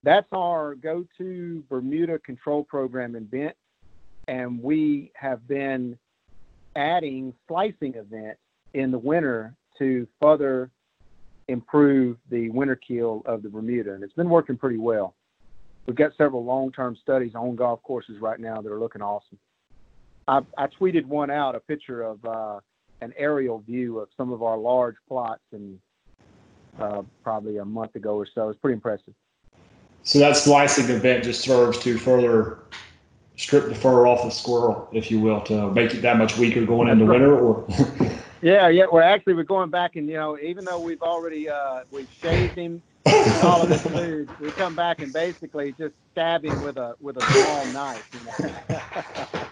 that's 0.03 0.27
our 0.31 0.75
go-to 0.75 1.63
Bermuda 1.69 2.19
control 2.19 2.63
program 2.63 3.15
in 3.15 3.25
bent. 3.25 3.55
And 4.27 4.61
we 4.61 5.11
have 5.15 5.47
been 5.47 5.97
adding 6.75 7.33
slicing 7.47 7.95
events 7.95 8.39
in 8.73 8.91
the 8.91 8.97
winter 8.97 9.53
to 9.77 10.07
further 10.21 10.71
improve 11.47 12.17
the 12.29 12.49
winter 12.49 12.75
kill 12.75 13.21
of 13.25 13.43
the 13.43 13.49
Bermuda. 13.49 13.93
And 13.93 14.03
it's 14.03 14.13
been 14.13 14.29
working 14.29 14.57
pretty 14.57 14.77
well. 14.77 15.13
We've 15.85 15.95
got 15.95 16.11
several 16.17 16.43
long-term 16.43 16.97
studies 17.01 17.33
on 17.35 17.55
golf 17.55 17.83
courses 17.83 18.19
right 18.19 18.39
now 18.39 18.61
that 18.61 18.71
are 18.71 18.79
looking 18.79 19.01
awesome. 19.01 19.37
I, 20.27 20.41
I 20.57 20.67
tweeted 20.67 21.05
one 21.05 21.29
out, 21.29 21.55
a 21.55 21.59
picture 21.59 22.01
of 22.01 22.23
uh, 22.25 22.59
an 23.01 23.13
aerial 23.17 23.59
view 23.59 23.99
of 23.99 24.09
some 24.17 24.31
of 24.31 24.41
our 24.41 24.57
large 24.57 24.95
plots 25.07 25.43
and 25.51 25.79
uh, 26.79 27.03
probably 27.23 27.57
a 27.57 27.65
month 27.65 27.95
ago 27.95 28.15
or 28.15 28.27
so. 28.33 28.49
It's 28.49 28.59
pretty 28.59 28.75
impressive. 28.75 29.13
So 30.03 30.19
that 30.19 30.37
slicing 30.37 30.93
event 30.93 31.23
just 31.23 31.41
serves 31.41 31.79
to 31.79 31.97
further 31.97 32.59
strip 33.37 33.67
the 33.67 33.75
fur 33.75 34.07
off 34.07 34.23
the 34.23 34.29
squirrel, 34.29 34.87
if 34.91 35.11
you 35.11 35.19
will, 35.19 35.41
to 35.41 35.71
make 35.71 35.93
it 35.93 36.01
that 36.01 36.17
much 36.17 36.37
weaker 36.37 36.65
going 36.65 36.87
That's 36.87 36.99
into 36.99 37.05
right. 37.05 37.19
winter, 37.19 37.39
or. 37.39 37.67
yeah, 38.41 38.67
yeah. 38.69 38.85
We're 38.91 39.01
actually 39.01 39.33
we're 39.33 39.43
going 39.43 39.69
back 39.69 39.95
and 39.95 40.07
you 40.07 40.15
know 40.15 40.37
even 40.39 40.65
though 40.65 40.79
we've 40.79 41.01
already 41.01 41.49
uh, 41.49 41.81
we've 41.91 42.09
shaved 42.21 42.55
him 42.55 42.81
all 43.43 43.61
of 43.61 43.69
his 43.69 43.81
food, 43.81 44.29
we 44.39 44.51
come 44.51 44.75
back 44.75 45.01
and 45.01 45.11
basically 45.11 45.73
just 45.73 45.95
stab 46.11 46.45
him 46.45 46.63
with 46.63 46.77
a 46.77 46.95
with 47.01 47.17
a 47.17 47.21
small 47.21 47.65
knife. 47.73 48.07
You 48.13 48.47
know? 48.47 49.41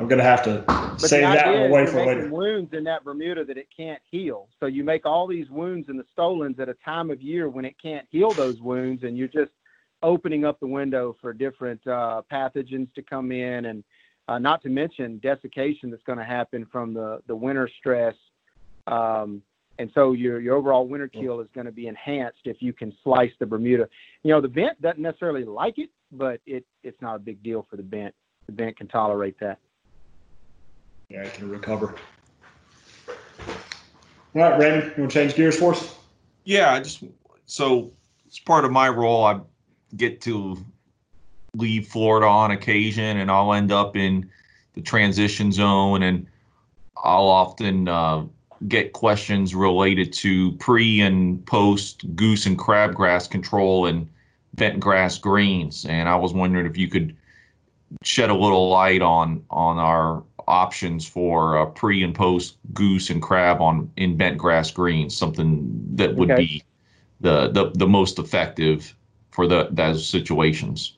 I'm 0.00 0.08
gonna 0.08 0.22
have 0.22 0.42
to 0.44 0.64
but 0.66 0.98
save 1.00 1.22
that 1.24 1.46
away 1.46 1.84
for 1.84 2.06
later. 2.06 2.30
Wounds 2.30 2.72
in 2.72 2.84
that 2.84 3.04
Bermuda 3.04 3.44
that 3.44 3.58
it 3.58 3.68
can't 3.74 4.00
heal. 4.10 4.48
So 4.58 4.64
you 4.64 4.82
make 4.82 5.04
all 5.04 5.26
these 5.26 5.50
wounds 5.50 5.90
in 5.90 5.98
the 5.98 6.06
stolons 6.12 6.58
at 6.58 6.70
a 6.70 6.74
time 6.82 7.10
of 7.10 7.20
year 7.20 7.50
when 7.50 7.66
it 7.66 7.76
can't 7.80 8.06
heal 8.10 8.30
those 8.30 8.58
wounds, 8.62 9.02
and 9.02 9.18
you're 9.18 9.28
just 9.28 9.50
opening 10.02 10.46
up 10.46 10.58
the 10.58 10.66
window 10.66 11.14
for 11.20 11.34
different 11.34 11.86
uh, 11.86 12.22
pathogens 12.32 12.92
to 12.94 13.02
come 13.02 13.30
in, 13.30 13.66
and 13.66 13.84
uh, 14.26 14.38
not 14.38 14.62
to 14.62 14.70
mention 14.70 15.18
desiccation 15.18 15.90
that's 15.90 16.02
going 16.04 16.18
to 16.18 16.24
happen 16.24 16.66
from 16.72 16.94
the 16.94 17.20
the 17.26 17.36
winter 17.36 17.68
stress. 17.78 18.14
Um, 18.86 19.42
and 19.78 19.90
so 19.94 20.12
your 20.12 20.40
your 20.40 20.56
overall 20.56 20.88
winter 20.88 21.08
kill 21.08 21.40
is 21.40 21.48
going 21.54 21.66
to 21.66 21.72
be 21.72 21.88
enhanced 21.88 22.40
if 22.46 22.62
you 22.62 22.72
can 22.72 22.96
slice 23.04 23.32
the 23.38 23.44
Bermuda. 23.44 23.86
You 24.22 24.32
know 24.32 24.40
the 24.40 24.48
bent 24.48 24.80
doesn't 24.80 25.02
necessarily 25.02 25.44
like 25.44 25.78
it, 25.78 25.90
but 26.10 26.40
it 26.46 26.64
it's 26.82 27.02
not 27.02 27.16
a 27.16 27.18
big 27.18 27.42
deal 27.42 27.66
for 27.68 27.76
the 27.76 27.82
bent. 27.82 28.14
The 28.46 28.52
bent 28.52 28.78
can 28.78 28.88
tolerate 28.88 29.38
that 29.40 29.58
yeah, 31.10 31.22
it 31.22 31.34
can 31.34 31.50
recover. 31.50 31.94
All 34.34 34.42
right, 34.42 34.56
Brandon, 34.56 34.92
you 34.96 35.02
want 35.02 35.12
to 35.12 35.18
change 35.18 35.34
gears 35.34 35.58
for 35.58 35.74
us? 35.74 35.96
Yeah, 36.44 36.72
I 36.72 36.80
just 36.80 37.02
so 37.46 37.90
it's 38.26 38.38
part 38.38 38.64
of 38.64 38.70
my 38.70 38.88
role. 38.88 39.24
I 39.24 39.40
get 39.96 40.20
to 40.22 40.56
leave 41.56 41.88
Florida 41.88 42.26
on 42.26 42.52
occasion, 42.52 43.18
and 43.18 43.30
I'll 43.30 43.52
end 43.52 43.72
up 43.72 43.96
in 43.96 44.30
the 44.74 44.80
transition 44.80 45.50
zone, 45.50 46.04
and 46.04 46.26
I'll 46.96 47.28
often 47.28 47.88
uh, 47.88 48.24
get 48.68 48.92
questions 48.92 49.52
related 49.52 50.12
to 50.12 50.52
pre 50.52 51.00
and 51.00 51.44
post 51.44 52.04
goose 52.14 52.46
and 52.46 52.56
crabgrass 52.56 53.28
control 53.28 53.86
and 53.86 54.08
bent 54.54 54.78
grass 54.78 55.18
greens. 55.18 55.84
And 55.86 56.08
I 56.08 56.14
was 56.14 56.32
wondering 56.32 56.66
if 56.66 56.78
you 56.78 56.86
could 56.86 57.16
shed 58.04 58.30
a 58.30 58.34
little 58.34 58.68
light 58.68 59.02
on 59.02 59.44
on 59.50 59.78
our 59.78 60.22
options 60.50 61.06
for 61.06 61.58
uh, 61.58 61.66
pre 61.66 62.02
and 62.02 62.14
post 62.14 62.56
goose 62.74 63.10
and 63.10 63.22
crab 63.22 63.60
on 63.60 63.90
in 63.96 64.16
bent 64.16 64.36
grass 64.36 64.70
greens, 64.70 65.16
something 65.16 65.68
that 65.96 66.14
would 66.14 66.30
okay. 66.30 66.44
be 66.44 66.64
the, 67.20 67.48
the 67.48 67.70
the 67.74 67.86
most 67.86 68.18
effective 68.18 68.94
for 69.30 69.46
the 69.46 69.68
those 69.70 70.06
situations. 70.06 70.96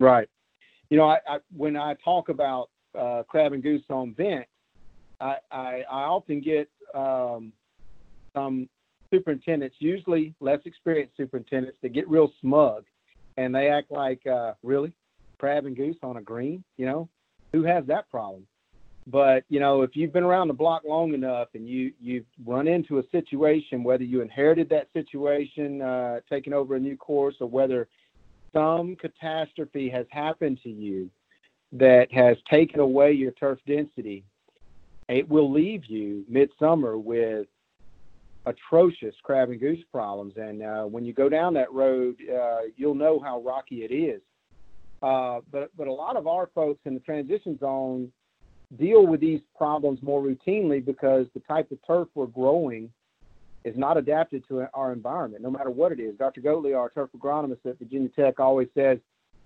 Right. 0.00 0.28
You 0.90 0.96
know, 0.96 1.08
I, 1.08 1.18
I 1.28 1.38
when 1.56 1.76
I 1.76 1.94
talk 2.02 2.28
about 2.28 2.70
uh, 2.98 3.22
crab 3.28 3.52
and 3.52 3.62
goose 3.62 3.82
on 3.90 4.12
bent, 4.12 4.46
I, 5.20 5.36
I, 5.50 5.84
I 5.90 6.02
often 6.04 6.40
get 6.40 6.70
um, 6.94 7.52
some 8.34 8.68
superintendents, 9.12 9.76
usually 9.78 10.34
less 10.40 10.60
experienced 10.64 11.16
superintendents, 11.16 11.78
that 11.82 11.90
get 11.92 12.08
real 12.08 12.32
smug, 12.40 12.84
and 13.36 13.54
they 13.54 13.68
act 13.68 13.90
like, 13.90 14.26
uh, 14.26 14.52
really, 14.62 14.92
crab 15.38 15.66
and 15.66 15.76
goose 15.76 15.96
on 16.02 16.16
a 16.16 16.22
green? 16.22 16.64
You 16.76 16.86
know, 16.86 17.08
who 17.52 17.62
has 17.64 17.84
that 17.86 18.10
problem? 18.10 18.46
But 19.06 19.44
you 19.48 19.58
know, 19.58 19.82
if 19.82 19.96
you've 19.96 20.12
been 20.12 20.24
around 20.24 20.48
the 20.48 20.54
block 20.54 20.82
long 20.86 21.14
enough 21.14 21.48
and 21.54 21.66
you 21.66 21.92
you've 22.00 22.26
run 22.44 22.68
into 22.68 22.98
a 22.98 23.02
situation, 23.10 23.82
whether 23.82 24.04
you 24.04 24.20
inherited 24.20 24.68
that 24.68 24.88
situation, 24.92 25.80
uh, 25.80 26.20
taking 26.28 26.52
over 26.52 26.74
a 26.74 26.80
new 26.80 26.96
course, 26.96 27.36
or 27.40 27.48
whether 27.48 27.88
some 28.52 28.96
catastrophe 28.96 29.88
has 29.88 30.06
happened 30.10 30.60
to 30.62 30.70
you 30.70 31.10
that 31.72 32.12
has 32.12 32.36
taken 32.50 32.80
away 32.80 33.12
your 33.12 33.32
turf 33.32 33.58
density, 33.66 34.24
it 35.08 35.28
will 35.28 35.50
leave 35.50 35.84
you 35.86 36.24
midsummer 36.28 36.98
with 36.98 37.46
atrocious 38.46 39.14
crab 39.22 39.50
and 39.50 39.60
goose 39.60 39.84
problems. 39.92 40.34
And 40.36 40.62
uh, 40.62 40.84
when 40.84 41.04
you 41.04 41.12
go 41.12 41.28
down 41.28 41.54
that 41.54 41.72
road, 41.72 42.16
uh, 42.30 42.60
you'll 42.76 42.94
know 42.94 43.20
how 43.20 43.40
rocky 43.42 43.84
it 43.84 43.92
is. 43.92 44.20
Uh, 45.02 45.40
but 45.52 45.70
but 45.76 45.86
a 45.86 45.92
lot 45.92 46.16
of 46.16 46.26
our 46.26 46.48
folks 46.54 46.80
in 46.84 46.94
the 46.94 47.00
transition 47.00 47.58
zone 47.58 48.10
deal 48.76 49.06
with 49.06 49.20
these 49.20 49.40
problems 49.56 50.02
more 50.02 50.22
routinely 50.22 50.84
because 50.84 51.26
the 51.34 51.40
type 51.40 51.70
of 51.70 51.78
turf 51.86 52.08
we're 52.14 52.26
growing 52.26 52.90
is 53.64 53.76
not 53.76 53.96
adapted 53.96 54.44
to 54.48 54.66
our 54.74 54.92
environment, 54.92 55.42
no 55.42 55.50
matter 55.50 55.70
what 55.70 55.92
it 55.92 56.00
is. 56.00 56.16
Dr. 56.16 56.40
Goatley, 56.40 56.76
our 56.76 56.90
turf 56.90 57.10
agronomist 57.16 57.64
at 57.66 57.78
Virginia 57.78 58.08
Tech, 58.08 58.40
always 58.40 58.68
says 58.74 58.98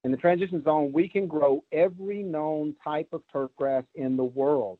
In 0.04 0.10
the 0.10 0.16
transition 0.16 0.62
zone, 0.64 0.92
we 0.92 1.08
can 1.08 1.26
grow 1.26 1.62
every 1.72 2.22
known 2.22 2.74
type 2.82 3.08
of 3.12 3.22
turf 3.32 3.50
grass 3.56 3.84
in 3.94 4.16
the 4.16 4.24
world 4.24 4.78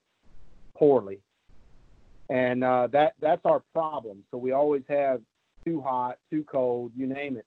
poorly. 0.76 1.20
And 2.30 2.64
uh, 2.64 2.88
that 2.92 3.14
that's 3.20 3.42
our 3.44 3.62
problem. 3.72 4.24
So 4.30 4.38
we 4.38 4.52
always 4.52 4.82
have 4.88 5.20
too 5.64 5.80
hot, 5.80 6.18
too 6.30 6.44
cold, 6.44 6.92
you 6.96 7.06
name 7.06 7.36
it. 7.36 7.46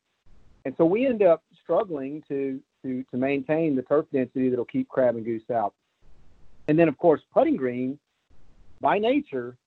And 0.66 0.74
so 0.78 0.86
we 0.86 1.06
end 1.06 1.22
up 1.22 1.44
struggling 1.64 2.24
to 2.28 2.60
to 2.84 3.04
to 3.12 3.18
maintain 3.18 3.76
the 3.76 3.84
turf 3.84 4.06
density 4.12 4.50
that'll 4.50 4.66
keep 4.66 4.90
crab 4.90 5.16
and 5.16 5.24
goose 5.24 5.50
out. 5.54 5.74
And 6.68 6.78
then 6.78 6.88
of 6.88 6.98
course 6.98 7.22
putting 7.34 7.56
green, 7.56 8.00
by 8.82 8.98
nature, 8.98 9.58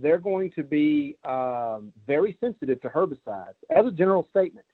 they're 0.00 0.18
going 0.18 0.50
to 0.52 0.62
be 0.62 1.16
um, 1.24 1.92
very 2.06 2.36
sensitive 2.40 2.80
to 2.82 2.88
herbicides. 2.88 3.54
As 3.74 3.86
a 3.86 3.90
general 3.90 4.26
statement, 4.30 4.66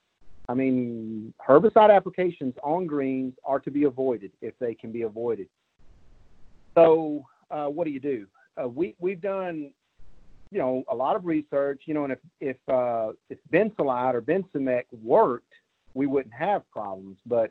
I 0.48 0.54
mean, 0.54 1.32
herbicide 1.46 1.94
applications 1.94 2.54
on 2.62 2.86
greens 2.86 3.34
are 3.44 3.60
to 3.60 3.70
be 3.70 3.84
avoided 3.84 4.32
if 4.42 4.54
they 4.58 4.74
can 4.74 4.92
be 4.92 5.02
avoided. 5.02 5.48
So, 6.74 7.24
uh, 7.50 7.66
what 7.66 7.84
do 7.84 7.90
you 7.90 8.00
do? 8.00 8.26
Uh, 8.62 8.68
we 8.68 8.94
we've 8.98 9.20
done, 9.20 9.70
you 10.50 10.58
know, 10.58 10.84
a 10.90 10.94
lot 10.94 11.16
of 11.16 11.24
research. 11.24 11.82
You 11.86 11.94
know, 11.94 12.04
and 12.04 12.12
if 12.12 12.18
if 12.40 12.56
uh, 12.68 13.12
if 13.30 13.38
Bensulide 13.50 14.14
or 14.14 14.20
Bensumec 14.20 14.84
worked, 15.02 15.52
we 15.94 16.06
wouldn't 16.06 16.34
have 16.34 16.68
problems. 16.70 17.18
But 17.26 17.50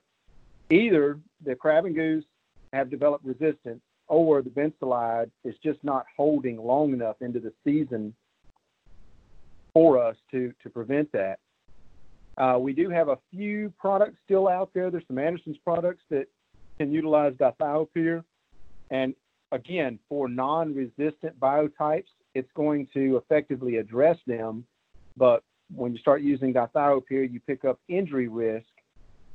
either 0.70 1.20
the 1.44 1.56
crab 1.56 1.86
and 1.86 1.96
goose 1.96 2.26
have 2.72 2.90
developed 2.90 3.26
resistance, 3.26 3.82
or 4.08 4.42
the 4.42 4.50
Bensulide 4.50 5.32
is 5.44 5.56
just 5.64 5.84
not 5.84 6.06
holding 6.16 6.58
long 6.58 6.94
enough 6.94 7.16
into 7.22 7.40
the 7.40 7.54
season 7.64 8.14
for 9.74 10.02
us 10.02 10.16
to 10.32 10.54
to 10.62 10.70
prevent 10.70 11.12
that. 11.14 11.40
Uh, 12.38 12.58
we 12.60 12.74
do 12.74 12.90
have 12.90 13.10
a 13.10 13.18
few 13.32 13.72
products 13.80 14.18
still 14.26 14.48
out 14.48 14.72
there. 14.74 14.90
There's 14.90 15.08
some 15.08 15.20
Anderson's 15.20 15.58
products 15.64 16.04
that 16.10 16.28
can 16.78 16.92
utilize 16.92 17.34
dithiopyr. 17.34 18.24
And 18.90 19.14
again, 19.52 20.00
for 20.10 20.28
non-resistant 20.28 21.40
biotypes, 21.40 22.10
it's 22.34 22.52
going 22.56 22.88
to 22.94 23.18
effectively 23.18 23.78
address 23.78 24.18
them. 24.26 24.66
But 25.16 25.44
when 25.76 25.94
you 25.94 26.00
start 26.00 26.22
using 26.22 26.54
dithiopyr, 26.54 27.32
you 27.32 27.40
pick 27.46 27.66
up 27.66 27.80
injury 27.88 28.28
risk 28.28 28.68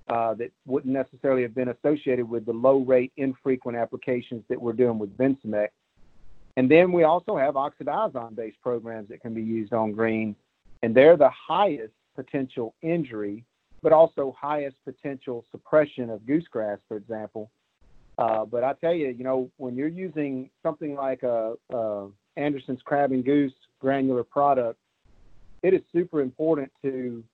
uh, 0.09 0.35
that 0.35 0.51
wouldn't 0.67 0.93
necessarily 0.93 1.43
have 1.43 1.55
been 1.55 1.69
associated 1.69 2.29
with 2.29 2.47
the 2.47 2.53
low 2.53 2.79
rate, 2.79 3.13
infrequent 3.17 3.77
applications 3.77 4.43
that 4.49 4.61
we're 4.61 4.73
doing 4.73 4.99
with 4.99 5.17
Bensumec. 5.17 5.69
And 6.57 6.71
then 6.71 6.93
we 6.93 7.05
also 7.05 7.37
have 7.37 7.55
oxadiazon 7.55 8.35
based 8.35 8.61
programs 8.63 9.09
that 9.11 9.21
can 9.21 9.35
be 9.35 9.43
used 9.43 9.73
on 9.73 9.93
green, 9.93 10.35
and 10.83 10.95
they're 10.95 11.17
the 11.17 11.31
highest 11.31 11.93
potential 12.17 12.75
injury, 12.83 13.45
but 13.83 13.93
also 13.93 14.35
highest 14.39 14.77
potential 14.85 15.45
suppression 15.51 16.11
of 16.11 16.21
goosegrass, 16.23 16.79
for 16.89 16.97
example. 16.97 17.51
Uh, 18.19 18.45
but 18.45 18.65
I 18.65 18.73
tell 18.73 18.93
you, 18.93 19.09
you 19.09 19.23
know, 19.23 19.51
when 19.59 19.77
you're 19.77 19.87
using 19.87 20.51
something 20.65 20.97
like 20.97 21.23
a, 21.23 21.55
a 21.71 22.09
Anderson's 22.37 22.81
Crab 22.85 23.13
and 23.13 23.25
Goose 23.25 23.53
granular 23.79 24.25
product, 24.25 24.81
it 25.63 25.75
is 25.75 25.83
super 25.93 26.21
important 26.21 26.71
to 26.83 27.25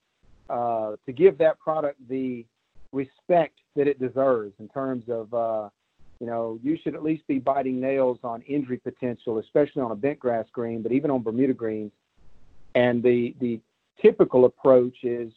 uh, 0.48 0.96
to 1.06 1.12
give 1.12 1.38
that 1.38 1.58
product 1.58 1.98
the 2.08 2.44
respect 2.92 3.58
that 3.76 3.88
it 3.88 3.98
deserves 3.98 4.52
in 4.58 4.68
terms 4.68 5.04
of 5.08 5.32
uh, 5.34 5.68
you 6.20 6.26
know 6.26 6.58
you 6.62 6.78
should 6.82 6.94
at 6.94 7.02
least 7.02 7.26
be 7.26 7.38
biting 7.38 7.80
nails 7.80 8.18
on 8.22 8.42
injury 8.42 8.78
potential, 8.78 9.38
especially 9.38 9.82
on 9.82 9.90
a 9.90 9.96
bent 9.96 10.18
grass 10.18 10.46
green, 10.52 10.82
but 10.82 10.92
even 10.92 11.10
on 11.10 11.22
Bermuda 11.22 11.54
greens. 11.54 11.92
And 12.74 13.02
the 13.02 13.34
the 13.40 13.60
typical 14.00 14.44
approach 14.44 14.96
is 15.02 15.32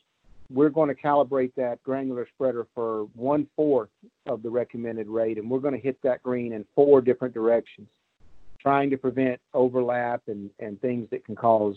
we're 0.49 0.69
going 0.69 0.87
to 0.87 0.95
calibrate 0.95 1.51
that 1.55 1.83
granular 1.83 2.27
spreader 2.33 2.67
for 2.73 3.03
one 3.15 3.47
fourth 3.55 3.89
of 4.27 4.43
the 4.43 4.49
recommended 4.49 5.07
rate, 5.07 5.37
and 5.37 5.49
we're 5.49 5.59
going 5.59 5.73
to 5.73 5.79
hit 5.79 6.01
that 6.03 6.23
green 6.23 6.53
in 6.53 6.65
four 6.73 7.01
different 7.01 7.33
directions, 7.33 7.89
trying 8.59 8.89
to 8.89 8.97
prevent 8.97 9.41
overlap 9.53 10.21
and, 10.27 10.49
and 10.59 10.79
things 10.81 11.09
that 11.11 11.25
can 11.25 11.35
cause 11.35 11.75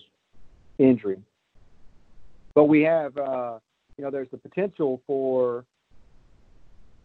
injury. 0.81 1.23
But 2.55 2.65
we 2.65 2.83
have, 2.83 3.17
uh, 3.17 3.59
you 3.97 4.05
know, 4.05 4.11
there's 4.11 4.31
the 4.31 4.39
potential 4.39 5.03
for 5.07 5.65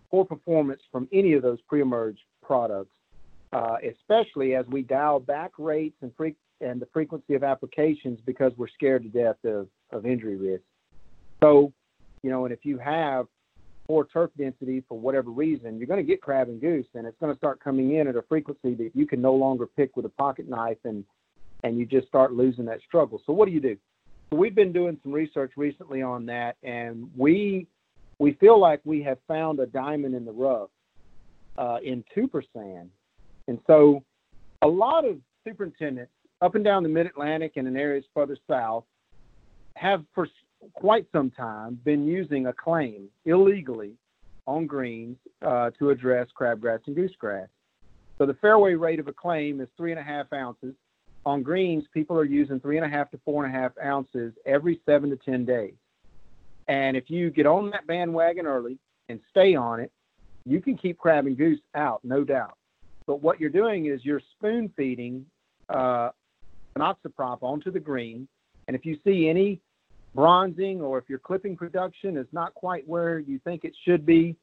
poor 0.09 0.25
performance 0.25 0.81
from 0.91 1.07
any 1.11 1.33
of 1.33 1.43
those 1.43 1.59
pre-emerge 1.67 2.17
products, 2.41 2.95
uh, 3.53 3.77
especially 3.87 4.55
as 4.55 4.65
we 4.67 4.81
dial 4.81 5.19
back 5.19 5.51
rates 5.57 5.97
and 6.01 6.11
freak 6.15 6.35
and 6.61 6.81
the 6.81 6.87
frequency 6.93 7.33
of 7.33 7.43
applications 7.43 8.19
because 8.25 8.53
we're 8.55 8.69
scared 8.69 9.03
to 9.03 9.09
death 9.09 9.35
of, 9.43 9.67
of 9.91 10.05
injury 10.05 10.37
risk. 10.37 10.63
So, 11.43 11.73
you 12.23 12.29
know, 12.29 12.45
and 12.45 12.53
if 12.53 12.63
you 12.63 12.77
have 12.77 13.27
poor 13.87 14.05
turf 14.05 14.31
density 14.37 14.83
for 14.87 14.97
whatever 14.97 15.29
reason, 15.29 15.77
you're 15.77 15.87
going 15.87 16.03
to 16.03 16.09
get 16.11 16.21
crab 16.21 16.47
and 16.47 16.61
goose, 16.61 16.87
and 16.95 17.05
it's 17.05 17.17
going 17.19 17.31
to 17.31 17.37
start 17.37 17.59
coming 17.61 17.95
in 17.95 18.07
at 18.07 18.15
a 18.15 18.21
frequency 18.23 18.73
that 18.73 18.91
you 18.93 19.05
can 19.05 19.21
no 19.21 19.33
longer 19.33 19.67
pick 19.67 19.95
with 19.97 20.05
a 20.05 20.09
pocket 20.09 20.49
knife, 20.49 20.77
and 20.85 21.03
and 21.65 21.79
you 21.79 21.85
just 21.85 22.07
start 22.07 22.31
losing 22.31 22.63
that 22.65 22.79
struggle. 22.87 23.19
So 23.25 23.33
what 23.33 23.47
do 23.47 23.51
you 23.51 23.59
do? 23.59 23.75
So 24.29 24.37
we've 24.37 24.53
been 24.53 24.71
doing 24.71 24.99
some 25.01 25.11
research 25.11 25.53
recently 25.57 26.03
on 26.03 26.27
that, 26.27 26.57
and 26.63 27.09
we 27.17 27.67
we 28.19 28.33
feel 28.33 28.59
like 28.59 28.79
we 28.85 29.01
have 29.01 29.17
found 29.27 29.59
a 29.59 29.65
diamond 29.65 30.13
in 30.13 30.25
the 30.25 30.31
rough 30.31 30.69
uh, 31.57 31.77
in 31.83 32.03
Tupersan, 32.15 32.87
and 33.47 33.59
so 33.65 34.03
a 34.61 34.67
lot 34.67 35.05
of 35.05 35.17
superintendents 35.43 36.11
up 36.41 36.53
and 36.53 36.63
down 36.63 36.83
the 36.83 36.89
Mid 36.89 37.07
Atlantic 37.07 37.53
and 37.55 37.67
in 37.67 37.75
areas 37.75 38.05
further 38.13 38.37
south 38.47 38.83
have 39.75 40.05
for 40.13 40.27
quite 40.73 41.07
some 41.11 41.31
time 41.31 41.79
been 41.83 42.05
using 42.05 42.45
Acclaim 42.45 43.07
illegally 43.25 43.93
on 44.45 44.67
greens 44.67 45.17
uh, 45.41 45.71
to 45.79 45.89
address 45.89 46.27
crabgrass 46.39 46.79
and 46.85 46.95
goosegrass. 46.95 47.47
So 48.19 48.27
the 48.27 48.35
fairway 48.35 48.75
rate 48.75 48.99
of 48.99 49.07
Acclaim 49.07 49.61
is 49.61 49.67
three 49.75 49.91
and 49.91 49.99
a 49.99 50.03
half 50.03 50.31
ounces. 50.31 50.75
On 51.25 51.41
greens, 51.41 51.85
people 51.93 52.17
are 52.17 52.25
using 52.25 52.59
three 52.59 52.77
and 52.77 52.85
a 52.85 52.89
half 52.89 53.09
to 53.11 53.19
four 53.25 53.45
and 53.45 53.55
a 53.55 53.57
half 53.57 53.71
ounces 53.83 54.33
every 54.45 54.79
seven 54.85 55.09
to 55.09 55.17
10 55.17 55.45
days. 55.45 55.73
And 56.67 56.95
if 56.95 57.09
you 57.09 57.29
get 57.29 57.45
on 57.45 57.71
that 57.71 57.87
bandwagon 57.87 58.45
early 58.45 58.77
and 59.09 59.19
stay 59.31 59.55
on 59.55 59.79
it, 59.79 59.91
you 60.45 60.61
can 60.61 60.77
keep 60.77 60.97
crab 60.97 61.25
and 61.25 61.37
goose 61.37 61.59
out, 61.73 62.01
no 62.03 62.23
doubt. 62.23 62.57
But 63.07 63.21
what 63.21 63.39
you're 63.39 63.49
doing 63.49 63.87
is 63.87 64.03
you're 64.03 64.21
spoon 64.37 64.71
feeding 64.75 65.25
uh, 65.69 66.09
oxyprop 66.77 67.39
onto 67.41 67.71
the 67.71 67.79
green. 67.79 68.27
And 68.67 68.75
if 68.75 68.85
you 68.85 68.97
see 69.03 69.29
any 69.29 69.61
bronzing 70.13 70.81
or 70.81 70.97
if 70.97 71.09
your 71.09 71.19
clipping 71.19 71.55
production 71.55 72.17
is 72.17 72.27
not 72.31 72.53
quite 72.53 72.87
where 72.87 73.19
you 73.19 73.39
think 73.39 73.63
it 73.63 73.73
should 73.83 74.05
be, 74.05 74.35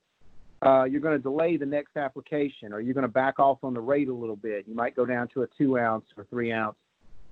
uh, 0.64 0.84
you're 0.84 1.00
going 1.00 1.16
to 1.16 1.22
delay 1.22 1.56
the 1.56 1.66
next 1.66 1.96
application 1.96 2.72
or 2.72 2.80
you're 2.80 2.94
going 2.94 3.02
to 3.02 3.12
back 3.12 3.38
off 3.38 3.58
on 3.62 3.74
the 3.74 3.80
rate 3.80 4.08
a 4.08 4.14
little 4.14 4.36
bit. 4.36 4.64
You 4.66 4.74
might 4.74 4.94
go 4.94 5.04
down 5.04 5.28
to 5.34 5.42
a 5.42 5.46
two 5.58 5.78
ounce 5.78 6.04
or 6.16 6.24
three 6.30 6.52
ounce. 6.52 6.76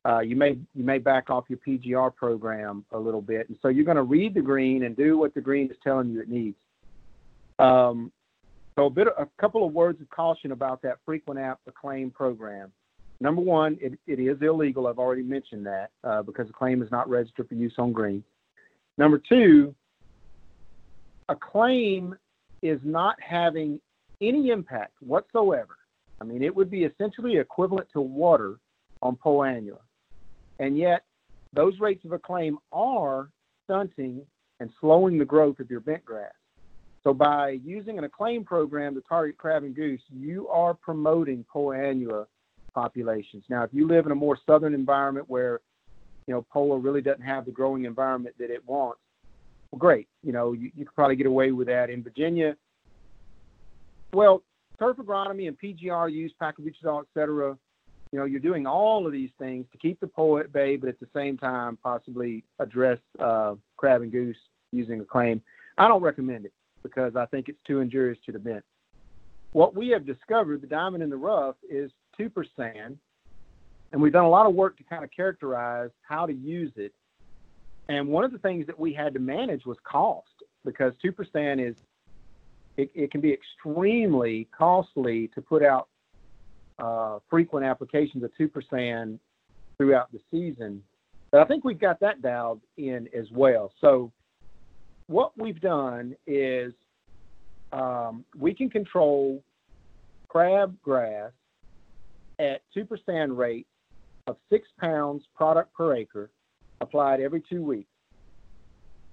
Uh, 0.05 0.21
you 0.21 0.35
may 0.35 0.59
you 0.75 0.85
may 0.85 0.99
back 0.99 1.29
off 1.29 1.45
your 1.49 1.59
PGR 1.59 2.15
program 2.15 2.85
a 2.93 2.99
little 2.99 3.21
bit, 3.21 3.49
and 3.49 3.59
so 3.61 3.69
you're 3.69 3.85
going 3.85 3.99
to 3.99 4.03
read 4.03 4.35
the 4.35 4.41
green 4.41 4.85
and 4.85 4.97
do 4.97 5.19
what 5.19 5.35
the 5.35 5.41
green 5.41 5.71
is 5.71 5.77
telling 5.85 6.11
you 6.11 6.21
it 6.21 6.29
needs. 6.29 6.57
Um, 7.59 8.11
so 8.77 8.87
a 8.87 8.91
bit, 8.91 9.09
a 9.09 9.29
couple 9.39 9.67
of 9.67 9.75
words 9.75 10.01
of 10.01 10.09
caution 10.09 10.53
about 10.53 10.81
that 10.83 10.99
frequent 11.05 11.39
app 11.39 11.61
Acclaim 11.67 12.11
program 12.11 12.73
number 13.21 13.43
one, 13.43 13.79
it, 13.81 13.99
it 14.07 14.19
is 14.19 14.39
illegal. 14.43 14.87
I've 14.87 14.99
already 14.99 15.23
mentioned 15.23 15.67
that 15.67 15.91
uh, 16.03 16.23
because 16.23 16.49
claim 16.53 16.83
is 16.83 16.91
not 16.91 17.09
registered 17.09 17.49
for 17.49 17.55
use 17.55 17.75
on 17.79 17.93
green. 17.93 18.25
Number 18.99 19.21
two, 19.29 19.75
Acclaim 21.29 22.17
is 22.63 22.81
not 22.85 23.17
having 23.21 23.81
any 24.21 24.51
impact 24.51 24.93
whatsoever. 25.01 25.77
I 26.21 26.25
mean, 26.25 26.43
it 26.43 26.55
would 26.55 26.71
be 26.71 26.85
essentially 26.85 27.39
equivalent 27.39 27.89
to 27.93 28.01
water 28.01 28.59
on 29.03 29.17
Poa 29.17 29.47
annua. 29.49 29.79
And 30.59 30.77
yet, 30.77 31.05
those 31.53 31.81
rates 31.81 32.05
of 32.05 32.13
Acclaim 32.13 32.59
are 32.73 33.31
stunting 33.65 34.23
and 34.61 34.71
slowing 34.81 35.19
the 35.19 35.25
growth 35.25 35.59
of 35.59 35.71
your 35.71 35.81
bent 35.81 36.05
grass. 36.05 36.33
So 37.03 37.15
by 37.15 37.59
using 37.65 37.97
an 37.97 38.05
Acclaim 38.05 38.45
program 38.45 38.95
to 38.95 39.01
target 39.01 39.39
crab 39.39 39.65
and 39.65 39.75
goose, 39.75 40.03
you 40.11 40.49
are 40.49 40.75
promoting 40.75 41.47
Poa 41.51 41.77
annua 41.77 42.27
populations. 42.75 43.45
Now, 43.49 43.63
if 43.63 43.71
you 43.73 43.89
live 43.89 44.05
in 44.05 44.13
a 44.13 44.17
more 44.17 44.39
southern 44.47 44.75
environment 44.75 45.29
where, 45.29 45.61
you 46.27 46.35
know, 46.35 46.45
Poa 46.53 46.79
really 46.79 47.01
doesn't 47.01 47.23
have 47.23 47.47
the 47.47 47.51
growing 47.53 47.87
environment 47.87 48.37
that 48.39 48.51
it 48.51 48.63
wants, 48.69 49.01
well, 49.73 49.79
great. 49.79 50.09
You 50.23 50.33
know, 50.33 50.53
you, 50.53 50.71
you 50.75 50.85
could 50.85 50.95
probably 50.95 51.17
get 51.17 51.27
away 51.27 51.53
with 51.53 51.69
that. 51.69 51.91
In 51.91 52.03
Virginia, 52.03 52.57
well, 54.13 54.43
turf 54.79 54.97
agronomy 54.97 55.49
and 55.49 55.57
PGR 55.59 56.13
use, 56.13 56.33
paclobutrazol, 56.41 57.03
et 57.03 57.09
cetera, 57.15 57.57
you 58.13 58.19
know, 58.19 58.25
you're 58.25 58.41
doing 58.41 58.67
all 58.67 59.07
of 59.07 59.13
these 59.13 59.31
things 59.39 59.67
to 59.71 59.79
keep 59.79 60.01
the 60.01 60.07
Poa 60.07 60.41
at 60.41 60.53
bay, 60.53 60.77
but 60.77 60.89
at 60.89 60.99
the 60.99 61.07
same 61.15 61.39
time 61.39 61.79
possibly 61.83 62.43
address 62.59 62.99
uh, 63.21 63.55
crab 63.77 64.03
and 64.03 64.11
goose 64.11 64.37
using 64.73 65.01
Acclaim. 65.01 65.41
I 65.79 65.87
don't 65.87 66.03
recommend 66.03 66.45
it 66.45 66.53
because 66.83 67.15
I 67.15 67.27
think 67.27 67.49
it's 67.49 67.61
too 67.67 67.81
injurious 67.81 68.19
to 68.27 68.33
the 68.33 68.39
bent. 68.39 68.65
What 69.53 69.77
we 69.77 69.89
have 69.89 70.07
discovered, 70.07 70.61
the 70.61 70.67
diamond 70.67 71.03
in 71.03 71.11
the 71.11 71.17
rough, 71.17 71.57
is 71.69 71.91
Tupersan, 72.19 72.97
and 73.93 74.01
we've 74.01 74.13
done 74.13 74.25
a 74.25 74.29
lot 74.29 74.47
of 74.47 74.55
work 74.55 74.77
to 74.79 74.85
kind 74.85 75.05
of 75.05 75.11
characterize 75.11 75.91
how 76.03 76.27
to 76.27 76.33
use 76.33 76.73
it. 76.77 76.93
And 77.91 78.07
one 78.07 78.23
of 78.23 78.31
the 78.31 78.39
things 78.39 78.69
that 78.69 78.79
we 78.79 78.93
had 78.93 79.13
to 79.15 79.19
manage 79.19 79.67
was 79.67 79.77
cost 79.83 80.45
because 80.65 80.93
Tupersan 81.05 81.61
is 81.61 81.75
it, 82.77 82.89
it 82.95 83.11
can 83.11 83.21
be 83.21 83.33
extremely 83.33 84.47
costly 84.57 85.27
to 85.35 85.43
put 85.43 85.65
out 85.65 85.89
uh, 86.79 87.19
frequent 87.29 87.67
applications 87.67 88.23
of 88.23 88.31
Tupersan 88.39 89.19
throughout 89.77 90.13
the 90.13 90.21
season. 90.31 90.85
But 91.33 91.41
I 91.41 91.45
think 91.47 91.65
we've 91.65 91.81
got 91.81 91.99
that 91.99 92.23
dialed 92.23 92.61
in 92.77 93.09
as 93.13 93.27
well. 93.33 93.73
So 93.81 94.13
what 95.09 95.37
we've 95.37 95.61
done 95.61 96.15
is 96.29 96.73
um, 97.73 98.25
we 98.39 98.55
can 98.55 98.71
control 98.71 99.43
crabgrass 100.33 101.33
at 102.39 102.63
Tupersan 102.73 103.37
rate 103.37 103.67
of 104.29 104.37
six 104.49 104.69
pounds 104.79 105.25
product 105.35 105.75
per 105.75 105.97
acre 105.97 106.31
applied 106.81 107.21
every 107.21 107.43
two 107.49 107.63
weeks, 107.63 107.91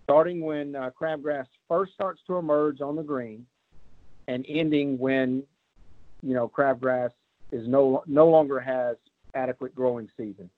starting 0.03 0.41
when 0.41 0.76
uh, 0.76 0.89
crabgrass 0.99 1.45
first 1.68 1.93
starts 1.93 2.22
to 2.28 2.38
emerge 2.38 2.82
on 2.82 2.95
the 2.95 3.03
green 3.03 3.45
and 4.28 4.45
ending 4.47 4.97
when, 4.97 5.43
you 6.22 6.34
know, 6.34 6.47
crabgrass 6.47 7.11
is 7.51 7.68
no, 7.68 8.03
no 8.07 8.28
longer 8.28 8.59
has 8.59 8.97
adequate 9.36 9.74
growing 9.76 10.09
season. 10.18 10.49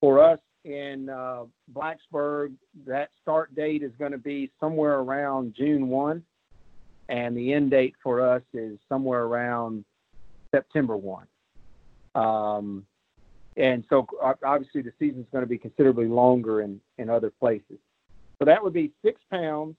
For 0.00 0.22
us 0.22 0.38
in 0.64 1.08
uh, 1.08 1.44
Blacksburg, 1.72 2.52
that 2.86 3.10
start 3.20 3.54
date 3.54 3.82
is 3.82 3.92
going 3.98 4.12
to 4.12 4.18
be 4.18 4.50
somewhere 4.60 4.98
around 4.98 5.54
June 5.56 5.88
1, 5.88 6.22
and 7.08 7.36
the 7.36 7.52
end 7.52 7.70
date 7.70 7.94
for 8.02 8.20
us 8.20 8.42
is 8.52 8.78
somewhere 8.88 9.22
around 9.22 9.84
September 10.52 10.96
1. 10.96 11.26
Um, 12.14 12.86
and 13.56 13.84
so 13.88 14.06
obviously 14.44 14.82
the 14.82 14.92
season 14.98 15.20
is 15.20 15.26
going 15.32 15.42
to 15.42 15.48
be 15.48 15.58
considerably 15.58 16.06
longer 16.06 16.62
in, 16.62 16.80
in 16.98 17.10
other 17.10 17.30
places. 17.30 17.78
So 18.38 18.46
that 18.46 18.62
would 18.62 18.72
be 18.72 18.92
six 19.04 19.20
pounds 19.30 19.76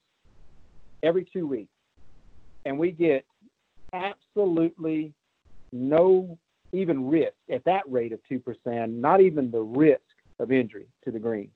every 1.02 1.24
two 1.24 1.46
weeks. 1.46 1.72
And 2.64 2.78
we 2.78 2.92
get 2.92 3.24
absolutely 3.92 5.12
no 5.72 6.38
even 6.72 7.08
risk 7.08 7.34
at 7.52 7.64
that 7.64 7.82
rate 7.88 8.12
of 8.12 8.20
Tupersan, 8.30 9.00
not 9.00 9.20
even 9.20 9.50
the 9.50 9.60
risk 9.60 10.00
of 10.38 10.50
injury 10.50 10.86
to 11.04 11.10
the 11.10 11.18
green. 11.18 11.50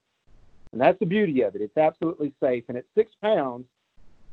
And 0.72 0.80
that's 0.80 0.98
the 0.98 1.06
beauty 1.06 1.42
of 1.42 1.54
it. 1.54 1.62
It's 1.62 1.76
absolutely 1.76 2.34
safe. 2.42 2.64
And 2.68 2.76
at 2.76 2.84
six 2.94 3.12
pounds, 3.22 3.64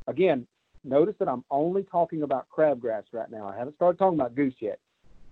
again, 0.07 0.45
notice 0.83 1.15
that 1.19 1.29
I'm 1.29 1.45
only 1.49 1.83
talking 1.83 2.23
about 2.23 2.47
crabgrass 2.55 3.03
right 3.13 3.31
now. 3.31 3.47
I 3.47 3.57
haven't 3.57 3.75
started 3.75 3.97
talking 3.97 4.19
about 4.19 4.35
goose 4.35 4.55
yet. 4.59 4.79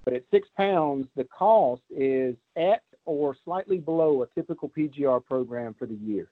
But 0.06 0.14
at 0.14 0.24
six 0.32 0.48
pounds, 0.58 1.08
the 1.16 1.24
cost 1.26 1.82
is 1.90 2.36
at 2.58 2.82
or 3.06 3.36
slightly 3.44 3.78
below 3.78 4.24
a 4.24 4.28
typical 4.28 4.70
PGR 4.70 5.24
program 5.26 5.76
for 5.78 5.86
the 5.86 5.96
year. 5.96 6.30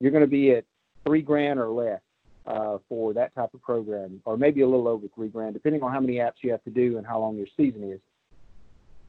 You're 0.00 0.12
going 0.12 0.24
to 0.24 0.28
be 0.28 0.52
at 0.52 0.64
three 1.04 1.22
grand 1.22 1.58
or 1.58 1.70
less 1.70 2.00
uh, 2.46 2.78
for 2.88 3.12
that 3.14 3.34
type 3.34 3.54
of 3.54 3.62
program, 3.62 4.20
or 4.24 4.36
maybe 4.36 4.60
a 4.60 4.68
little 4.68 4.88
over 4.88 5.06
three 5.14 5.28
grand, 5.28 5.54
depending 5.54 5.82
on 5.82 5.92
how 5.92 6.00
many 6.00 6.14
apps 6.14 6.34
you 6.42 6.50
have 6.50 6.62
to 6.64 6.70
do 6.70 6.98
and 6.98 7.06
how 7.06 7.18
long 7.18 7.36
your 7.36 7.46
season 7.56 7.90
is. 7.90 8.00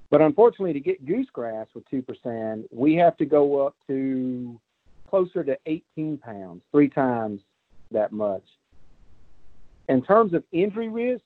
But 0.09 0.21
unfortunately, 0.21 0.73
to 0.73 0.79
get 0.79 1.05
goosegrass 1.05 1.67
with 1.73 1.83
Tupersan, 1.89 2.65
we 2.71 2.95
have 2.95 3.17
to 3.17 3.25
go 3.25 3.65
up 3.65 3.75
to 3.87 4.59
closer 5.09 5.43
to 5.43 5.57
18 5.65 6.17
pounds, 6.17 6.63
three 6.71 6.89
times 6.89 7.41
that 7.91 8.11
much. 8.11 8.43
In 9.89 10.01
terms 10.01 10.33
of 10.33 10.43
injury 10.51 10.89
risk, 10.89 11.23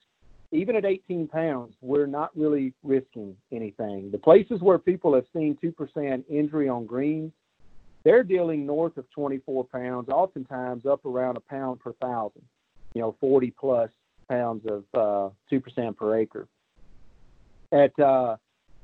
even 0.52 0.76
at 0.76 0.86
18 0.86 1.28
pounds, 1.28 1.76
we're 1.82 2.08
not 2.08 2.36
really 2.36 2.74
risking 2.84 3.36
anything. 3.52 4.10
The 4.12 4.18
places 4.18 4.62
where 4.62 4.80
people 4.80 5.14
have 5.14 5.26
seen 5.34 5.58
Tupersan 5.62 6.24
injury 6.30 6.68
on 6.68 6.86
greens, 6.86 7.32
they're 8.04 8.24
dealing 8.24 8.66
north 8.66 8.98
of 8.98 9.10
24 9.12 9.66
pounds, 9.66 10.10
oftentimes 10.10 10.86
up 10.86 11.06
around 11.06 11.38
a 11.38 11.42
pound 11.42 11.80
per 11.80 11.94
thousand, 11.94 12.42
you 12.94 13.02
know, 13.02 13.16
40 13.20 13.52
plus 13.52 13.92
pounds 14.28 14.66
of 14.66 14.84
uh, 14.94 15.30
Tupersan 15.52 15.96
per 15.96 16.18
acre. 16.18 16.48
At 17.72 17.98
uh, 18.00 18.38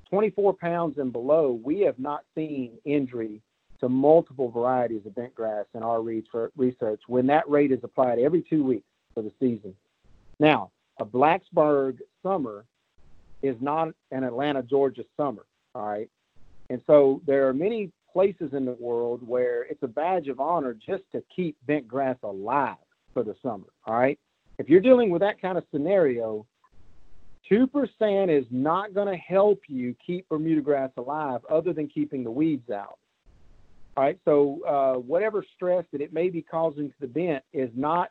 24 0.10 0.54
pounds 0.54 0.98
and 0.98 1.12
below, 1.12 1.60
we 1.64 1.80
have 1.82 1.98
not 1.98 2.24
seen 2.36 2.74
injury 2.86 3.42
to 3.80 3.90
multiple 3.90 4.52
varieties 4.52 5.06
of 5.06 5.14
bentgrass 5.14 5.66
in 5.74 5.82
our 5.82 6.02
research 6.02 7.02
when 7.08 7.28
that 7.28 7.50
rate 7.50 7.72
is 7.72 7.80
applied 7.84 8.20
every 8.20 8.42
two 8.42 8.64
weeks 8.64 8.88
for 9.14 9.24
the 9.24 9.32
season. 9.40 9.74
Now, 10.40 10.72
a 11.00 11.06
Blacksburg 11.06 12.00
summer 12.24 12.66
is 13.42 13.56
not 13.62 13.90
an 14.12 14.24
Atlanta, 14.24 14.64
Georgia 14.64 15.04
summer, 15.18 15.46
all 15.74 15.88
right? 15.88 16.10
And 16.70 16.82
so 16.88 17.22
there 17.28 17.48
are 17.48 17.54
many 17.54 17.92
places 18.12 18.54
in 18.54 18.66
the 18.66 18.74
world 18.80 19.22
where 19.28 19.64
it's 19.64 19.84
a 19.84 19.88
badge 19.88 20.28
of 20.28 20.40
honor 20.40 20.74
just 20.74 21.04
to 21.12 21.22
keep 21.36 21.58
bent 21.68 21.88
grass 21.88 22.18
alive 22.24 22.78
for 23.14 23.24
the 23.24 23.36
summer, 23.42 23.68
all 23.86 23.96
right? 23.96 24.18
If 24.58 24.70
you're 24.70 24.82
dealing 24.82 25.10
with 25.10 25.22
that 25.22 25.42
kind 25.42 25.58
of 25.58 25.66
scenario, 25.72 26.46
Tupersan 27.50 28.36
is 28.36 28.46
not 28.50 28.94
going 28.94 29.08
to 29.08 29.18
help 29.18 29.60
you 29.68 29.96
keep 30.06 30.28
Bermuda 30.30 30.62
grass 30.62 30.92
alive 30.98 31.42
other 31.50 31.74
than 31.74 31.88
keeping 31.88 32.24
the 32.24 32.32
weeds 32.32 32.70
out. 32.70 32.98
All 33.98 34.04
right, 34.04 34.20
so 34.26 34.62
uh, 34.68 35.00
whatever 35.00 35.46
stress 35.56 35.86
that 35.92 36.02
it 36.02 36.12
may 36.12 36.30
be 36.30 36.42
causing 36.42 36.90
to 36.90 36.96
the 37.00 37.08
bent 37.08 37.44
is 37.54 37.70
not 37.76 38.10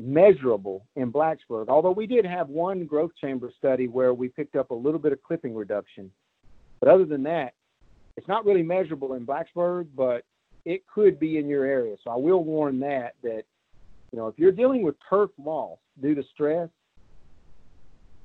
measurable 0.00 0.86
in 0.96 1.12
Blacksburg, 1.12 1.68
although 1.68 1.90
we 1.90 2.06
did 2.06 2.24
have 2.24 2.48
one 2.48 2.86
growth 2.86 3.10
chamber 3.20 3.50
study 3.56 3.88
where 3.88 4.14
we 4.14 4.28
picked 4.28 4.56
up 4.56 4.70
a 4.70 4.74
little 4.74 5.00
bit 5.00 5.12
of 5.12 5.22
clipping 5.22 5.54
reduction. 5.54 6.10
But 6.80 6.88
other 6.88 7.04
than 7.04 7.24
that, 7.24 7.54
it's 8.16 8.28
not 8.28 8.44
really 8.44 8.62
measurable 8.62 9.14
in 9.14 9.26
Blacksburg, 9.26 9.88
but 9.96 10.24
it 10.64 10.82
could 10.86 11.18
be 11.18 11.38
in 11.38 11.48
your 11.48 11.64
area. 11.64 11.96
So 12.04 12.10
I 12.10 12.16
will 12.16 12.44
warn 12.44 12.80
that, 12.80 13.14
that, 13.22 13.42
you 14.12 14.18
know, 14.18 14.28
if 14.28 14.38
you're 14.38 14.52
dealing 14.52 14.82
with 14.82 14.96
turf 15.08 15.30
loss 15.38 15.78
due 16.00 16.14
to 16.14 16.22
stress, 16.32 16.68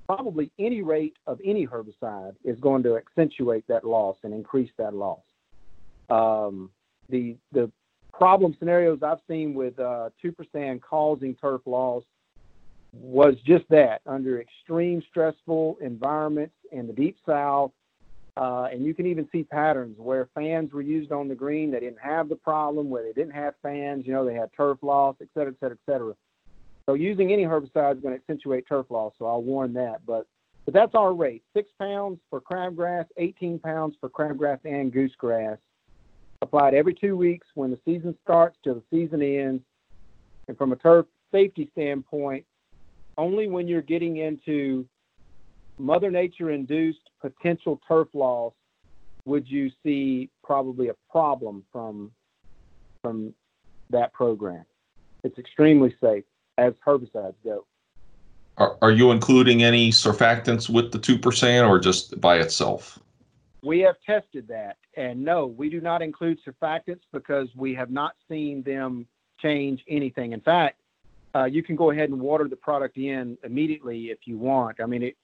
probably 0.05 0.51
any 0.59 0.81
rate 0.81 1.15
of 1.25 1.39
any 1.43 1.65
herbicide 1.65 2.35
is 2.43 2.59
going 2.59 2.83
to 2.83 2.97
accentuate 2.97 3.65
that 3.67 3.83
loss 3.83 4.17
and 4.23 4.33
increase 4.33 4.71
that 4.77 4.93
loss. 4.93 5.21
Um, 6.09 6.69
the 7.09 7.37
the 7.51 7.71
problem 8.13 8.55
scenarios 8.59 8.99
I've 9.03 9.19
seen 9.27 9.53
with 9.53 9.77
uh, 9.79 10.09
Tupersan 10.23 10.81
causing 10.81 11.35
turf 11.35 11.61
loss 11.65 12.03
was 12.93 13.35
just 13.45 13.65
that 13.69 14.01
under 14.05 14.39
extreme 14.39 15.01
stressful 15.09 15.77
environments 15.81 16.55
in 16.71 16.87
the 16.87 16.93
deep 16.93 17.17
south. 17.25 17.71
Uh, 18.35 18.67
and 18.71 18.83
you 18.83 18.95
can 18.95 19.05
even 19.05 19.27
see 19.31 19.43
patterns 19.43 19.95
where 19.99 20.27
fans 20.33 20.71
were 20.73 20.81
used 20.81 21.11
on 21.11 21.27
the 21.27 21.35
green. 21.35 21.69
They 21.71 21.79
didn't 21.79 21.99
have 21.99 22.29
the 22.29 22.35
problem, 22.35 22.89
where 22.89 23.03
they 23.03 23.13
didn't 23.13 23.33
have 23.33 23.53
fans, 23.61 24.07
you 24.07 24.13
know, 24.13 24.25
they 24.25 24.33
had 24.33 24.49
turf 24.57 24.79
loss, 24.81 25.15
et 25.21 25.27
cetera, 25.35 25.51
et 25.51 25.59
cetera, 25.59 25.77
et 25.87 25.91
cetera. 25.91 26.15
So 26.87 26.95
using 26.95 27.31
any 27.31 27.43
herbicide 27.43 27.95
is 27.95 28.01
going 28.01 28.15
to 28.15 28.21
accentuate 28.21 28.67
turf 28.67 28.87
loss, 28.89 29.13
so 29.19 29.25
I'll 29.25 29.43
warn 29.43 29.73
that. 29.73 30.05
But 30.05 30.27
but 30.65 30.73
that's 30.73 30.95
our 30.95 31.13
rate: 31.13 31.43
six 31.53 31.69
pounds 31.79 32.19
for 32.29 32.41
crabgrass, 32.41 33.05
18 33.17 33.59
pounds 33.59 33.95
for 33.99 34.09
crabgrass 34.09 34.59
and 34.65 34.91
goosegrass. 34.91 35.57
Applied 36.43 36.73
every 36.73 36.93
two 36.93 37.15
weeks 37.15 37.47
when 37.55 37.71
the 37.71 37.79
season 37.85 38.13
starts 38.21 38.57
till 38.65 38.75
the 38.75 38.83
season 38.91 39.21
ends. 39.21 39.63
And 40.49 40.57
from 40.57 40.73
a 40.73 40.75
turf 40.75 41.05
safety 41.31 41.69
standpoint, 41.71 42.45
only 43.17 43.47
when 43.47 43.65
you're 43.65 43.81
getting 43.81 44.17
into 44.17 44.85
Mother 45.77 46.11
Nature 46.11 46.51
induced 46.51 46.99
potential 47.21 47.79
turf 47.87 48.09
loss 48.13 48.51
would 49.23 49.49
you 49.49 49.71
see 49.83 50.29
probably 50.43 50.89
a 50.89 50.95
problem 51.09 51.63
from 51.71 52.11
from 53.01 53.33
that 53.89 54.11
program. 54.11 54.65
It's 55.23 55.39
extremely 55.39 55.95
safe 56.01 56.25
as 56.57 56.73
herbicides 56.85 57.35
go. 57.45 57.65
Are, 58.57 58.77
are 58.81 58.91
you 58.91 59.11
including 59.11 59.63
any 59.63 59.91
surfactants 59.91 60.69
with 60.69 60.91
the 60.91 60.99
Tupersan 60.99 61.69
or 61.69 61.79
just 61.79 62.19
by 62.19 62.39
itself? 62.39 62.99
We 63.63 63.79
have 63.79 63.95
tested 64.05 64.47
that, 64.49 64.77
and 64.97 65.23
no, 65.23 65.45
we 65.45 65.69
do 65.69 65.79
not 65.79 66.01
include 66.01 66.37
surfactants 66.45 67.01
because 67.13 67.47
we 67.55 67.73
have 67.75 67.89
not 67.89 68.13
seen 68.27 68.61
them 68.63 69.07
change 69.41 69.83
anything. 69.87 70.33
In 70.33 70.41
fact, 70.41 70.81
uh, 71.33 71.45
you 71.45 71.63
can 71.63 71.75
go 71.75 71.91
ahead 71.91 72.09
and 72.09 72.19
water 72.19 72.47
the 72.47 72.57
product 72.57 72.97
in 72.97 73.37
immediately 73.43 74.05
if 74.07 74.19
you 74.25 74.37
want. 74.37 74.81
I 74.81 74.85
mean, 74.85 75.03
it, 75.03 75.17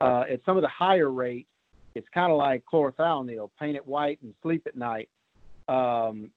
uh, 0.00 0.24
at 0.28 0.40
some 0.44 0.56
of 0.56 0.62
the 0.62 0.68
higher 0.68 1.10
rates, 1.10 1.48
it's 1.94 2.08
kind 2.12 2.30
of 2.30 2.38
like 2.38 2.64
chlorothalonil, 2.70 3.50
paint 3.58 3.76
it 3.76 3.86
white 3.86 4.20
and 4.20 4.34
sleep 4.42 4.66
at 4.66 4.76
night. 4.76 5.08
Um, 5.68 6.30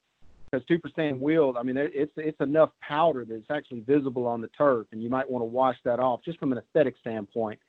because 0.51 0.65
Tupersan 0.67 1.19
wilt, 1.19 1.57
I 1.57 1.63
mean, 1.63 1.77
it's 1.77 2.11
it's 2.17 2.39
enough 2.41 2.71
powder 2.81 3.23
that 3.23 3.35
it's 3.35 3.51
actually 3.51 3.81
visible 3.81 4.25
on 4.25 4.41
the 4.41 4.47
turf, 4.49 4.87
and 4.91 5.03
you 5.03 5.09
might 5.09 5.29
want 5.29 5.43
to 5.43 5.45
wash 5.45 5.77
that 5.83 5.99
off 5.99 6.21
just 6.23 6.39
from 6.39 6.51
an 6.51 6.57
aesthetic 6.57 6.95
standpoint. 7.01 7.59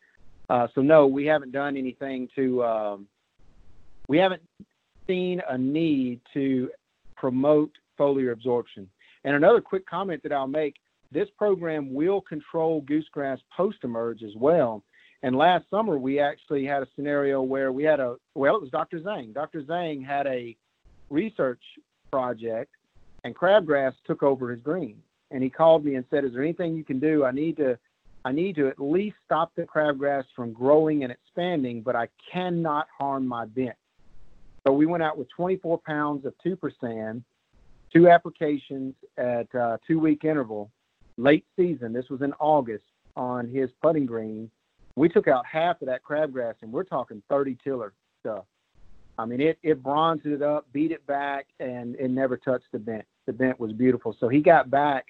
Uh, 0.48 0.66
so 0.74 0.80
no, 0.80 1.06
we 1.06 1.26
haven't 1.26 1.52
done 1.52 1.76
anything 1.76 2.28
to. 2.36 2.64
Um, 2.64 3.06
we 4.10 4.18
haven't 4.18 4.42
seen 5.06 5.40
a 5.48 5.56
need 5.56 6.20
to 6.34 6.68
promote 7.16 7.70
foliar 7.96 8.32
absorption. 8.32 8.90
And 9.22 9.36
another 9.36 9.60
quick 9.60 9.86
comment 9.86 10.20
that 10.24 10.32
I'll 10.32 10.48
make: 10.48 10.74
this 11.12 11.28
program 11.38 11.94
will 11.94 12.20
control 12.20 12.82
goosegrass 12.82 13.38
post 13.56 13.78
emerge 13.84 14.24
as 14.24 14.34
well. 14.34 14.82
And 15.22 15.36
last 15.36 15.70
summer 15.70 15.96
we 15.96 16.18
actually 16.18 16.66
had 16.66 16.82
a 16.82 16.88
scenario 16.96 17.40
where 17.40 17.70
we 17.70 17.84
had 17.84 18.00
a 18.00 18.16
well, 18.34 18.56
it 18.56 18.62
was 18.62 18.70
Dr. 18.72 18.98
Zhang. 18.98 19.32
Dr. 19.32 19.62
Zhang 19.62 20.04
had 20.04 20.26
a 20.26 20.56
research 21.08 21.62
project, 22.10 22.72
and 23.22 23.32
crabgrass 23.32 23.92
took 24.08 24.24
over 24.24 24.50
his 24.50 24.60
green. 24.60 24.96
And 25.30 25.40
he 25.40 25.50
called 25.50 25.84
me 25.84 25.94
and 25.94 26.04
said, 26.10 26.24
"Is 26.24 26.32
there 26.32 26.42
anything 26.42 26.74
you 26.74 26.82
can 26.82 26.98
do? 26.98 27.24
I 27.24 27.30
need 27.30 27.58
to 27.58 27.78
I 28.24 28.32
need 28.32 28.56
to 28.56 28.66
at 28.66 28.80
least 28.80 29.18
stop 29.24 29.52
the 29.54 29.62
crabgrass 29.62 30.24
from 30.34 30.52
growing 30.52 31.04
and 31.04 31.12
expanding, 31.12 31.80
but 31.80 31.94
I 31.94 32.08
cannot 32.32 32.88
harm 32.98 33.24
my 33.24 33.44
bent. 33.46 33.76
So 34.66 34.72
we 34.72 34.86
went 34.86 35.02
out 35.02 35.16
with 35.16 35.28
24 35.30 35.78
pounds 35.78 36.26
of 36.26 36.34
Tupersan, 36.44 37.22
two 37.92 38.08
applications 38.08 38.94
at 39.16 39.52
uh, 39.54 39.78
two 39.86 39.98
week 39.98 40.24
interval, 40.24 40.70
late 41.16 41.44
season. 41.56 41.92
This 41.92 42.08
was 42.10 42.22
in 42.22 42.32
August 42.34 42.84
on 43.16 43.48
his 43.48 43.70
putting 43.82 44.06
green. 44.06 44.50
We 44.96 45.08
took 45.08 45.28
out 45.28 45.46
half 45.46 45.80
of 45.82 45.86
that 45.86 46.02
crabgrass, 46.02 46.54
and 46.62 46.72
we're 46.72 46.84
talking 46.84 47.22
30 47.28 47.56
tiller 47.62 47.92
stuff. 48.20 48.44
I 49.18 49.24
mean, 49.26 49.40
it 49.40 49.58
it 49.62 49.82
bronzed 49.82 50.26
it 50.26 50.42
up, 50.42 50.66
beat 50.72 50.92
it 50.92 51.06
back, 51.06 51.46
and 51.58 51.94
it 51.96 52.10
never 52.10 52.36
touched 52.36 52.66
the 52.72 52.78
bent. 52.78 53.04
The 53.26 53.32
bent 53.32 53.60
was 53.60 53.72
beautiful. 53.72 54.16
So 54.18 54.28
he 54.28 54.40
got 54.40 54.70
back. 54.70 55.06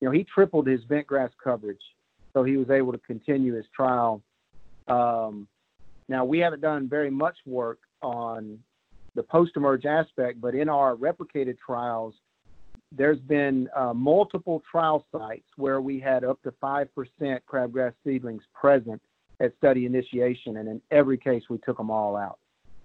You 0.00 0.06
know, 0.06 0.12
he 0.12 0.24
tripled 0.24 0.66
his 0.66 0.84
bent 0.84 1.06
grass 1.06 1.30
coverage, 1.42 1.82
so 2.32 2.44
he 2.44 2.56
was 2.56 2.70
able 2.70 2.92
to 2.92 2.98
continue 2.98 3.54
his 3.54 3.66
trial. 3.74 4.22
Um, 4.86 5.48
now 6.08 6.24
we 6.24 6.38
haven't 6.38 6.60
done 6.60 6.88
very 6.88 7.10
much 7.10 7.36
work 7.46 7.80
on 8.00 8.60
the 9.18 9.24
post-emerge 9.24 9.84
aspect, 9.84 10.40
but 10.40 10.54
in 10.54 10.68
our 10.68 10.94
replicated 10.94 11.56
trials, 11.58 12.14
there's 12.92 13.18
been 13.18 13.68
uh, 13.74 13.92
multiple 13.92 14.62
trial 14.70 15.04
sites 15.10 15.48
where 15.56 15.80
we 15.80 15.98
had 15.98 16.22
up 16.22 16.40
to 16.42 16.52
5% 16.62 16.86
crabgrass 17.20 17.92
seedlings 18.04 18.44
present 18.54 19.02
at 19.40 19.56
study 19.56 19.86
initiation, 19.86 20.58
and 20.58 20.68
in 20.68 20.80
every 20.92 21.18
case, 21.18 21.42
we 21.50 21.58
took 21.58 21.76
them 21.76 21.90
all 21.90 22.14
out. 22.14 22.38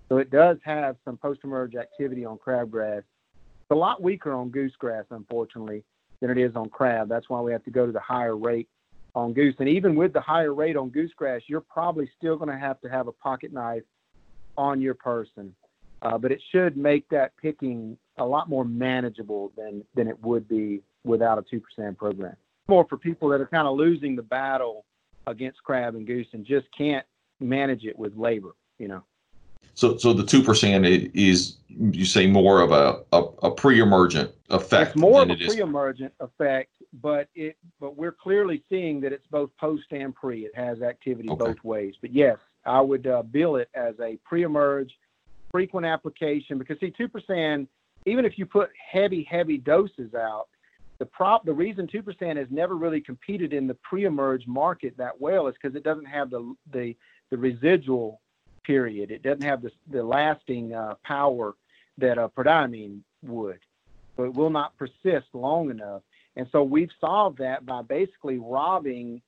So 0.10 0.18
it 0.18 0.32
does 0.32 0.58
have 0.64 0.96
some 1.06 1.18
post-emerge 1.18 1.76
activity 1.76 2.26
on 2.26 2.40
crabgrass. 2.40 3.04
It's 3.04 3.72
a 3.72 3.76
lot 3.76 4.02
weaker 4.02 4.34
on 4.34 4.50
goosegrass, 4.50 5.06
unfortunately, 5.12 5.84
than 6.20 6.32
it 6.32 6.40
is 6.40 6.56
on 6.56 6.70
crab. 6.70 7.10
That's 7.10 7.30
why 7.30 7.42
we 7.42 7.52
have 7.52 7.64
to 7.66 7.72
go 7.72 7.86
to 7.86 7.92
the 7.92 8.00
higher 8.00 8.36
rate 8.36 8.68
on 9.14 9.34
goose. 9.34 9.54
And 9.60 9.70
even 9.70 9.94
with 9.94 10.14
the 10.14 10.22
higher 10.22 10.56
rate 10.56 10.78
on 10.78 10.90
goosegrass, 10.90 11.42
you're 11.46 11.62
probably 11.62 12.10
still 12.18 12.38
going 12.38 12.50
to 12.50 12.58
have 12.58 12.82
to 12.82 12.90
have 12.90 13.08
a 13.08 13.12
pocket 13.12 13.54
knife 13.54 13.84
on 14.58 14.82
your 14.82 14.96
person. 14.96 15.54
Uh, 16.04 16.18
but 16.18 16.32
it 16.32 16.42
should 16.52 16.76
make 16.76 17.08
that 17.10 17.32
picking 17.42 17.98
a 18.18 18.26
lot 18.26 18.50
more 18.50 18.66
manageable 18.66 19.52
than 19.58 19.84
than 19.96 20.08
it 20.08 20.22
would 20.22 20.48
be 20.48 20.82
without 21.04 21.38
a 21.38 21.42
Tupersan 21.42 21.98
program. 21.98 22.36
More 22.68 22.86
for 22.88 22.98
people 22.98 23.30
that 23.30 23.42
are 23.42 23.48
kind 23.48 23.68
of 23.68 23.78
losing 23.78 24.16
the 24.16 24.22
battle 24.22 24.86
against 25.28 25.64
crab 25.64 25.96
and 25.96 26.06
goose 26.06 26.28
and 26.34 26.46
just 26.46 26.68
can't 26.78 27.06
manage 27.40 27.86
it 27.86 27.98
with 27.98 28.16
labor. 28.16 28.56
You 28.78 28.90
know. 28.90 29.04
So, 29.76 29.98
so 29.98 30.14
the 30.14 30.24
Tupersan 30.24 31.12
is 31.16 31.58
you 31.68 32.06
say 32.06 32.28
more 32.28 32.62
of 32.62 32.72
a 32.72 33.00
a, 33.14 33.24
a 33.44 33.52
pre-emergent 33.52 34.32
effect. 34.50 34.92
It's 34.92 35.00
more 35.00 35.24
of 35.24 35.30
a 35.32 35.36
pre-emergent 35.36 36.14
effect, 36.20 36.74
but 37.02 37.30
it 37.34 37.58
but 37.80 37.96
we're 37.96 38.12
clearly 38.12 38.62
seeing 38.70 39.00
that 39.02 39.14
it's 39.14 39.26
both 39.32 39.50
post 39.58 39.86
and 39.92 40.14
pre. 40.14 40.46
It 40.46 40.56
has 40.56 40.82
activity 40.82 41.30
Okay. 41.30 41.46
both 41.46 41.64
ways. 41.64 41.96
But 42.02 42.14
yes, 42.14 42.38
I 42.66 42.82
would 42.82 43.08
uh, 43.08 43.24
bill 43.24 43.56
it 43.56 43.70
as 43.74 43.96
a 44.00 44.18
pre-emerge, 44.24 44.92
frequent 45.54 45.86
application 45.86 46.58
because 46.58 46.78
see, 46.82 46.92
Tupersan. 47.00 47.68
Even 48.06 48.26
if 48.26 48.38
you 48.38 48.46
put 48.46 48.70
heavy, 48.92 49.24
heavy 49.24 49.58
doses 49.58 50.14
out, 50.14 50.48
the 51.00 51.06
prop 51.06 51.46
the 51.46 51.54
reason 51.54 51.88
Tupersan 51.88 52.36
has 52.36 52.48
never 52.50 52.76
really 52.76 53.00
competed 53.00 53.54
in 53.54 53.66
the 53.66 53.76
pre-emerge 53.76 54.46
market 54.46 54.94
that 54.98 55.22
well 55.22 55.48
is 55.48 55.56
because 55.62 55.76
it 55.78 55.84
doesn't 55.86 56.06
have 56.06 56.30
the 56.30 56.54
the 56.74 56.96
the 57.30 57.38
residual 57.38 58.20
period. 58.66 59.10
It 59.10 59.24
doesn't 59.24 59.44
have 59.44 59.62
the 59.62 59.72
the 59.90 60.04
lasting 60.04 60.74
uh, 60.74 60.96
power 61.06 61.56
that 61.98 62.18
a 62.18 62.28
prodiamine 62.28 63.00
would. 63.22 63.60
So 64.18 64.24
it 64.24 64.34
will 64.34 64.50
not 64.50 64.78
persist 64.78 65.28
long 65.34 65.70
enough. 65.70 66.02
And 66.36 66.48
so 66.52 66.64
we've 66.64 66.92
solved 67.00 67.38
that 67.38 67.66
by 67.66 67.84
basically 67.84 68.38
robbing 68.38 69.22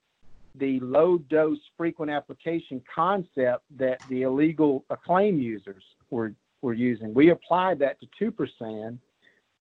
the 0.55 0.79
low 0.79 1.17
dose 1.17 1.59
frequent 1.77 2.11
application 2.11 2.81
concept 2.93 3.63
that 3.77 4.01
the 4.09 4.23
illegal 4.23 4.83
acclaim 4.89 5.39
users 5.39 5.83
were 6.09 6.33
were 6.61 6.73
using. 6.73 7.13
We 7.13 7.29
applied 7.29 7.79
that 7.79 7.97
to 7.99 8.07
Tupersan, 8.19 8.97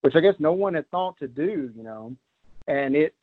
which 0.01 0.15
I 0.17 0.21
guess 0.21 0.35
no 0.39 0.53
one 0.53 0.75
had 0.75 0.91
thought 0.91 1.19
to 1.19 1.29
do, 1.29 1.71
you 1.77 1.83
know, 1.83 2.17
and 2.67 2.97
it 2.97 3.15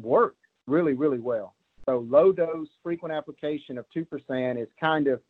worked 0.00 0.40
really, 0.66 0.94
really 0.94 1.18
well. 1.18 1.54
So 1.86 2.04
low 2.08 2.32
dose 2.32 2.68
frequent 2.82 3.14
application 3.14 3.78
of 3.78 3.86
Tupersan 3.94 4.60
is 4.60 4.68
kind 4.78 5.06
of 5.06 5.20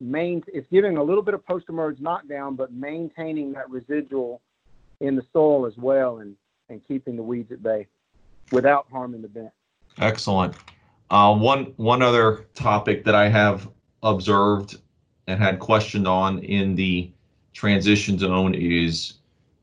main 0.00 0.42
it's 0.48 0.66
giving 0.70 0.96
a 0.96 1.02
little 1.02 1.22
bit 1.22 1.34
of 1.34 1.44
post 1.46 1.66
emerge 1.68 2.00
knockdown, 2.00 2.56
but 2.56 2.72
maintaining 2.72 3.52
that 3.52 3.68
residual 3.70 4.40
in 5.00 5.14
the 5.14 5.24
soil 5.32 5.66
as 5.66 5.76
well 5.76 6.18
and, 6.18 6.34
and 6.68 6.80
keeping 6.86 7.16
the 7.16 7.22
weeds 7.22 7.52
at 7.52 7.62
bay 7.62 7.86
without 8.50 8.86
harming 8.90 9.22
the 9.22 9.28
bent. 9.28 9.50
Excellent. 9.98 10.54
Uh, 11.10 11.34
one 11.34 11.72
one 11.76 12.02
other 12.02 12.46
topic 12.54 13.04
that 13.04 13.14
I 13.14 13.28
have 13.28 13.68
observed 14.02 14.78
and 15.28 15.40
had 15.40 15.58
questioned 15.58 16.08
on 16.08 16.40
in 16.40 16.74
the 16.74 17.10
transition 17.52 18.18
zone 18.18 18.54
is 18.54 19.14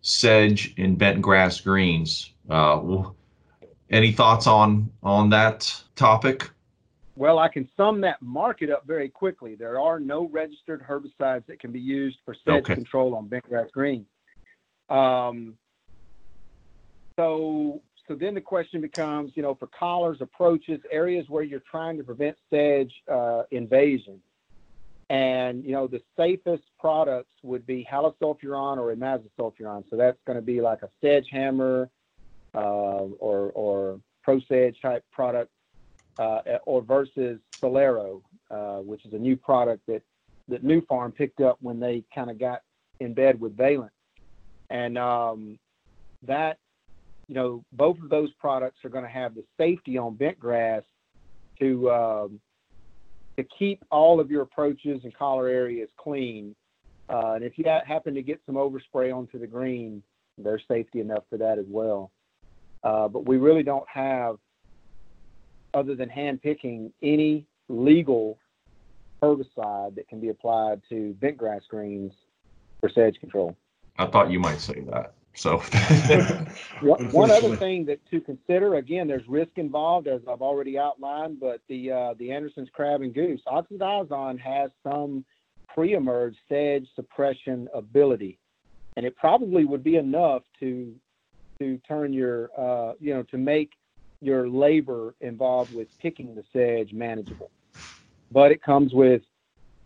sedge 0.02 0.74
and 0.78 0.98
bent 0.98 1.22
grass 1.22 1.60
greens. 1.60 2.32
Uh, 2.50 3.04
any 3.90 4.12
thoughts 4.12 4.48
on 4.48 4.90
on 5.04 5.30
that 5.32 5.84
topic? 5.96 6.50
Well, 7.18 7.40
I 7.40 7.48
can 7.48 7.68
sum 7.76 8.02
that 8.02 8.22
market 8.22 8.70
up 8.70 8.86
very 8.86 9.10
quickly. 9.10 9.56
There 9.56 9.80
are 9.80 10.00
no 10.00 10.28
registered 10.28 10.84
herbicides 10.84 11.46
that 11.48 11.60
can 11.60 11.72
be 11.72 11.80
used 11.80 12.18
for 12.26 12.36
sedge 12.46 12.64
Okay. 12.64 12.76
control 12.76 13.16
on 13.16 13.28
bent 13.28 13.48
grass 13.48 13.70
green. 13.72 14.06
Um, 14.90 15.58
so, 17.18 17.82
so 18.08 18.16
then 18.16 18.36
the 18.36 18.42
question 18.42 18.82
becomes, 18.82 19.32
you 19.36 19.42
know, 19.42 19.56
for 19.56 19.68
collars, 19.68 20.18
approaches, 20.20 20.82
areas 20.92 21.26
where 21.30 21.44
you're 21.44 21.64
trying 21.72 21.98
to 21.98 22.04
prevent 22.04 22.36
sedge 22.50 22.94
uh, 23.10 23.44
invasion, 23.52 24.20
and 25.10 25.64
you 25.64 25.72
know, 25.72 25.88
the 25.88 26.02
safest 26.18 26.64
products 26.80 27.32
would 27.44 27.66
be 27.66 27.88
halosulfuron 27.92 28.78
or 28.78 28.96
imazosulfuron. 28.96 29.84
So 29.90 29.98
that's 29.98 30.18
going 30.26 30.38
to 30.38 30.42
be 30.42 30.62
like 30.62 30.80
a 30.82 30.90
SedgeHammer 31.04 31.90
uh, 32.56 32.58
or 32.58 33.52
or 33.52 34.00
ProSedge 34.26 34.82
type 34.82 35.04
product 35.12 35.52
uh, 36.18 36.40
or 36.66 36.82
versus 36.82 37.40
Celero, 37.62 38.22
uh, 38.50 38.78
which 38.78 39.06
is 39.06 39.14
a 39.14 39.18
new 39.18 39.36
product 39.36 39.84
that 39.88 40.02
that 40.48 40.64
Nufarm 40.64 41.14
picked 41.14 41.42
up 41.42 41.58
when 41.62 41.80
they 41.80 42.04
kind 42.14 42.30
of 42.30 42.40
got 42.40 42.62
in 43.00 43.14
bed 43.14 43.40
with 43.40 43.56
Valent, 43.56 43.92
and 44.70 44.98
um, 44.98 45.60
that 46.24 46.58
you 47.28 47.36
know 47.36 47.64
both 47.74 48.00
of 48.00 48.10
those 48.10 48.32
products 48.40 48.84
are 48.84 48.90
going 48.90 49.04
to 49.04 49.10
have 49.10 49.36
the 49.36 49.44
safety 49.58 49.98
on 49.98 50.16
bent 50.16 50.40
grass 50.40 50.84
to 51.60 51.92
um, 51.92 52.40
to 53.38 53.44
keep 53.58 53.84
all 53.92 54.20
of 54.20 54.32
your 54.32 54.42
approaches 54.42 55.02
and 55.04 55.14
collar 55.14 55.48
areas 55.48 55.90
clean. 55.98 56.56
Uh, 57.10 57.34
and 57.34 57.44
if 57.44 57.58
you 57.58 57.66
ha- 57.68 57.84
happen 57.86 58.14
to 58.16 58.22
get 58.22 58.40
some 58.46 58.56
overspray 58.56 59.16
onto 59.16 59.38
the 59.38 59.48
green, 59.48 60.02
there's 60.38 60.64
safety 60.68 61.00
enough 61.00 61.24
for 61.30 61.38
that 61.38 61.60
as 61.60 61.66
well. 61.68 62.12
Uh, 62.84 63.08
but 63.08 63.26
we 63.26 63.38
really 63.38 63.64
don't 63.64 63.88
have 63.88 64.38
other 65.74 65.96
than 65.96 66.10
hand 66.10 66.42
picking 66.42 66.92
any 67.02 67.46
legal 67.68 68.38
herbicide 69.22 69.96
that 69.96 70.08
can 70.08 70.20
be 70.20 70.30
applied 70.30 70.82
to 70.90 71.14
bent 71.20 71.38
grass 71.38 71.62
greens 71.70 72.14
for 72.80 72.90
sedge 72.90 73.20
control. 73.20 73.56
I 73.98 74.06
thought 74.08 74.30
you 74.30 74.40
might 74.40 74.60
say 74.60 74.82
that. 74.92 75.14
So. 75.36 75.58
One 76.82 77.12
one 77.12 77.32
other 77.32 77.56
thing 77.56 77.86
that 77.86 78.00
to 78.12 78.20
consider, 78.20 78.76
again, 78.76 79.08
there's 79.08 79.28
risk 79.28 79.52
involved, 79.56 80.08
as 80.08 80.22
I've 80.30 80.42
already 80.42 80.78
outlined, 80.78 81.40
but 81.40 81.62
the 81.70 81.92
uh, 81.92 82.14
the 82.18 82.32
Anderson's 82.32 82.70
crab 82.74 83.02
and 83.02 83.14
goose. 83.14 83.42
Oxadiazon 83.48 84.40
has 84.40 84.72
some 84.84 85.24
pre-emerge 85.74 86.36
sedge 86.50 86.88
suppression 86.96 87.70
ability, 87.74 88.38
and 88.98 89.06
it 89.06 89.16
probably 89.16 89.64
would 89.64 89.84
be 89.84 89.96
enough 89.96 90.44
to 90.60 90.94
to 91.60 91.78
turn 91.88 92.12
your 92.12 92.50
uh, 92.58 92.94
you 93.00 93.14
know 93.14 93.24
to 93.24 93.38
make 93.38 93.72
your 94.22 94.50
labor 94.50 95.16
involved 95.22 95.74
with 95.74 95.88
picking 96.00 96.36
the 96.36 96.44
sedge 96.52 96.94
manageable. 96.94 97.52
But 98.32 98.52
it 98.52 98.62
comes 98.62 98.94
with 98.94 99.22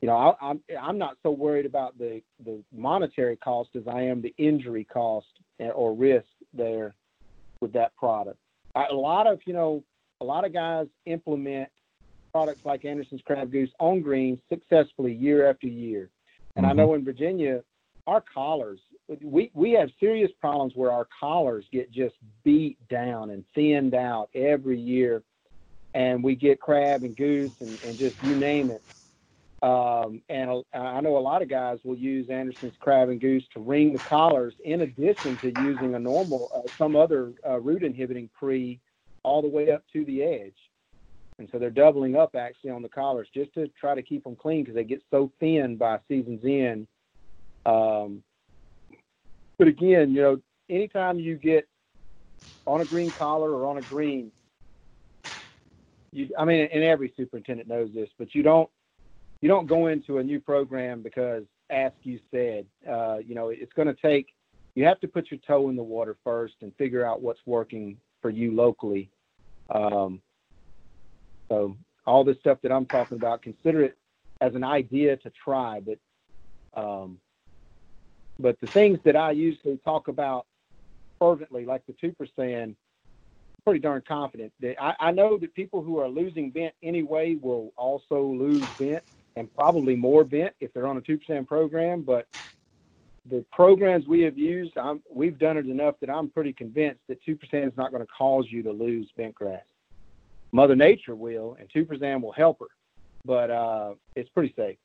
you 0.02 0.08
know, 0.08 0.16
I, 0.16 0.50
I'm 0.50 0.62
I'm 0.80 0.98
not 0.98 1.18
so 1.24 1.32
worried 1.32 1.66
about 1.66 1.98
the 1.98 2.22
the 2.44 2.64
monetary 2.76 3.36
cost 3.36 3.70
as 3.76 3.84
I 3.88 4.02
am 4.02 4.22
the 4.22 4.34
injury 4.38 4.86
cost 4.86 5.28
or 5.60 5.94
risk 5.94 6.28
there 6.54 6.96
with 7.60 7.74
that 7.74 7.96
product. 7.96 8.38
I, 8.76 8.88
a 8.88 8.96
lot 8.96 9.28
of 9.28 9.40
you 9.46 9.54
know, 9.54 9.84
a 10.22 10.26
lot 10.26 10.46
of 10.46 10.54
guys 10.54 10.88
implement 11.06 11.70
products 12.32 12.64
like 12.64 12.86
Anderson's 12.86 13.22
Crab 13.26 13.52
Goose 13.52 13.72
on 13.80 14.02
greens 14.02 14.40
successfully 14.48 15.14
year 15.14 15.50
after 15.50 15.68
year, 15.68 16.10
and 16.56 16.66
I 16.66 16.70
mm-hmm. 16.70 16.78
know 16.78 16.94
in 16.94 17.04
Virginia, 17.04 17.62
our 18.08 18.24
collars 18.34 18.80
we 19.22 19.50
we 19.54 19.72
have 19.72 19.90
serious 20.00 20.32
problems 20.40 20.74
where 20.76 20.92
our 20.92 21.08
collars 21.20 21.66
get 21.72 21.92
just 21.92 22.16
beat 22.44 22.78
down 22.90 23.32
and 23.32 23.44
thinned 23.56 23.96
out 23.96 24.30
every 24.36 24.80
year, 24.80 25.24
and 25.94 26.24
we 26.24 26.36
get 26.36 26.60
crab 26.60 27.04
and 27.04 27.16
goose 27.16 27.60
and, 27.60 27.78
and 27.86 27.98
just 27.98 28.22
you 28.24 28.36
name 28.36 28.70
it. 28.70 28.82
Um, 29.62 30.22
and 30.30 30.64
I 30.74 31.02
know 31.02 31.18
a 31.18 31.20
lot 31.20 31.42
of 31.42 31.50
guys 31.50 31.80
will 31.84 31.98
use 31.98 32.30
Anderson's 32.30 32.76
crab 32.80 33.10
and 33.10 33.20
goose 33.20 33.44
to 33.54 33.60
ring 33.60 33.92
the 33.92 34.00
collars 34.00 34.54
in 34.64 34.82
addition 34.82 35.36
to 35.38 35.52
using 35.62 35.96
a 35.96 36.00
normal, 36.00 36.50
uh, 36.56 36.70
some 36.78 36.96
other 36.96 37.34
uh, 37.46 37.60
root 37.60 37.84
inhibiting 37.84 38.30
pre 38.38 38.80
all 39.24 39.42
the 39.42 39.50
way 39.50 39.70
up 39.72 39.84
to 39.92 40.06
the 40.06 40.24
edge. 40.24 40.56
and 41.40 41.50
so 41.52 41.60
they're 41.60 41.70
doubling 41.70 42.16
up 42.16 42.36
actually 42.36 42.70
on 42.70 42.82
the 42.82 42.90
collars 42.90 43.28
just 43.34 43.54
to 43.54 43.68
try 43.80 43.94
to 43.94 44.02
keep 44.02 44.24
them 44.24 44.36
clean 44.36 44.64
because 44.64 44.76
they 44.76 44.84
get 44.84 45.04
so 45.12 45.30
thin 45.42 45.76
by 45.76 46.00
season's 46.08 46.44
end. 46.46 46.88
Um, 47.66 48.24
but 49.58 49.68
again, 49.68 50.12
you 50.12 50.22
know, 50.22 50.42
anytime 50.70 51.20
you 51.20 51.36
get 51.36 51.68
on 52.66 52.80
a 52.80 52.86
green 52.86 53.12
collar 53.12 53.52
or 53.52 53.66
on 53.66 53.78
a 53.78 53.82
green, 53.82 54.32
you, 56.14 56.30
I 56.38 56.46
mean, 56.46 56.70
and 56.72 56.84
every 56.84 57.14
superintendent 57.18 57.68
knows 57.68 57.90
this, 57.94 58.10
but 58.18 58.34
you 58.34 58.42
don't, 58.42 58.70
you 59.42 59.48
don't 59.50 59.68
go 59.68 59.88
into 59.88 60.18
a 60.18 60.24
new 60.24 60.40
program 60.40 61.02
because 61.02 61.44
ask 61.70 61.96
you 62.04 62.20
said, 62.32 62.66
uh, 62.90 63.18
you 63.18 63.36
know, 63.36 63.50
it's 63.50 63.74
going 63.74 63.88
to 63.88 64.02
take, 64.02 64.28
you 64.76 64.86
have 64.86 65.00
to 65.00 65.08
put 65.08 65.32
your 65.32 65.40
toe 65.48 65.70
in 65.70 65.76
the 65.76 65.84
water 65.84 66.18
first 66.24 66.56
and 66.62 66.74
figure 66.78 67.06
out 67.06 67.22
what's 67.22 67.40
working 67.46 67.98
for 68.22 68.30
you 68.30 68.54
locally. 68.54 69.10
Um, 69.74 70.22
so 71.50 71.78
all 72.06 72.24
this 72.24 72.38
stuff 72.40 72.58
that 72.64 72.72
I'm 72.72 72.86
talking 72.86 73.18
about, 73.18 73.42
consider 73.42 73.84
it 73.84 73.98
as 74.42 74.56
an 74.56 74.64
idea 74.64 75.18
to 75.18 75.32
try, 75.44 75.80
but, 75.80 76.80
um, 76.80 77.20
but 78.40 78.60
the 78.62 78.68
things 78.68 79.00
that 79.06 79.16
I 79.16 79.32
usually 79.32 79.78
talk 79.78 80.08
about 80.08 80.46
fervently, 81.20 81.66
like 81.66 81.84
the 81.86 81.94
Tupersan, 81.94 82.76
pretty 83.66 83.80
darn 83.80 84.02
confident 84.08 84.52
that 84.62 84.82
I, 84.82 84.96
I 85.00 85.12
know 85.12 85.38
that 85.38 85.54
people 85.54 85.84
who 85.84 86.00
are 86.00 86.08
losing 86.08 86.50
bent 86.50 86.74
anyway 86.82 87.36
will 87.42 87.74
also 87.78 88.22
lose 88.22 88.70
bent 88.80 89.04
and 89.36 89.54
probably 89.56 89.96
more 89.96 90.24
bent 90.24 90.54
if 90.60 90.74
they're 90.74 90.88
on 90.88 90.98
a 90.98 91.02
Tupersan 91.02 91.48
program. 91.48 92.02
But 92.02 92.28
the 93.30 93.46
programs 93.52 94.08
we 94.08 94.22
have 94.22 94.38
used, 94.38 94.78
I'm, 94.78 95.02
we've 95.10 95.38
done 95.38 95.58
it 95.58 95.68
enough 95.68 95.96
that 96.02 96.10
I'm 96.10 96.30
pretty 96.30 96.54
convinced 96.54 97.02
that 97.08 97.24
Tupersan 97.26 97.68
is 97.68 97.78
not 97.78 97.92
going 97.92 98.06
to 98.06 98.12
cause 98.12 98.46
you 98.50 98.64
to 98.64 98.72
lose 98.72 99.10
bent 99.16 99.36
grass. 99.36 99.64
Mother 100.52 100.76
Nature 100.76 101.16
will, 101.16 101.58
and 101.60 101.70
Tupersan 101.70 102.22
will 102.22 102.32
help 102.32 102.60
her, 102.60 102.68
but 103.24 103.52
uh, 103.52 103.94
it's 104.16 104.30
pretty 104.30 104.54
safe. 104.56 104.78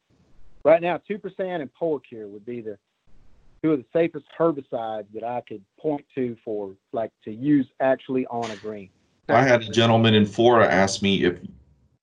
Right 0.63 0.83
now, 0.83 1.01
Tupersan 1.09 1.61
and 1.61 1.71
Poacure 1.75 2.29
would 2.29 2.45
be 2.45 2.61
the 2.61 2.79
two 3.63 3.73
of 3.73 3.79
the 3.79 3.87
safest 3.93 4.27
herbicides 4.39 5.07
that 5.15 5.25
I 5.25 5.43
could 5.47 5.63
point 5.79 6.05
to 6.15 6.37
for 6.45 6.75
like 6.93 7.13
to 7.25 7.33
use 7.33 7.67
actually 7.81 8.27
on 8.27 8.51
a 8.51 8.57
green. 8.57 8.91
I 9.29 9.43
had 9.43 9.63
a 9.63 9.69
gentleman 9.71 10.15
in 10.15 10.27
Florida 10.27 10.71
ask 10.71 11.01
me 11.01 11.25
if 11.25 11.39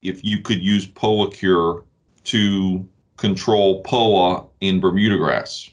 if 0.01 0.23
you 0.23 0.41
could 0.41 0.61
use 0.61 0.87
Poacure 0.87 1.83
to 2.25 2.87
control 3.17 3.81
POA 3.83 4.47
in 4.61 4.79
Bermuda 4.79 5.17
grass. 5.17 5.69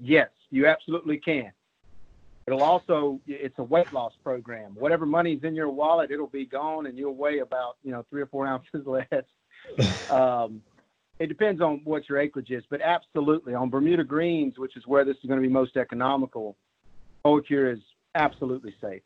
Yes, 0.00 0.28
you 0.50 0.66
absolutely 0.66 1.18
can. 1.18 1.52
It'll 2.46 2.62
also 2.62 3.20
it's 3.26 3.58
a 3.58 3.62
weight 3.62 3.92
loss 3.92 4.12
program. 4.24 4.74
Whatever 4.74 5.06
money's 5.06 5.44
in 5.44 5.54
your 5.54 5.70
wallet, 5.70 6.10
it'll 6.10 6.26
be 6.26 6.44
gone, 6.44 6.86
and 6.86 6.98
you'll 6.98 7.14
weigh 7.14 7.38
about 7.38 7.76
you 7.84 7.92
know 7.92 8.04
three 8.10 8.22
or 8.22 8.26
four 8.26 8.46
ounces 8.46 8.84
less. 8.86 10.10
um, 10.10 10.60
it 11.18 11.28
depends 11.28 11.60
on 11.60 11.82
what 11.84 12.08
your 12.08 12.18
acreage 12.18 12.50
is, 12.50 12.64
but 12.68 12.80
absolutely 12.80 13.54
on 13.54 13.70
Bermuda 13.70 14.02
greens, 14.02 14.58
which 14.58 14.76
is 14.76 14.86
where 14.86 15.04
this 15.04 15.16
is 15.22 15.28
going 15.28 15.40
to 15.40 15.46
be 15.46 15.52
most 15.52 15.76
economical, 15.76 16.56
Poacure 17.24 17.72
is 17.72 17.78
absolutely 18.16 18.74
safe. 18.80 19.02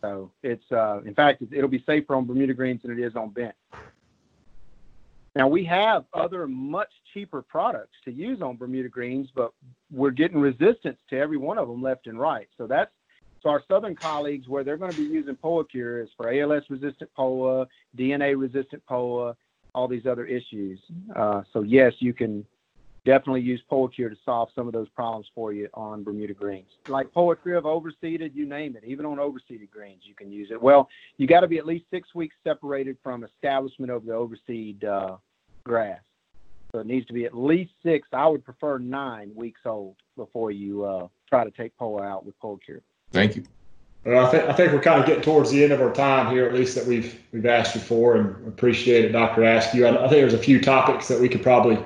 So 0.00 0.30
it's, 0.42 0.64
uh, 0.72 1.00
in 1.04 1.14
fact, 1.14 1.42
it'll 1.50 1.68
be 1.68 1.82
safer 1.84 2.14
on 2.14 2.26
Bermuda 2.26 2.54
greens 2.54 2.82
than 2.82 2.92
it 2.92 3.02
is 3.02 3.14
on 3.16 3.30
bent. 3.30 3.54
Now 5.36 5.48
we 5.48 5.64
have 5.64 6.04
other 6.14 6.46
much 6.46 6.90
cheaper 7.12 7.42
products 7.42 7.96
to 8.04 8.12
use 8.12 8.40
on 8.40 8.56
Bermuda 8.56 8.88
greens, 8.88 9.28
but 9.34 9.52
we're 9.90 10.10
getting 10.10 10.38
resistance 10.38 10.98
to 11.10 11.18
every 11.18 11.36
one 11.36 11.58
of 11.58 11.68
them 11.68 11.82
left 11.82 12.06
and 12.06 12.18
right. 12.18 12.48
So 12.56 12.66
that's 12.66 12.90
so 13.42 13.50
our 13.50 13.62
southern 13.68 13.94
colleagues 13.94 14.48
where 14.48 14.64
they're 14.64 14.78
going 14.78 14.90
to 14.90 14.96
be 14.96 15.04
using 15.04 15.36
Poacure 15.36 16.02
is 16.02 16.08
for 16.16 16.32
ALS 16.32 16.62
resistant 16.70 17.10
POA, 17.14 17.66
DNA 17.96 18.40
resistant 18.40 18.84
POA, 18.86 19.36
all 19.74 19.86
these 19.86 20.06
other 20.06 20.24
issues. 20.24 20.80
Uh, 21.14 21.42
so 21.52 21.62
yes, 21.62 21.92
you 21.98 22.14
can 22.14 22.46
definitely 23.04 23.42
use 23.42 23.62
Poacure 23.70 24.10
to 24.10 24.16
solve 24.24 24.48
some 24.54 24.66
of 24.66 24.72
those 24.72 24.88
problems 24.88 25.26
for 25.34 25.52
you 25.52 25.68
on 25.74 26.02
Bermuda 26.02 26.34
greens. 26.34 26.70
Like 26.88 27.12
Poacure 27.12 27.58
of 27.58 27.64
overseeded, 27.64 28.34
you 28.34 28.46
name 28.46 28.76
it. 28.76 28.84
Even 28.84 29.06
on 29.06 29.18
overseeded 29.18 29.70
greens, 29.70 30.02
you 30.04 30.14
can 30.14 30.30
use 30.32 30.50
it. 30.50 30.60
Well, 30.60 30.88
you 31.16 31.26
got 31.26 31.40
to 31.40 31.48
be 31.48 31.58
at 31.58 31.66
least 31.66 31.84
six 31.90 32.14
weeks 32.14 32.34
separated 32.44 32.96
from 33.02 33.24
establishment 33.24 33.92
of 33.92 34.04
the 34.04 34.12
overseed 34.12 34.84
uh, 34.84 35.16
grass. 35.64 36.00
So 36.72 36.80
it 36.80 36.86
needs 36.86 37.06
to 37.06 37.12
be 37.12 37.24
at 37.24 37.36
least 37.36 37.72
six. 37.84 38.08
I 38.12 38.26
would 38.26 38.44
prefer 38.44 38.78
nine 38.78 39.30
weeks 39.34 39.60
old 39.64 39.96
before 40.16 40.50
you 40.50 40.84
uh, 40.84 41.08
try 41.28 41.44
to 41.44 41.50
take 41.50 41.76
POA 41.76 42.02
out 42.02 42.26
with 42.26 42.38
Poacure. 42.40 42.80
Thank 43.12 43.36
you. 43.36 43.44
Well, 44.04 44.26
I 44.26 44.30
think 44.30 44.44
I 44.44 44.52
think 44.52 44.72
we're 44.72 44.82
kind 44.82 45.00
of 45.00 45.06
getting 45.06 45.22
towards 45.22 45.50
the 45.50 45.62
end 45.62 45.72
of 45.72 45.80
our 45.80 45.92
time 45.92 46.30
here, 46.30 46.46
at 46.46 46.52
least 46.52 46.74
that 46.74 46.84
we've 46.84 47.18
we've 47.32 47.46
asked 47.46 47.74
you 47.74 47.80
for, 47.80 48.16
and 48.16 48.48
appreciate 48.48 49.04
it, 49.04 49.12
Doctor 49.12 49.44
Askew. 49.44 49.86
I, 49.86 49.94
I 49.94 50.08
think 50.08 50.20
there's 50.20 50.34
a 50.34 50.38
few 50.38 50.60
topics 50.60 51.08
that 51.08 51.20
we 51.20 51.28
could 51.28 51.42
probably 51.42 51.82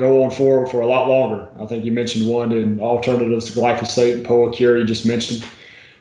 go 0.00 0.24
on 0.24 0.30
for 0.30 0.66
for 0.66 0.80
a 0.80 0.86
lot 0.86 1.08
longer. 1.08 1.48
I 1.60 1.66
think 1.66 1.84
you 1.84 1.92
mentioned 1.92 2.26
one 2.26 2.52
in 2.52 2.80
alternatives 2.80 3.46
to 3.46 3.52
glyphosate 3.58 4.14
and 4.14 4.26
Poacure 4.26 4.78
you 4.78 4.84
just 4.84 5.06
mentioned. 5.06 5.44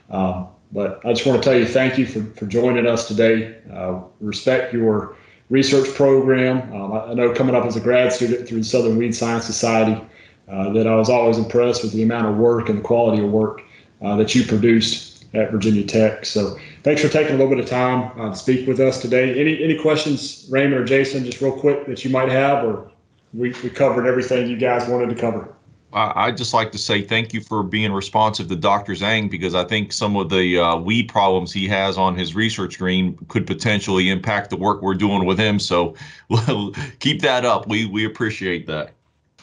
Um, 0.09 0.47
but 0.71 1.03
I 1.05 1.13
just 1.13 1.25
want 1.25 1.41
to 1.41 1.49
tell 1.49 1.57
you 1.57 1.65
thank 1.65 1.97
you 1.97 2.05
for, 2.05 2.23
for 2.35 2.45
joining 2.45 2.87
us 2.87 3.07
today. 3.07 3.57
Uh, 3.71 4.01
respect 4.19 4.73
your 4.73 5.15
research 5.49 5.93
program. 5.95 6.71
Um, 6.73 6.93
I, 6.93 7.05
I, 7.05 7.13
know 7.13 7.33
coming 7.33 7.55
up 7.55 7.65
as 7.65 7.75
a 7.75 7.79
grad 7.79 8.13
student 8.13 8.47
through 8.47 8.59
the 8.59 8.63
Southern 8.63 8.97
Weed 8.97 9.15
Science 9.15 9.45
Society 9.45 9.99
uh, 10.47 10.71
that 10.73 10.87
I 10.87 10.95
was 10.95 11.09
always 11.09 11.37
impressed 11.37 11.83
with 11.83 11.93
the 11.93 12.03
amount 12.03 12.27
of 12.27 12.37
work 12.37 12.69
and 12.69 12.79
the 12.79 12.83
quality 12.83 13.23
of 13.23 13.31
work 13.31 13.63
uh, 14.01 14.15
that 14.17 14.33
you 14.35 14.45
produced 14.45 15.25
at 15.33 15.51
Virginia 15.51 15.83
Tech. 15.83 16.25
So 16.25 16.57
thanks 16.83 17.01
for 17.01 17.09
taking 17.09 17.35
a 17.35 17.37
little 17.37 17.49
bit 17.49 17.59
of 17.59 17.69
time 17.69 18.11
uh, 18.19 18.29
to 18.29 18.35
speak 18.35 18.67
with 18.67 18.79
us 18.79 19.01
today. 19.01 19.39
Any 19.39 19.63
any 19.63 19.77
questions, 19.77 20.47
Raymond 20.49 20.81
or 20.81 20.85
Jason, 20.85 21.25
just 21.25 21.41
real 21.41 21.51
quick 21.51 21.85
that 21.87 22.03
you 22.03 22.09
might 22.09 22.29
have, 22.29 22.63
or 22.63 22.91
we, 23.33 23.49
we 23.63 23.69
covered 23.69 24.07
everything 24.07 24.49
you 24.49 24.57
guys 24.57 24.87
wanted 24.87 25.09
to 25.09 25.15
cover. 25.15 25.53
I'd 25.91 26.37
just 26.37 26.53
like 26.53 26.71
to 26.73 26.77
say 26.77 27.01
thank 27.01 27.33
you 27.33 27.41
for 27.41 27.63
being 27.63 27.91
responsive 27.91 28.47
to 28.49 28.55
Dr. 28.55 28.93
Zhang 28.93 29.29
because 29.29 29.55
I 29.55 29.63
think 29.63 29.91
some 29.91 30.15
of 30.17 30.29
the 30.29 30.59
uh, 30.59 30.77
weed 30.77 31.09
problems 31.09 31.51
he 31.51 31.67
has 31.67 31.97
on 31.97 32.15
his 32.15 32.35
research 32.35 32.77
green 32.77 33.17
could 33.27 33.47
potentially 33.47 34.09
impact 34.09 34.51
the 34.51 34.55
work 34.55 34.83
we're 34.83 34.93
doing 34.93 35.25
with 35.25 35.39
him. 35.39 35.57
So 35.59 35.95
well, 36.29 36.73
keep 36.99 37.21
that 37.21 37.43
up. 37.43 37.67
We 37.67 37.87
we 37.87 38.05
appreciate 38.05 38.67
that. 38.67 38.91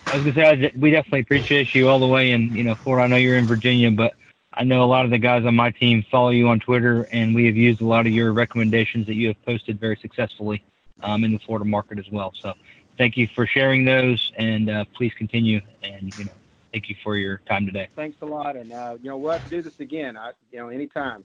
I 0.07 0.19
was 0.19 0.33
gonna 0.33 0.35
say 0.35 0.73
we 0.77 0.93
definitely 0.93 1.21
appreciate 1.21 1.75
you 1.75 1.89
all 1.89 1.99
the 1.99 2.07
way 2.07 2.31
in 2.31 2.55
you 2.55 2.63
know 2.63 2.77
Florida. 2.77 3.07
I 3.07 3.09
know 3.09 3.17
you're 3.17 3.37
in 3.37 3.47
Virginia, 3.47 3.91
but 3.91 4.15
I 4.55 4.63
know 4.63 4.85
a 4.85 4.87
lot 4.87 5.05
of 5.05 5.11
the 5.11 5.19
guys 5.19 5.45
on 5.45 5.57
my 5.57 5.73
team 5.73 6.05
follow 6.13 6.31
you 6.31 6.47
on 6.49 6.61
Twitter, 6.61 7.09
and 7.11 7.35
we 7.35 7.47
have 7.47 7.57
used 7.57 7.81
a 7.81 7.87
lot 7.87 8.07
of 8.07 8.13
your 8.13 8.33
recommendations 8.33 9.07
that 9.09 9.15
you 9.15 9.29
have 9.29 9.45
posted 9.45 9.81
very 9.81 9.99
successfully 10.01 10.63
um, 11.03 11.25
in 11.25 11.33
the 11.33 11.41
Florida 11.41 11.65
market 11.65 11.99
as 11.99 12.09
well. 12.13 12.33
So 12.41 12.55
thank 12.99 13.17
you 13.17 13.29
for 13.35 13.47
sharing 13.47 13.85
those, 13.85 14.33
and 14.37 14.71
uh, 14.71 14.85
please 14.95 15.13
continue. 15.17 15.61
And 15.83 16.17
you 16.19 16.25
know, 16.25 16.33
thank 16.73 16.89
you 16.89 16.97
for 17.03 17.17
your 17.17 17.39
time 17.49 17.67
today. 17.67 17.89
Thanks 17.97 18.19
a 18.23 18.27
lot, 18.27 18.57
and 18.57 18.73
uh, 18.73 18.97
you 19.03 19.11
know 19.11 19.17
we'll 19.17 19.33
have 19.33 19.45
to 19.45 19.51
do 19.51 19.63
this 19.63 19.81
again. 19.81 20.17
I, 20.17 20.33
you 20.53 20.59
know, 20.59 20.69
anytime. 20.69 21.25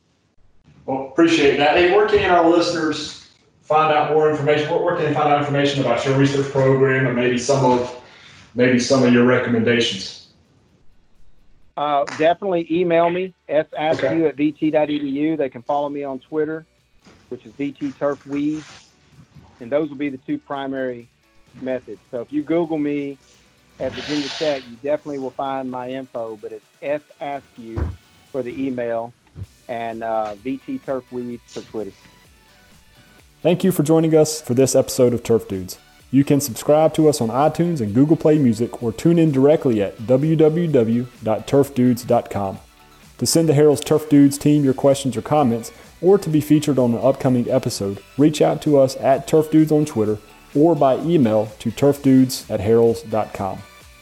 Well, 0.86 1.08
appreciate 1.08 1.58
that. 1.58 1.76
Hey, 1.76 1.96
where 1.96 2.08
can 2.08 2.30
our 2.30 2.48
listeners 2.50 3.30
find 3.62 3.94
out 3.94 4.12
more 4.12 4.30
information? 4.30 4.70
Where, 4.70 4.82
where 4.82 4.96
can 4.96 5.06
they 5.06 5.14
find 5.14 5.30
out 5.30 5.40
information 5.40 5.82
about 5.82 6.06
your 6.06 6.18
research 6.18 6.52
program 6.52 7.08
and 7.08 7.16
maybe 7.16 7.38
some 7.38 7.64
of 7.66 8.02
maybe 8.56 8.80
some 8.80 9.04
of 9.04 9.14
your 9.14 9.26
recommendations? 9.26 10.18
Uh, 11.78 12.04
definitely 12.18 12.68
email 12.70 13.10
me, 13.10 13.34
saskew 13.50 13.94
okay. 13.94 14.26
at 14.26 14.36
vt.edu. 14.36 15.38
They 15.38 15.50
can 15.50 15.62
follow 15.62 15.90
me 15.90 16.04
on 16.04 16.20
Twitter, 16.20 16.66
which 17.30 17.46
is 17.46 17.54
VT 17.54 17.98
Turf 17.98 18.26
Weed. 18.28 18.64
And 19.60 19.72
those 19.72 19.90
will 19.90 19.98
be 19.98 20.10
the 20.10 20.18
two 20.18 20.38
primary 20.38 21.08
methods. 21.60 21.99
So 22.12 22.22
if 22.22 22.32
you 22.32 22.43
Google 22.43 22.78
me 22.78 23.18
at 23.80 23.91
Virginia 23.93 24.28
Tech, 24.28 24.64
you 24.70 24.76
definitely 24.84 25.20
will 25.20 25.32
find 25.32 25.70
my 25.70 25.89
info, 25.89 26.38
but 26.41 26.52
it's 26.52 26.66
saskew 27.20 27.91
for 28.32 28.43
the 28.43 28.66
email 28.66 29.14
and 29.68 30.04
uh, 30.04 30.36
VT 30.43 30.84
Turf 30.84 31.12
Weed 31.12 31.41
for 31.47 31.62
Twitter. 31.62 31.91
Thank 33.41 33.64
you 33.64 33.72
for 33.72 33.82
joining 33.84 34.16
us 34.16 34.39
for 34.39 34.54
this 34.54 34.76
episode 34.76 35.14
of 35.14 35.24
Turf 35.24 35.47
Dudes. 35.47 35.80
You 36.12 36.24
can 36.24 36.39
subscribe 36.41 36.93
to 36.95 37.08
us 37.08 37.22
on 37.22 37.30
iTunes 37.30 37.80
and 37.82 37.95
Google 37.95 38.18
Play 38.18 38.38
Music 38.38 38.84
or 38.84 38.91
tune 38.91 39.18
in 39.18 39.32
directly 39.32 39.82
at 39.82 39.97
www.turfdudes.com. 39.99 42.60
To 43.18 43.26
send 43.26 43.49
the 43.49 43.54
Harrell's 43.54 43.82
Turf 43.82 44.10
Dudes 44.10 44.38
team 44.38 44.64
your 44.64 44.74
questions 44.74 45.16
or 45.16 45.22
comments, 45.22 45.72
or 46.02 46.18
to 46.18 46.30
be 46.30 46.41
featured 46.41 46.78
on 46.78 46.93
an 46.93 46.99
upcoming 46.99 47.49
episode, 47.49 48.04
reach 48.18 48.41
out 48.41 48.62
to 48.64 48.78
us 48.78 48.97
at 48.97 49.26
Turf 49.28 49.49
Dudes 49.52 49.72
on 49.72 49.86
Twitter 49.86 50.18
or 50.56 50.76
by 50.76 50.97
email 50.99 51.52
to 51.60 51.72
turfdudes 51.72 52.49
at 52.49 52.60
harrells.com. 52.60 53.60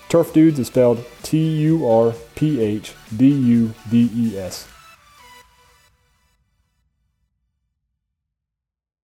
Turf 0.10 0.34
Dudes 0.34 0.58
is 0.58 0.68
spelled 0.68 1.06
T 1.22 1.38
U 1.38 1.88
R 1.88 2.14
P 2.34 2.60
H 2.60 2.96
D 3.16 3.30
U 3.30 3.74
D 3.92 4.10
E 4.16 4.38
S. 4.40 4.68